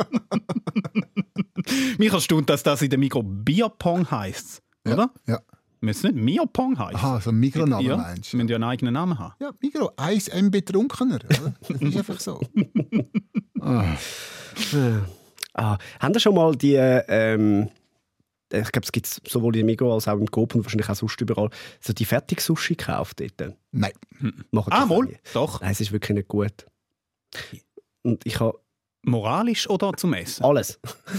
Mich 1.98 2.12
erstaunt, 2.12 2.50
dass 2.50 2.62
das 2.62 2.82
in 2.82 2.90
der 2.90 2.98
Migros 2.98 3.24
Bierpong 3.26 4.10
heisst. 4.10 4.62
Oder? 4.86 5.10
Ja. 5.28 5.38
Müssen 5.82 6.12
nicht 6.14 6.22
Mierpong 6.24 6.78
heißen? 6.78 6.96
Aha, 6.96 7.20
so 7.20 7.30
ein 7.30 7.36
Migros-Name 7.40 7.82
ja, 7.88 7.96
meinst 7.96 8.32
du? 8.32 8.36
müssen 8.36 8.48
ja 8.48 8.56
einen 8.56 8.64
eigenen 8.64 8.94
Namen 8.94 9.18
haben. 9.18 9.34
Ja, 9.40 9.50
Migros, 9.60 9.90
1 9.96 10.28
M 10.28 10.50
betrunkener. 10.50 11.16
Oder? 11.24 11.54
Das 11.68 11.80
ist 11.80 11.96
einfach 11.96 12.20
so. 12.20 12.40
Ah, 13.60 13.96
haben 16.00 16.14
Sie 16.14 16.20
schon 16.20 16.34
mal 16.34 16.54
die, 16.54 16.74
ähm, 16.74 17.70
ich 18.52 18.72
glaube, 18.72 18.84
es 18.84 18.92
gibt 18.92 19.06
sowohl 19.28 19.56
in 19.56 19.66
Migros 19.66 20.06
als 20.06 20.08
auch 20.08 20.20
im 20.20 20.30
Coop 20.30 20.54
und 20.54 20.64
wahrscheinlich 20.64 20.88
auch 20.88 20.94
sonst 20.96 21.20
überall, 21.20 21.50
so 21.80 21.92
die 21.92 22.04
Fertig-Sushi 22.04 22.74
gekauft 22.76 23.20
dort? 23.20 23.54
Nein. 23.70 23.92
Machen 24.50 24.72
Ah, 24.72 24.88
wohl? 24.88 25.18
Doch. 25.32 25.60
Nein, 25.60 25.70
es 25.72 25.80
ist 25.80 25.92
wirklich 25.92 26.14
nicht 26.16 26.28
gut. 26.28 26.66
Und 28.02 28.26
ich 28.26 28.40
habe 28.40 28.58
Moralisch 29.02 29.68
oder 29.68 29.92
zum 29.94 30.12
Essen? 30.14 30.44
Alles. 30.44 30.78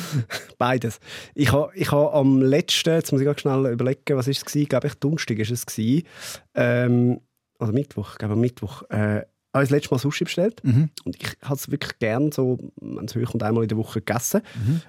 Beides. 0.57 0.99
Ich 1.33 1.51
habe 1.51 1.71
ich 1.73 1.91
ha 1.91 2.11
am 2.13 2.41
letzten, 2.41 2.93
jetzt 2.93 3.11
muss 3.11 3.21
ich 3.21 3.25
ganz 3.25 3.41
schnell 3.41 3.71
überlegen, 3.71 4.17
was 4.17 4.27
ist 4.27 4.37
es 4.37 4.45
gewesen? 4.45 4.69
Glaube 4.69 4.87
ich, 4.87 4.93
Donnerstag 4.95 5.39
ist 5.39 5.51
es 5.51 5.65
gewesen. 5.65 6.03
Ähm, 6.53 7.21
oder 7.59 7.71
Mittwoch, 7.71 8.13
ich 8.13 8.17
glaube 8.19 8.33
am 8.33 8.41
Mittwoch. 8.41 8.83
Äh, 8.89 9.23
habe 9.53 9.63
ich 9.65 9.69
das 9.69 9.71
letzte 9.71 9.93
Mal 9.93 9.99
Sushi 9.99 10.23
bestellt. 10.23 10.61
Und 11.03 11.15
ich 11.17 11.37
habe 11.41 11.55
es 11.55 11.69
wirklich 11.69 11.99
gern 11.99 12.31
so, 12.31 12.57
wenn 12.79 13.05
es 13.05 13.15
hoch 13.15 13.33
und 13.33 13.43
einmal 13.43 13.63
in 13.63 13.69
der 13.69 13.77
Woche 13.77 13.99
gegessen. 13.99 14.41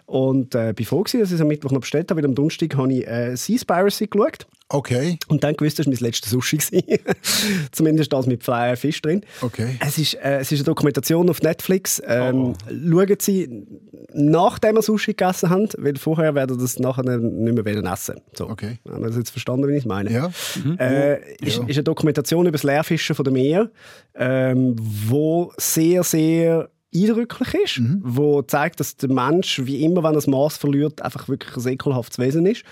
Und 0.07 0.55
äh, 0.55 0.73
bin 0.73 0.87
froh 0.87 1.03
gewesen, 1.03 1.21
dass 1.21 1.31
ich 1.31 1.35
es 1.35 1.41
am 1.41 1.49
Mittwoch 1.49 1.73
noch 1.73 1.81
bestellt 1.81 2.11
habe, 2.11 2.21
weil 2.21 2.29
am 2.29 2.35
Donnerstag 2.35 2.77
habe 2.77 2.93
ich 2.93 3.07
äh, 3.07 3.37
Seaspiracy 3.37 4.07
geschaut. 4.07 4.47
Okay. 4.73 5.19
Und 5.29 5.45
dann 5.45 5.55
gewusst, 5.55 5.79
das 5.79 5.87
war 5.87 5.93
mein 5.93 6.01
letztes 6.01 6.31
Sushi. 6.31 6.59
Zumindest 7.73 8.13
das 8.13 8.27
mit 8.27 8.43
Fly 8.43 8.77
Fisch 8.77 9.03
drin. 9.03 9.23
Okay. 9.41 9.77
Es 9.81 9.99
ist, 9.99 10.15
äh, 10.15 10.39
es 10.39 10.51
ist 10.51 10.61
eine 10.61 10.65
Dokumentation 10.65 11.29
auf 11.29 11.43
Netflix. 11.43 12.03
Ähm, 12.07 12.55
Schauen 12.69 13.17
Sie, 13.19 13.67
nachdem 14.15 14.77
wir 14.77 14.83
Sushi 14.83 15.13
gegessen 15.13 15.51
haben, 15.51 15.69
weil 15.79 15.97
vorher 15.97 16.35
werden 16.35 16.59
das 16.59 16.79
nachher 16.79 17.03
nicht 17.03 17.55
mehr 17.55 17.65
wollen 17.65 17.87
essen. 17.87 18.21
So. 18.33 18.49
Okay. 18.49 18.79
Haben 18.89 19.13
Sie 19.13 19.19
jetzt 19.19 19.31
verstanden, 19.31 19.69
wie 19.69 19.73
ich 19.73 19.81
es 19.81 19.85
meine? 19.85 20.11
Ja. 20.11 20.31
Äh, 20.79 21.35
ist, 21.45 21.59
ist 21.59 21.77
eine 21.77 21.83
Dokumentation 21.83 22.47
über 22.47 22.53
das 22.53 22.63
Leerfischen 22.63 23.15
von 23.15 23.25
der 23.25 23.33
Meer, 23.33 23.71
ähm, 24.15 24.77
wo 24.79 25.53
sehr, 25.59 26.03
sehr 26.03 26.71
eindrücklich 26.95 27.55
ist, 27.55 27.83
wo 28.03 28.43
zeigt, 28.43 28.81
dass 28.81 28.97
der 28.97 29.11
Mensch, 29.11 29.63
wie 29.65 29.85
immer, 29.85 30.03
wenn 30.03 30.11
er 30.11 30.15
das 30.15 30.27
Maß 30.27 30.57
verliert, 30.57 31.03
einfach 31.03 31.29
wirklich 31.29 31.57
ein 31.57 31.73
ekelhaftes 31.73 32.19
Wesen 32.19 32.47
ist. 32.47 32.65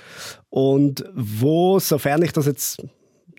Und 0.51 1.05
wo, 1.15 1.79
sofern 1.79 2.23
ich 2.23 2.33
das 2.33 2.47
jetzt 2.47 2.83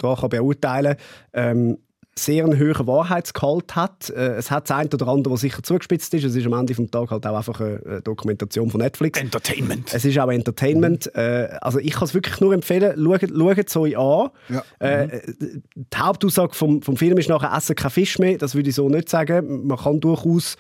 da 0.01 0.15
kann 0.15 0.29
beurteilen 0.29 0.95
ähm, 1.33 1.77
sehr 2.13 2.43
einen 2.43 2.59
hohen 2.59 2.87
Wahrheitsgehalt 2.87 3.75
hat. 3.75 4.09
Äh, 4.09 4.35
es 4.35 4.51
hat 4.51 4.69
das 4.69 4.77
eine 4.77 4.89
oder 4.89 5.07
andere, 5.07 5.33
was 5.33 5.41
sicher 5.41 5.63
zugespitzt 5.63 6.13
ist. 6.13 6.25
Es 6.25 6.35
ist 6.35 6.45
am 6.45 6.53
Ende 6.53 6.73
des 6.73 6.91
Tages 6.91 7.09
halt 7.09 7.25
auch 7.25 7.37
einfach 7.37 7.61
eine, 7.61 8.01
Dokumentation 8.01 8.69
von 8.69 8.81
Netflix. 8.81 9.19
Entertainment. 9.19 9.93
Es 9.93 10.03
ist 10.03 10.19
auch 10.19 10.29
Entertainment. 10.29 11.13
Äh, 11.15 11.57
also 11.61 11.79
ich 11.79 11.91
kann 11.91 12.03
es 12.03 12.13
wirklich 12.13 12.39
nur 12.41 12.53
empfehlen, 12.53 12.93
schaut, 13.01 13.29
schaut 13.29 13.67
es 13.67 13.77
euch 13.77 13.97
an. 13.97 14.29
Ja. 14.49 14.63
Äh, 14.79 15.21
die 15.75 15.97
Hauptaussage 15.97 16.53
vom, 16.53 16.81
vom 16.81 16.97
Film 16.97 17.17
ist 17.17 17.29
nachher, 17.29 17.55
essen 17.55 17.75
kein 17.75 17.91
Fisch 17.91 18.19
mehr. 18.19 18.37
Das 18.37 18.55
würde 18.55 18.69
ich 18.69 18.75
so 18.75 18.89
nicht 18.89 19.07
sagen. 19.07 19.67
Man 19.67 19.77
kann 19.77 20.01
durchaus 20.01 20.57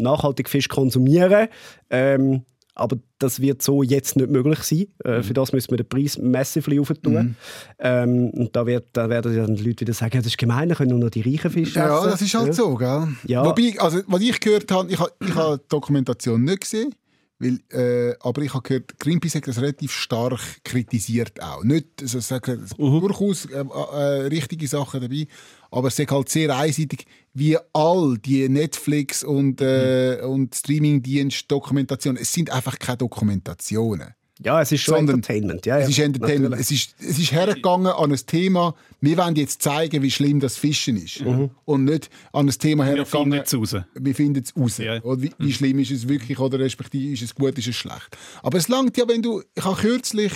nachhaltig 0.00 0.48
Fisch 0.48 0.68
konsumieren. 0.68 1.48
Ähm, 1.90 2.42
aber 2.74 2.96
das 3.18 3.40
wird 3.40 3.60
so 3.60 3.82
jetzt 3.82 4.16
nicht 4.16 4.30
möglich 4.30 4.60
sein. 4.60 4.86
Äh, 5.04 5.22
Für 5.22 5.34
das 5.34 5.52
müssen 5.52 5.70
wir 5.70 5.76
den 5.78 5.88
Preis 5.88 6.16
massiv 6.18 6.66
aufentun. 6.68 7.36
Ähm, 7.78 8.30
und 8.30 8.56
da, 8.56 8.64
wird, 8.64 8.86
da 8.94 9.10
werden 9.10 9.36
dann 9.36 9.54
die 9.56 9.64
Leute 9.64 9.80
wieder 9.82 9.92
sagen, 9.92 10.12
ja, 10.14 10.20
das 10.20 10.28
ist 10.28 10.38
gemein, 10.38 10.68
dann 10.68 10.78
können 10.78 10.90
nur 10.90 10.98
noch 11.00 11.10
die 11.10 11.20
reichen 11.20 11.50
Fische 11.50 11.78
Ja, 11.78 11.98
essen. 11.98 12.10
das 12.10 12.22
ist 12.22 12.34
halt 12.34 12.46
Ja. 12.46 12.52
so, 12.54 12.74
gell? 12.76 13.08
Ja. 13.26 13.44
Wobei, 13.44 13.74
also, 13.78 14.00
was 14.06 14.22
ich 14.22 14.40
gehört 14.40 14.70
habe, 14.72 14.90
ich 14.90 14.98
habe, 14.98 15.10
ich 15.20 15.34
habe 15.34 15.58
die 15.58 15.68
Dokumentation 15.68 16.42
nicht 16.42 16.62
gesehen, 16.62 16.94
weil, 17.38 17.58
äh, 17.70 18.14
aber 18.20 18.40
ich 18.42 18.54
habe 18.54 18.62
gehört, 18.62 18.98
Greenpeace 18.98 19.34
hat 19.34 19.48
das 19.48 19.60
relativ 19.60 19.92
stark 19.92 20.40
kritisiert 20.64 21.42
auch. 21.42 21.62
Nicht, 21.64 21.86
also, 22.00 22.20
sagen, 22.20 22.64
durchaus 22.78 23.46
äh, 23.46 23.62
äh, 23.62 24.26
richtige 24.28 24.66
Sachen 24.68 25.00
dabei, 25.02 25.26
aber 25.70 25.88
es 25.88 25.98
ist 25.98 26.10
halt 26.10 26.28
sehr 26.28 26.56
einseitig, 26.56 27.04
wie 27.34 27.56
all 27.72 28.18
die 28.18 28.48
Netflix 28.48 29.22
und, 29.22 29.60
äh, 29.60 30.20
und 30.22 30.54
Streamingdienst-Dokumentationen, 30.54 32.20
es 32.20 32.32
sind 32.32 32.50
einfach 32.50 32.78
keine 32.78 32.98
Dokumentationen. 32.98 34.14
Ja, 34.42 34.62
es 34.62 34.72
ist 34.72 34.80
schon 34.80 34.94
Sondern 34.94 35.16
Entertainment. 35.16 35.66
Ja, 35.66 35.76
Es 35.78 35.84
ja, 35.84 35.90
ist 35.90 35.98
Entertainment. 35.98 36.50
natürlich. 36.52 36.60
Es 36.66 36.70
ist, 36.70 36.94
es 37.10 37.18
ist 37.18 37.32
hergegangen 37.32 37.88
an 37.88 38.10
ein 38.10 38.18
Thema, 38.26 38.74
wir 39.02 39.18
wollen 39.18 39.36
jetzt 39.36 39.60
zeigen, 39.60 40.02
wie 40.02 40.10
schlimm 40.10 40.40
das 40.40 40.56
Fischen 40.56 40.96
ist. 40.96 41.20
Und 41.66 41.84
nicht 41.84 42.08
an 42.32 42.48
ein 42.48 42.58
Thema 42.58 42.84
Wir 42.86 42.94
hergegangen, 42.96 43.32
finden 43.44 43.62
es 43.62 43.74
raus. 43.74 43.84
wir 43.94 44.14
finden 44.14 44.42
es 44.42 44.56
raus. 44.56 44.78
Ja. 44.78 45.02
Oder 45.02 45.20
wie, 45.20 45.30
wie 45.38 45.52
schlimm 45.52 45.78
ist 45.78 45.90
es 45.90 46.08
wirklich 46.08 46.38
oder 46.38 46.58
respektive 46.58 47.12
ist 47.12 47.22
es 47.22 47.34
gut, 47.34 47.58
ist 47.58 47.68
es 47.68 47.76
schlecht. 47.76 48.16
Aber 48.42 48.56
es 48.56 48.68
langt 48.68 48.96
ja, 48.96 49.06
wenn 49.06 49.20
du, 49.20 49.42
ich 49.54 49.62
habe 49.64 49.76
kürzlich 49.78 50.32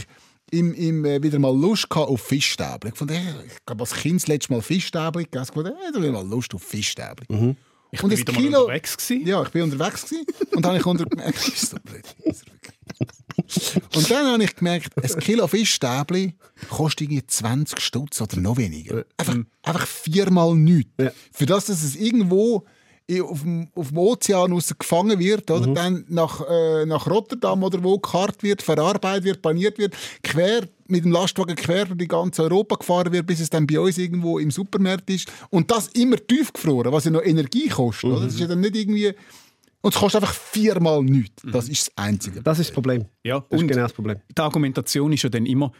im, 0.55 0.75
im, 0.75 1.05
äh, 1.05 1.23
wieder 1.23 1.39
mal 1.39 1.55
Lust 1.57 1.89
gehabt 1.91 2.09
auf 2.09 2.21
Fischstäbli. 2.23 2.91
Ich 2.93 2.97
fand, 2.99 3.11
äh, 3.11 3.21
ich 3.47 3.67
glaube, 3.67 3.83
als 3.83 3.93
Kind 3.95 4.21
das 4.23 4.29
letzte 4.29 4.53
Mal 4.53 4.63
Fischstäbli 4.63 5.25
gegessen. 5.25 5.53
Ich 5.57 5.63
fand, 5.63 5.67
äh, 5.69 5.93
da 5.93 5.99
will 6.01 6.07
ich 6.07 6.13
mal 6.13 6.27
Lust 6.27 6.55
auf 6.55 6.63
Fischstäbli. 6.63 7.27
Ich 7.91 8.03
Und 8.03 8.09
bin 8.11 8.19
wieder 8.19 8.33
Kilo- 8.33 8.51
mal 8.51 8.61
unterwegs 8.63 8.97
gewesen. 8.97 9.27
Ja, 9.27 9.43
ich 9.43 9.49
bin 9.51 9.63
unterwegs 9.63 10.05
gewesen, 10.05 10.27
und 10.57 10.65
dann 10.65 10.71
habe 10.73 10.79
ich 10.79 10.87
unter 10.87 11.05
das 11.17 11.49
ist 11.49 11.71
so 11.71 11.77
blöd. 11.85 12.05
Und 13.95 14.11
dann 14.11 14.27
habe 14.27 14.45
ich 14.45 14.57
gemerkt, 14.57 14.91
ein 14.97 15.21
Kilo 15.21 15.47
Fischstäbli 15.47 16.35
kostet 16.71 17.03
irgendwie 17.03 17.27
20 17.27 17.81
Stutz 17.81 18.21
oder 18.21 18.41
noch 18.41 18.57
weniger. 18.57 19.05
Einfach, 19.17 19.37
einfach 19.63 19.87
viermal 19.87 20.55
nichts. 20.55 20.91
Ja. 20.99 21.11
Für 21.33 21.47
das, 21.47 21.67
dass 21.67 21.83
es 21.83 21.97
irgendwo 21.97 22.65
auf 23.23 23.43
dem, 23.43 23.69
auf 23.75 23.89
dem 23.89 23.99
Ozean 23.99 24.53
raus 24.53 24.75
gefangen 24.79 25.19
wird, 25.19 25.51
oder 25.51 25.67
Mhm. 25.69 25.75
dann 25.75 26.05
nach, 26.09 26.41
äh, 26.49 26.87
nach 26.87 27.07
Rotterdam 27.07 27.63
oder 27.63 27.83
wo 27.83 27.99
gekarrt 27.99 28.43
wird, 28.43 28.63
verarbeitet 28.63 29.25
wird, 29.25 29.43
paniert 29.43 29.79
wird, 29.79 29.95
quer 30.23 30.63
mit 30.87 31.05
dem 31.05 31.13
Lastwagen 31.13 31.55
quer 31.57 31.85
durch 31.87 31.99
die 31.99 32.09
ganze 32.09 32.43
Europa 32.45 32.77
gefahren 32.77 33.13
wird, 33.13 33.27
bis 33.27 33.41
es 33.41 33.51
dann 33.51 33.67
bei 33.67 33.79
uns 33.79 33.99
irgendwo 33.99 34.39
im 34.39 34.51
Supermarkt 34.51 35.09
ist. 35.11 35.31
Und 35.51 35.71
das 35.71 35.89
immer 35.89 36.17
tiefgefroren, 36.17 36.93
was 36.93 37.05
ja 37.05 37.11
noch 37.11 37.23
Energie 37.23 37.69
kostet. 37.69 38.05
Oder? 38.11 38.21
Das 38.25 38.35
ist 38.35 38.41
ja 38.41 38.47
dann 38.47 38.61
nicht 38.61 38.75
irgendwie... 38.77 39.13
Und 39.83 39.95
es 39.95 40.01
kostet 40.01 40.23
einfach 40.23 40.35
viermal 40.35 41.03
nichts. 41.03 41.43
Das 41.53 41.69
ist 41.69 41.89
das 41.89 41.99
Einzige. 41.99 42.41
Das 42.43 42.59
ist 42.59 42.69
das 42.71 42.75
Problem. 42.75 43.05
Ja, 43.23 43.45
Das 43.51 43.61
ist 43.61 43.69
genau 43.69 43.83
das 43.83 43.93
Problem. 43.93 44.17
die 44.31 44.41
Argumentation 44.41 45.13
ist 45.13 45.23
ja 45.25 45.29
dann 45.29 45.45
immer, 45.45 45.73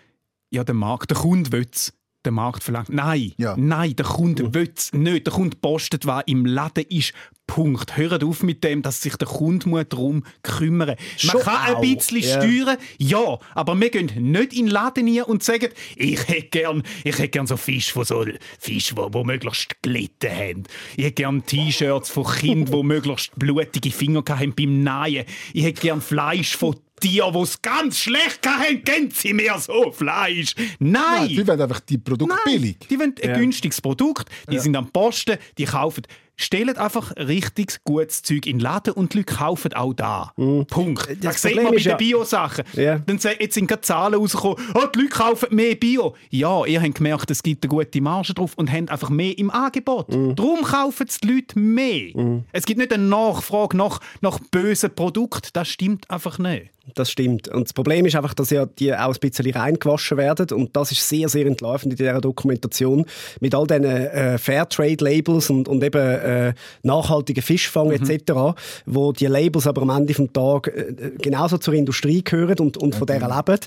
ja, 0.51 0.63
der 0.63 0.75
Markt, 0.75 1.11
der 1.11 1.17
Kunde 1.17 1.51
will 1.53 1.67
es. 1.73 1.91
Der 2.25 2.33
Markt 2.33 2.65
verlangt. 2.65 2.89
Nein, 2.89 3.33
Ja. 3.37 3.55
nein, 3.57 3.95
der 3.97 4.07
Kunde 4.07 4.55
will 4.55 4.73
es 4.75 4.93
nicht. 4.93 5.27
Der 5.27 5.35
Kunde 5.35 5.57
postet, 5.61 6.07
was 6.07 6.25
im 6.27 6.47
Laden 6.47 6.85
ist, 6.89 7.13
Punkt. 7.47 7.97
Hört 7.97 8.25
auf 8.25 8.43
mit 8.43 8.65
dem, 8.65 8.81
dass 8.83 9.03
sich 9.03 9.17
der 9.17 9.29
Kunde 9.29 9.69
muss 9.69 9.85
darum 9.89 10.25
kümmern 10.43 10.97
muss. 10.97 11.25
Man 11.35 11.43
kann 11.43 11.75
auch, 11.75 11.83
ein 11.83 11.97
bisschen 11.97 12.21
ja. 12.21 12.41
steuern, 12.41 12.79
ja, 12.99 13.39
aber 13.55 13.79
wir 13.79 13.91
gehen 13.91 14.11
nicht 14.31 14.55
in 14.55 14.67
den 14.67 14.69
Laden 14.69 15.07
rein 15.09 15.25
und 15.25 15.43
sagen, 15.43 15.69
ich 15.97 16.27
hätte 16.27 16.49
gern, 16.49 16.83
ich 17.05 17.19
hätte 17.19 17.29
gern 17.29 17.47
so 17.47 17.57
Fisch, 17.57 17.95
wo 17.95 18.03
so 18.03 18.25
Fisch, 18.59 18.95
wo, 18.97 19.09
wo 19.13 19.25
möglichst 19.25 19.83
gelitten 19.83 20.31
haben. 20.31 20.63
Ich 20.97 21.05
hätte 21.05 21.15
gern 21.15 21.45
T-Shirts 21.45 22.11
von 22.11 22.25
Kindern, 22.25 22.81
die 22.81 22.87
möglichst 22.87 23.39
blutige 23.39 23.91
Finger 23.91 24.23
haben 24.27 24.55
beim 24.55 24.83
Nähen. 24.83 25.27
Ich 25.53 25.65
hätte 25.65 25.83
gern 25.83 26.01
Fleisch 26.01 26.57
von 26.57 26.77
Tieren, 27.01 27.33
die 27.33 27.41
es 27.41 27.61
ganz 27.61 27.99
schlecht 27.99 28.47
haben. 28.47 28.83
Geben 28.85 29.11
Sie 29.13 29.33
mir 29.33 29.59
so 29.59 29.93
Fleisch. 29.93 30.55
Nein! 30.79 31.29
Die 31.29 31.47
wollen 31.47 31.61
einfach 31.61 31.81
die 31.81 31.99
Produkte 31.99 32.37
billig. 32.45 32.79
Die 32.91 32.99
wollen 32.99 33.15
ein 33.23 33.35
günstiges 33.41 33.81
Produkt, 33.81 34.29
die 34.51 34.59
sind 34.59 34.77
am 34.77 34.91
Posten, 34.91 35.37
die 35.59 35.65
kaufen. 35.65 36.03
Stellt 36.37 36.79
einfach 36.79 37.15
richtig 37.17 37.79
gutes 37.85 38.23
Zeug 38.23 38.47
in 38.47 38.57
den 38.57 38.61
Laden 38.61 38.95
und 38.95 39.13
die 39.15 39.19
Leute 39.19 39.35
kaufen 39.37 39.73
auch 39.75 39.95
da. 39.95 40.33
Punkt. 40.69 41.09
Das, 41.09 41.19
Das 41.21 41.43
sieht 41.43 41.55
man 41.55 41.67
bei 41.67 41.77
den 41.77 41.91
ja- 41.91 41.95
Bio-Sachen. 41.97 42.65
Ja. 42.73 42.99
Dann 42.99 43.21
jetzt 43.39 43.55
sind 43.55 43.69
gerade 43.69 43.83
Zahlen 43.83 44.15
rausgekommen, 44.15 44.57
oh, 44.75 44.81
die 44.93 44.99
Leute 44.99 45.11
kaufen 45.11 45.55
mehr 45.55 45.77
Bio. 45.77 46.17
Ja, 46.31 46.65
ihr 46.67 46.83
habt 46.83 46.97
gemerkt, 46.97 47.31
es 47.31 47.41
gibt 47.41 47.63
eine 47.65 47.69
gute 47.71 48.01
Marge 48.01 48.35
drauf 48.35 48.55
und 48.57 48.73
habt 48.73 48.91
einfach 48.91 49.11
mehr 49.11 49.39
im 49.39 49.49
Angebot. 49.53 50.09
Darum 50.11 50.63
kaufen 50.63 51.07
es 51.09 51.21
die 51.21 51.29
Leute 51.35 51.57
mehr. 51.57 52.43
Es 52.51 52.67
gibt 52.67 52.79
nicht 52.81 52.93
eine 52.93 53.05
Nachfrage 53.05 53.77
nach, 53.77 54.01
nach 54.21 54.41
bösen 54.51 54.93
Produkten. 54.93 55.51
Das 55.53 55.69
stimmt 55.69 56.11
einfach 56.11 56.39
nicht. 56.41 56.71
Das 56.93 57.11
stimmt. 57.11 57.49
Und 57.49 57.65
das 57.65 57.73
Problem 57.73 58.05
ist 58.05 58.15
einfach, 58.15 58.35
dass 58.35 58.51
ja 58.51 58.67
die 58.67 58.95
auch 58.95 59.15
ein 59.15 59.19
bisschen 59.19 59.51
reingewaschen 59.51 60.19
werden. 60.19 60.47
Und 60.55 60.77
das 60.77 60.93
ist 60.93 61.09
sehr, 61.09 61.31
sehr 61.31 61.47
entlarvend 61.47 61.93
in 61.93 61.97
dieser 61.97 62.21
Dokumentation. 62.21 63.07
Mit 63.41 63.55
all 63.55 63.67
diesen 63.67 63.85
äh, 63.85 64.37
Fairtrade-Labels 64.37 65.49
und, 65.49 65.67
und 65.67 65.83
eben 65.83 66.03
äh, 66.03 66.53
nachhaltigen 66.83 67.43
Fischfang 67.43 67.91
etc., 67.91 68.55
wo 68.85 69.13
die 69.13 69.27
Labels 69.27 69.67
aber 69.67 69.83
am 69.83 69.91
Ende 69.91 70.13
des 70.13 70.29
Tages 70.33 70.75
äh, 70.75 71.13
genauso 71.23 71.57
zur 71.57 71.73
Industrie 71.73 72.23
gehören 72.23 72.59
und, 72.59 72.77
und 72.77 72.95
von 72.95 73.07
der 73.07 73.21
leben. 73.21 73.61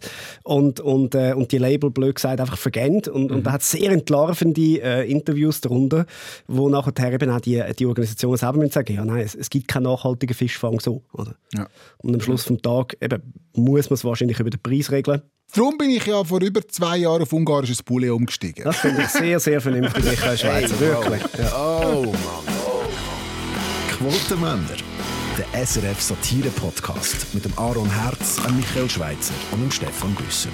Und, 0.44 0.80
und, 0.80 1.16
äh, 1.16 1.34
und 1.34 1.52
die 1.52 1.58
Label, 1.58 1.90
blöd 1.90 2.16
gesagt, 2.16 2.40
einfach 2.40 2.58
vergehen. 2.58 3.02
Und, 3.12 3.32
und 3.32 3.44
da 3.44 3.54
hat 3.54 3.62
es 3.62 3.72
sehr 3.72 3.90
entlarvende 3.92 4.82
äh, 4.82 5.10
Interviews 5.10 5.60
darunter, 5.62 6.06
wo 6.48 6.70
nachher 6.70 7.14
eben 7.14 7.32
auch 7.32 7.42
die, 7.42 7.64
die 7.80 7.86
Organisationen 7.88 8.38
selber 8.38 8.60
müssen 8.60 8.74
sagen, 8.74 8.94
ja 8.94 9.04
nein, 9.04 9.22
es, 9.22 9.34
es 9.34 9.50
gibt 9.50 9.68
keinen 9.68 9.84
nachhaltigen 9.84 10.36
Fischfang 10.36 10.80
so. 10.80 11.02
Oder? 11.14 11.34
Ja. 11.56 11.68
Und 11.98 12.14
am 12.14 12.22
Schluss 12.22 12.44
vom 12.44 12.62
Tag 12.62 12.96
eben, 13.14 13.34
muss 13.56 13.90
man 13.90 13.96
es 13.96 14.04
wahrscheinlich 14.04 14.40
über 14.40 14.50
den 14.50 14.62
Preis 14.62 14.92
regeln. 14.92 15.22
Darum 15.54 15.78
bin 15.78 15.90
ich 15.92 16.06
ja 16.06 16.24
vor 16.24 16.42
über 16.42 16.68
zwei 16.68 16.98
Jahren 16.98 17.22
auf 17.22 17.32
ungarisches 17.32 17.82
Poulet 17.82 18.12
umgestiegen. 18.12 18.64
Das 18.66 18.78
finde 18.78 19.04
ich 19.04 19.10
sehr, 19.10 19.40
sehr 19.40 19.62
vernünftig, 19.62 20.04
Michael 20.10 20.38
Schweizer. 20.38 20.80
Wirklich. 20.80 21.22
Ja. 21.40 21.84
Oh 21.86 22.04
Mann. 22.06 22.56
Quotenmänner. 23.98 24.78
Der 25.38 25.66
SRF 25.66 26.02
Satire-Podcast 26.02 27.34
mit 27.34 27.46
dem 27.46 27.54
Aaron 27.58 27.90
Herz, 27.90 28.38
dem 28.44 28.58
Michael 28.58 28.90
Schweizer 28.90 29.34
und 29.52 29.62
dem 29.62 29.72
Stefan 29.72 30.14
Büsser. 30.16 30.50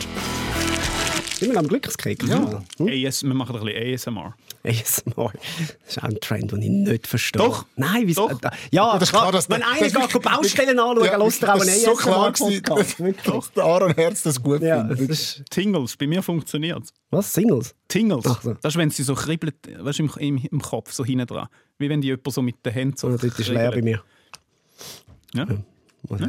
Sind 1.43 1.53
wir 1.53 1.59
am 1.59 1.67
Glückskrieg? 1.67 2.23
Ja. 2.27 2.61
Hm? 2.77 2.87
AS, 3.07 3.23
wir 3.23 3.33
machen 3.33 3.55
ein 3.55 3.65
bisschen 3.65 3.93
ASMR. 4.15 4.35
ASMR. 4.65 5.33
Das 5.33 5.89
ist 5.89 5.97
auch 5.99 6.03
ein 6.03 6.19
Trend, 6.21 6.51
den 6.51 6.61
ich 6.61 6.69
nicht 6.69 7.07
verstehe. 7.07 7.41
Doch. 7.41 7.65
Nein, 7.75 8.03
wieso? 8.05 8.29
Doch. 8.29 8.39
Ja, 8.71 8.93
das 8.93 9.03
ist 9.03 9.09
klar, 9.11 9.31
dass 9.31 9.49
wenn 9.49 9.61
einer 9.61 9.89
das 9.89 10.11
geht 10.11 10.21
Baustellen 10.21 10.79
anschauen, 10.79 11.05
Ja, 11.05 11.17
lässt 11.17 11.43
er 11.43 11.53
auch 11.53 11.59
das 11.59 11.67
einen 11.67 11.79
so 11.79 11.91
ASMR-Podcast. 11.91 12.97
gewesen, 12.97 13.15
dass 13.25 13.51
der 13.51 13.63
Aaron 13.63 13.93
Herz 13.93 14.23
das 14.23 14.41
gut 14.41 14.61
Ja, 14.61 14.79
findet. 14.87 15.09
das 15.09 15.19
ist, 15.19 15.43
Tingles, 15.49 15.97
bei 15.97 16.07
mir 16.07 16.23
funktioniert 16.23 16.83
es. 16.83 16.93
was? 17.11 17.33
Singles? 17.33 17.75
Tingles. 17.87 18.25
Ach 18.27 18.41
so. 18.41 18.53
Das 18.61 18.73
ist, 18.73 18.77
wenn 18.77 18.89
sie 18.89 19.03
so 19.03 19.15
kribbelt, 19.15 19.55
weißt, 19.79 19.99
du, 19.99 20.03
im, 20.03 20.11
im, 20.37 20.37
im 20.51 20.61
Kopf, 20.61 20.91
so 20.93 21.03
hinten 21.03 21.27
dran. 21.27 21.47
Wie 21.77 21.89
wenn 21.89 22.01
die 22.01 22.07
jemand 22.07 22.31
so 22.33 22.41
mit 22.41 22.65
den 22.65 22.71
Händen 22.73 22.97
so 22.97 23.07
Oder 23.07 23.17
dort 23.17 23.37
ist 23.39 23.47
leer 23.49 23.71
bei 23.71 23.81
mir. 23.81 24.01
Ja. 25.33 25.45
Muss 26.07 26.21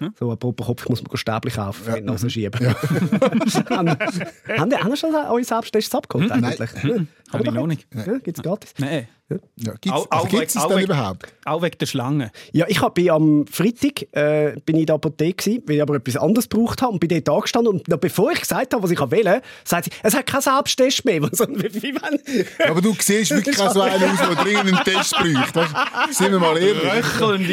eben. 0.00 0.14
So, 0.18 0.30
apropos 0.32 0.66
Kopf, 0.66 0.82
ich 0.84 0.88
muss 0.88 1.02
mir 1.02 1.16
Stäbchen 1.16 1.52
kaufen, 1.52 1.84
für 1.84 1.92
die 2.00 2.00
Nase 2.02 2.28
schieben. 2.30 2.60
haben, 3.70 3.88
haben, 3.88 4.70
die- 4.70 4.76
haben 4.76 4.90
die 4.90 4.96
schon 4.96 5.14
eure 5.14 5.44
Selbsttests 5.44 5.94
abgeholt 5.94 6.30
eigentlich? 6.30 6.70
Nein. 6.82 7.08
Habe 7.32 7.44
ich 7.44 7.50
noch 7.52 7.66
nicht. 7.66 7.86
Ja, 7.94 8.18
gibt's 8.18 8.42
gratis. 8.42 8.72
Nein. 8.78 9.08
Ja, 9.56 9.72
gibt's, 9.80 9.90
Au- 9.90 10.06
also 10.08 10.24
au- 10.24 10.28
gibt's 10.28 10.54
es 10.54 10.62
au- 10.62 10.78
überhaupt? 10.78 11.26
Auch 11.44 11.60
wegen 11.60 11.76
der 11.78 11.86
Schlange. 11.86 12.30
Ja, 12.52 12.66
ich 12.68 12.80
bin 12.90 13.10
am 13.10 13.44
Freitag 13.48 14.02
äh, 14.12 14.54
bin 14.64 14.76
ich 14.76 14.82
in 14.82 14.86
der 14.86 14.94
Apotheke, 14.94 15.34
gewesen, 15.42 15.62
weil 15.66 15.76
ich 15.76 15.82
aber 15.82 15.96
etwas 15.96 16.16
anderes 16.16 16.48
gebraucht 16.48 16.80
habe 16.80 16.92
und 16.92 17.00
bin 17.00 17.08
dort 17.08 17.28
angestanden 17.28 17.72
und 17.74 17.88
noch 17.88 17.98
bevor 17.98 18.30
ich 18.30 18.38
gesagt 18.40 18.72
habe, 18.72 18.84
was 18.84 18.90
ich 18.92 19.00
wählen 19.10 19.40
sagt 19.64 19.86
sie, 19.86 19.90
es 20.04 20.14
hat 20.14 20.26
keinen 20.26 20.42
Selbsttest 20.42 21.04
mehr. 21.04 21.20
So, 21.32 21.44
wie, 21.48 21.82
wie 21.82 21.94
wenn, 21.96 22.70
Aber 22.70 22.80
du 22.80 22.94
siehst 23.00 23.32
wirklich 23.32 23.56
so 23.56 23.64
einen 23.64 23.76
aus, 24.04 24.18
der 24.20 24.44
dringend 24.44 24.58
einen 24.76 24.84
Test. 24.84 25.12
Weißt? 25.14 25.56
du? 25.56 26.12
Sind 26.14 26.30
wir 26.30 26.38
mal 26.38 26.56
ehrlich. 26.56 26.84
Röchelnd, 27.20 27.48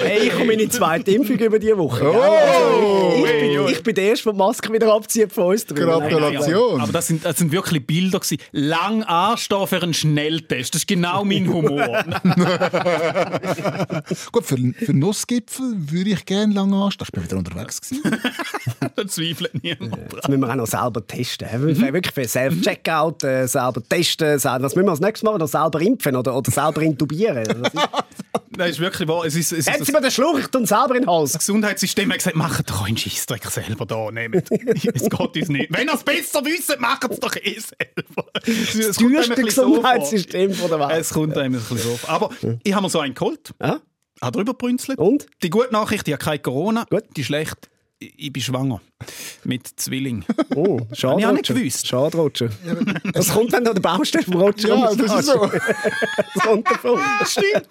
hey, 0.00 0.18
ich 0.28 0.30
komme 0.32 0.44
meine 0.46 0.68
zweite 0.68 1.10
Impfung 1.10 1.36
über 1.38 1.58
diese 1.58 1.76
Woche. 1.76 2.04
Oh! 2.08 2.20
Also, 2.20 3.24
ich, 3.26 3.40
bin, 3.40 3.68
ich 3.68 3.82
bin 3.82 3.94
der 3.96 4.04
Erste, 4.04 4.24
der 4.24 4.32
die 4.32 4.38
Maske 4.38 4.72
wieder 4.72 4.92
abzieht 4.94 5.32
von 5.32 5.44
uns. 5.46 5.66
Gratulation. 5.66 6.80
Aber 6.80 6.92
das 6.92 7.08
sind, 7.08 7.24
das 7.24 7.36
sind 7.38 7.50
wirklich 7.50 7.84
Bilder 7.84 8.20
gewesen. 8.20 8.38
Lang 8.84 9.02
anstehen 9.04 9.66
für 9.66 9.82
einen 9.82 9.94
Schnelltest. 9.94 10.74
Das 10.74 10.82
ist 10.82 10.86
genau 10.86 11.24
mein 11.24 11.48
Humor. 11.48 12.04
Gut, 14.30 14.44
für, 14.44 14.58
für 14.58 14.92
Nussgipfel 14.92 15.74
würde 15.90 16.10
ich 16.10 16.26
gerne 16.26 16.52
lange 16.52 16.76
anstehen. 16.76 17.06
Ich 17.06 17.12
bin 17.12 17.24
wieder 17.24 17.38
unterwegs. 17.38 17.80
Da 18.96 19.06
zweifelt 19.08 19.62
niemand 19.62 19.92
dran. 19.92 20.08
Jetzt 20.14 20.28
müssen 20.28 20.40
wir 20.40 20.50
auch 20.50 20.54
noch 20.54 20.66
selber 20.66 21.06
testen. 21.06 21.48
Wir 21.50 21.58
müssen 21.58 21.92
wirklich 21.92 22.14
für 22.14 22.28
Self-Checkout 22.28 23.24
äh, 23.24 23.46
selber 23.46 23.82
testen. 23.88 24.38
selber- 24.38 24.62
Was 24.64 24.74
müssen 24.76 24.86
wir 24.86 24.90
als 24.92 25.00
nächstes 25.00 25.22
machen? 25.24 25.38
Noch 25.38 25.48
selber 25.48 25.80
impfen 25.80 26.14
oder, 26.16 26.36
oder 26.36 26.50
selber 26.50 26.82
intubieren? 26.82 27.44
Das 28.56 28.68
ist, 28.70 28.80
wirklich 28.80 29.08
wahr. 29.08 29.24
Es 29.24 29.34
ist, 29.34 29.52
es 29.52 29.66
Jetzt 29.66 29.80
ist 29.80 29.86
sind 29.86 29.94
wir 29.96 30.00
den 30.00 30.10
Schluch, 30.10 30.38
ich 30.38 30.46
tue 30.46 30.62
ihn 30.62 30.66
selber 30.66 30.94
in 30.94 31.02
den 31.02 31.10
Hals. 31.10 31.32
das 31.32 31.40
Gesundheitssystem 31.40 32.08
hat 32.10 32.18
gesagt, 32.18 32.36
macht 32.36 32.70
doch 32.70 32.86
einen 32.86 32.96
Scheissdreck 32.96 33.44
selber 33.46 33.84
da. 33.86 34.10
Nehmt. 34.12 34.36
Es 34.94 35.02
geht 35.10 35.20
uns 35.36 35.48
nicht. 35.48 35.76
Wenn 35.76 35.88
ihr 35.88 35.94
es 35.94 36.02
besser 36.04 36.44
wisst, 36.44 36.78
macht 36.78 37.04
es 37.10 37.18
doch 37.20 37.34
eh 37.36 37.58
selber. 37.58 38.26
Es 38.46 38.86
Das 38.86 38.96
teuerste 38.96 39.34
so. 39.36 39.42
Gesundheitssystem 39.42 40.52
von 40.54 40.68
der 40.70 40.78
Welt. 40.80 40.90
Es 41.00 41.10
kommt 41.10 41.36
einem 41.36 41.54
ein 41.54 41.60
bisschen 41.60 41.78
so 41.78 41.96
vor. 41.96 42.10
Aber 42.10 42.30
ich 42.62 42.72
habe 42.72 42.82
mir 42.84 42.90
so 42.90 43.00
einen 43.00 43.14
geholt. 43.14 43.52
Ja? 43.60 43.80
Habe 44.22 44.36
drüber 44.38 44.54
brünzelt. 44.54 44.98
Und? 44.98 45.26
Die 45.42 45.50
gute 45.50 45.72
Nachricht, 45.72 46.06
ich 46.06 46.14
habe 46.14 46.22
keine 46.24 46.38
Corona. 46.38 46.86
Gut. 46.88 47.02
Die 47.16 47.24
schlecht, 47.24 47.68
ich 48.16 48.32
bin 48.32 48.42
schwanger. 48.42 48.80
Mit 49.44 49.66
Zwilling. 49.76 50.24
Oh, 50.54 50.78
schade, 50.92 51.20
ich 51.20 51.26
auch 51.26 51.32
nicht 51.32 51.46
gewusst. 51.46 51.86
Schade, 51.86 52.16
Roger. 52.16 52.48
Das 53.12 53.28
kommt 53.32 53.52
dann 53.52 53.66
an 53.66 53.74
der 53.74 53.80
Baustelle 53.82 54.24
vom 54.24 54.34
Roger. 54.36 54.68
Ja, 54.68 54.94
das 54.94 55.20
ist 55.20 55.26
so. 55.26 55.46
Das 55.46 56.42
kommt 56.42 56.70
davon. 56.70 56.98
Stimmt. 57.26 57.68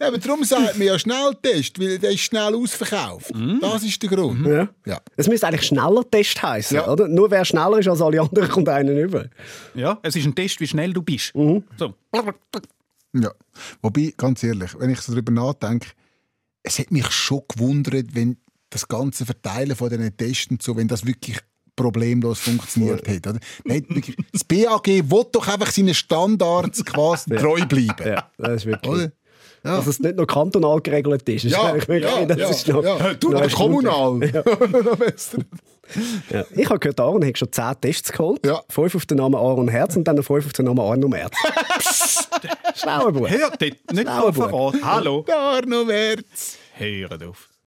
Ja, 0.00 0.08
aber 0.08 0.18
darum 0.18 0.44
sagt 0.44 0.76
man 0.78 0.86
ja 0.86 0.98
Schnelltest, 0.98 1.78
weil 1.80 1.98
der 1.98 2.10
ist 2.10 2.20
schnell 2.20 2.54
ausverkauft. 2.54 3.32
Das 3.60 3.82
ist 3.84 4.02
der 4.02 4.10
Grund. 4.10 4.46
Ja. 4.46 4.68
Ja. 4.84 5.00
Es 5.16 5.28
müsste 5.28 5.46
eigentlich 5.46 5.66
schneller 5.66 6.02
Test 6.10 6.42
heißen, 6.42 6.76
Ja. 6.76 6.88
oder? 6.88 7.08
Nur 7.08 7.30
wer 7.30 7.44
schneller 7.44 7.78
ist 7.78 7.88
als 7.88 8.02
alle 8.02 8.20
anderen, 8.20 8.48
kommt 8.50 8.68
einen 8.68 8.98
über. 8.98 9.26
Ja, 9.74 9.98
es 10.02 10.16
ist 10.16 10.26
ein 10.26 10.34
Test, 10.34 10.60
wie 10.60 10.66
schnell 10.66 10.92
du 10.92 11.02
bist. 11.02 11.34
Mhm. 11.34 11.64
So. 11.78 11.94
Ja. 13.14 13.30
Wobei, 13.80 14.12
ganz 14.16 14.42
ehrlich, 14.42 14.70
wenn 14.78 14.90
ich 14.90 15.00
so 15.00 15.12
darüber 15.12 15.32
nachdenke, 15.32 15.88
es 16.62 16.78
hat 16.78 16.90
mich 16.90 17.10
schon 17.10 17.42
gewundert, 17.48 18.14
wenn 18.14 18.36
das 18.72 18.88
ganze 18.88 19.26
Verteilen 19.26 19.76
von 19.76 19.90
diesen 19.90 20.16
Tests 20.16 20.50
und 20.50 20.62
so, 20.62 20.76
wenn 20.76 20.88
das 20.88 21.06
wirklich 21.06 21.38
problemlos 21.76 22.40
funktioniert 22.40 23.06
hat. 23.08 23.26
Oder? 23.26 23.38
Nein, 23.64 23.84
wirklich, 23.88 24.16
das 24.32 24.44
BAG 24.44 24.86
will 24.86 25.24
doch 25.30 25.48
einfach 25.48 25.70
seinen 25.70 25.94
Standards 25.94 26.84
quasi 26.84 27.30
treu 27.36 27.64
bleiben. 27.66 28.06
Ja, 28.06 28.30
das 28.38 28.56
ist 28.56 28.66
wirklich. 28.66 28.92
Oder? 28.92 29.12
Ja. 29.64 29.76
Dass 29.76 29.86
es 29.86 30.00
nicht 30.00 30.16
nur 30.16 30.26
kantonal 30.26 30.80
geregelt 30.80 31.28
ist. 31.28 31.44
ist 31.44 31.52
Ja, 31.52 31.62
eigentlich 31.66 31.88
wirklich, 31.88 32.12
ja, 32.12 32.26
das 32.26 32.36
ja, 32.36 32.48
ist 32.50 32.68
noch, 32.68 32.82
ja. 32.82 33.14
Du, 33.14 33.30
noch 33.30 33.50
kommunal. 33.52 34.18
Besser. 34.98 35.38
Ja. 36.30 36.44
Ich 36.56 36.68
habe 36.68 36.80
gehört, 36.80 36.98
Aaron 36.98 37.24
hat 37.24 37.38
schon 37.38 37.52
10 37.52 37.80
Tests 37.80 38.10
geholt. 38.10 38.44
Ja. 38.44 38.60
Fünf 38.68 38.94
auf 38.96 39.06
den 39.06 39.18
Namen 39.18 39.36
Aaron 39.36 39.68
Herz 39.68 39.94
und 39.94 40.04
dann 40.04 40.16
noch 40.16 40.24
fünf 40.24 40.46
auf 40.46 40.52
den 40.52 40.64
Namen 40.64 40.80
Arno 40.80 41.06
Merz. 41.06 41.36
Schlauer 42.74 43.12
Bub. 43.12 43.28
Hört 43.30 43.60
nicht 43.60 44.08
auf 44.08 44.34
verraten. 44.34 44.84
Hallo. 44.84 45.22
Gar 45.22 45.64
noch 45.66 45.84
März. 45.84 46.56
Hört 46.78 47.22
auf. 47.22 47.51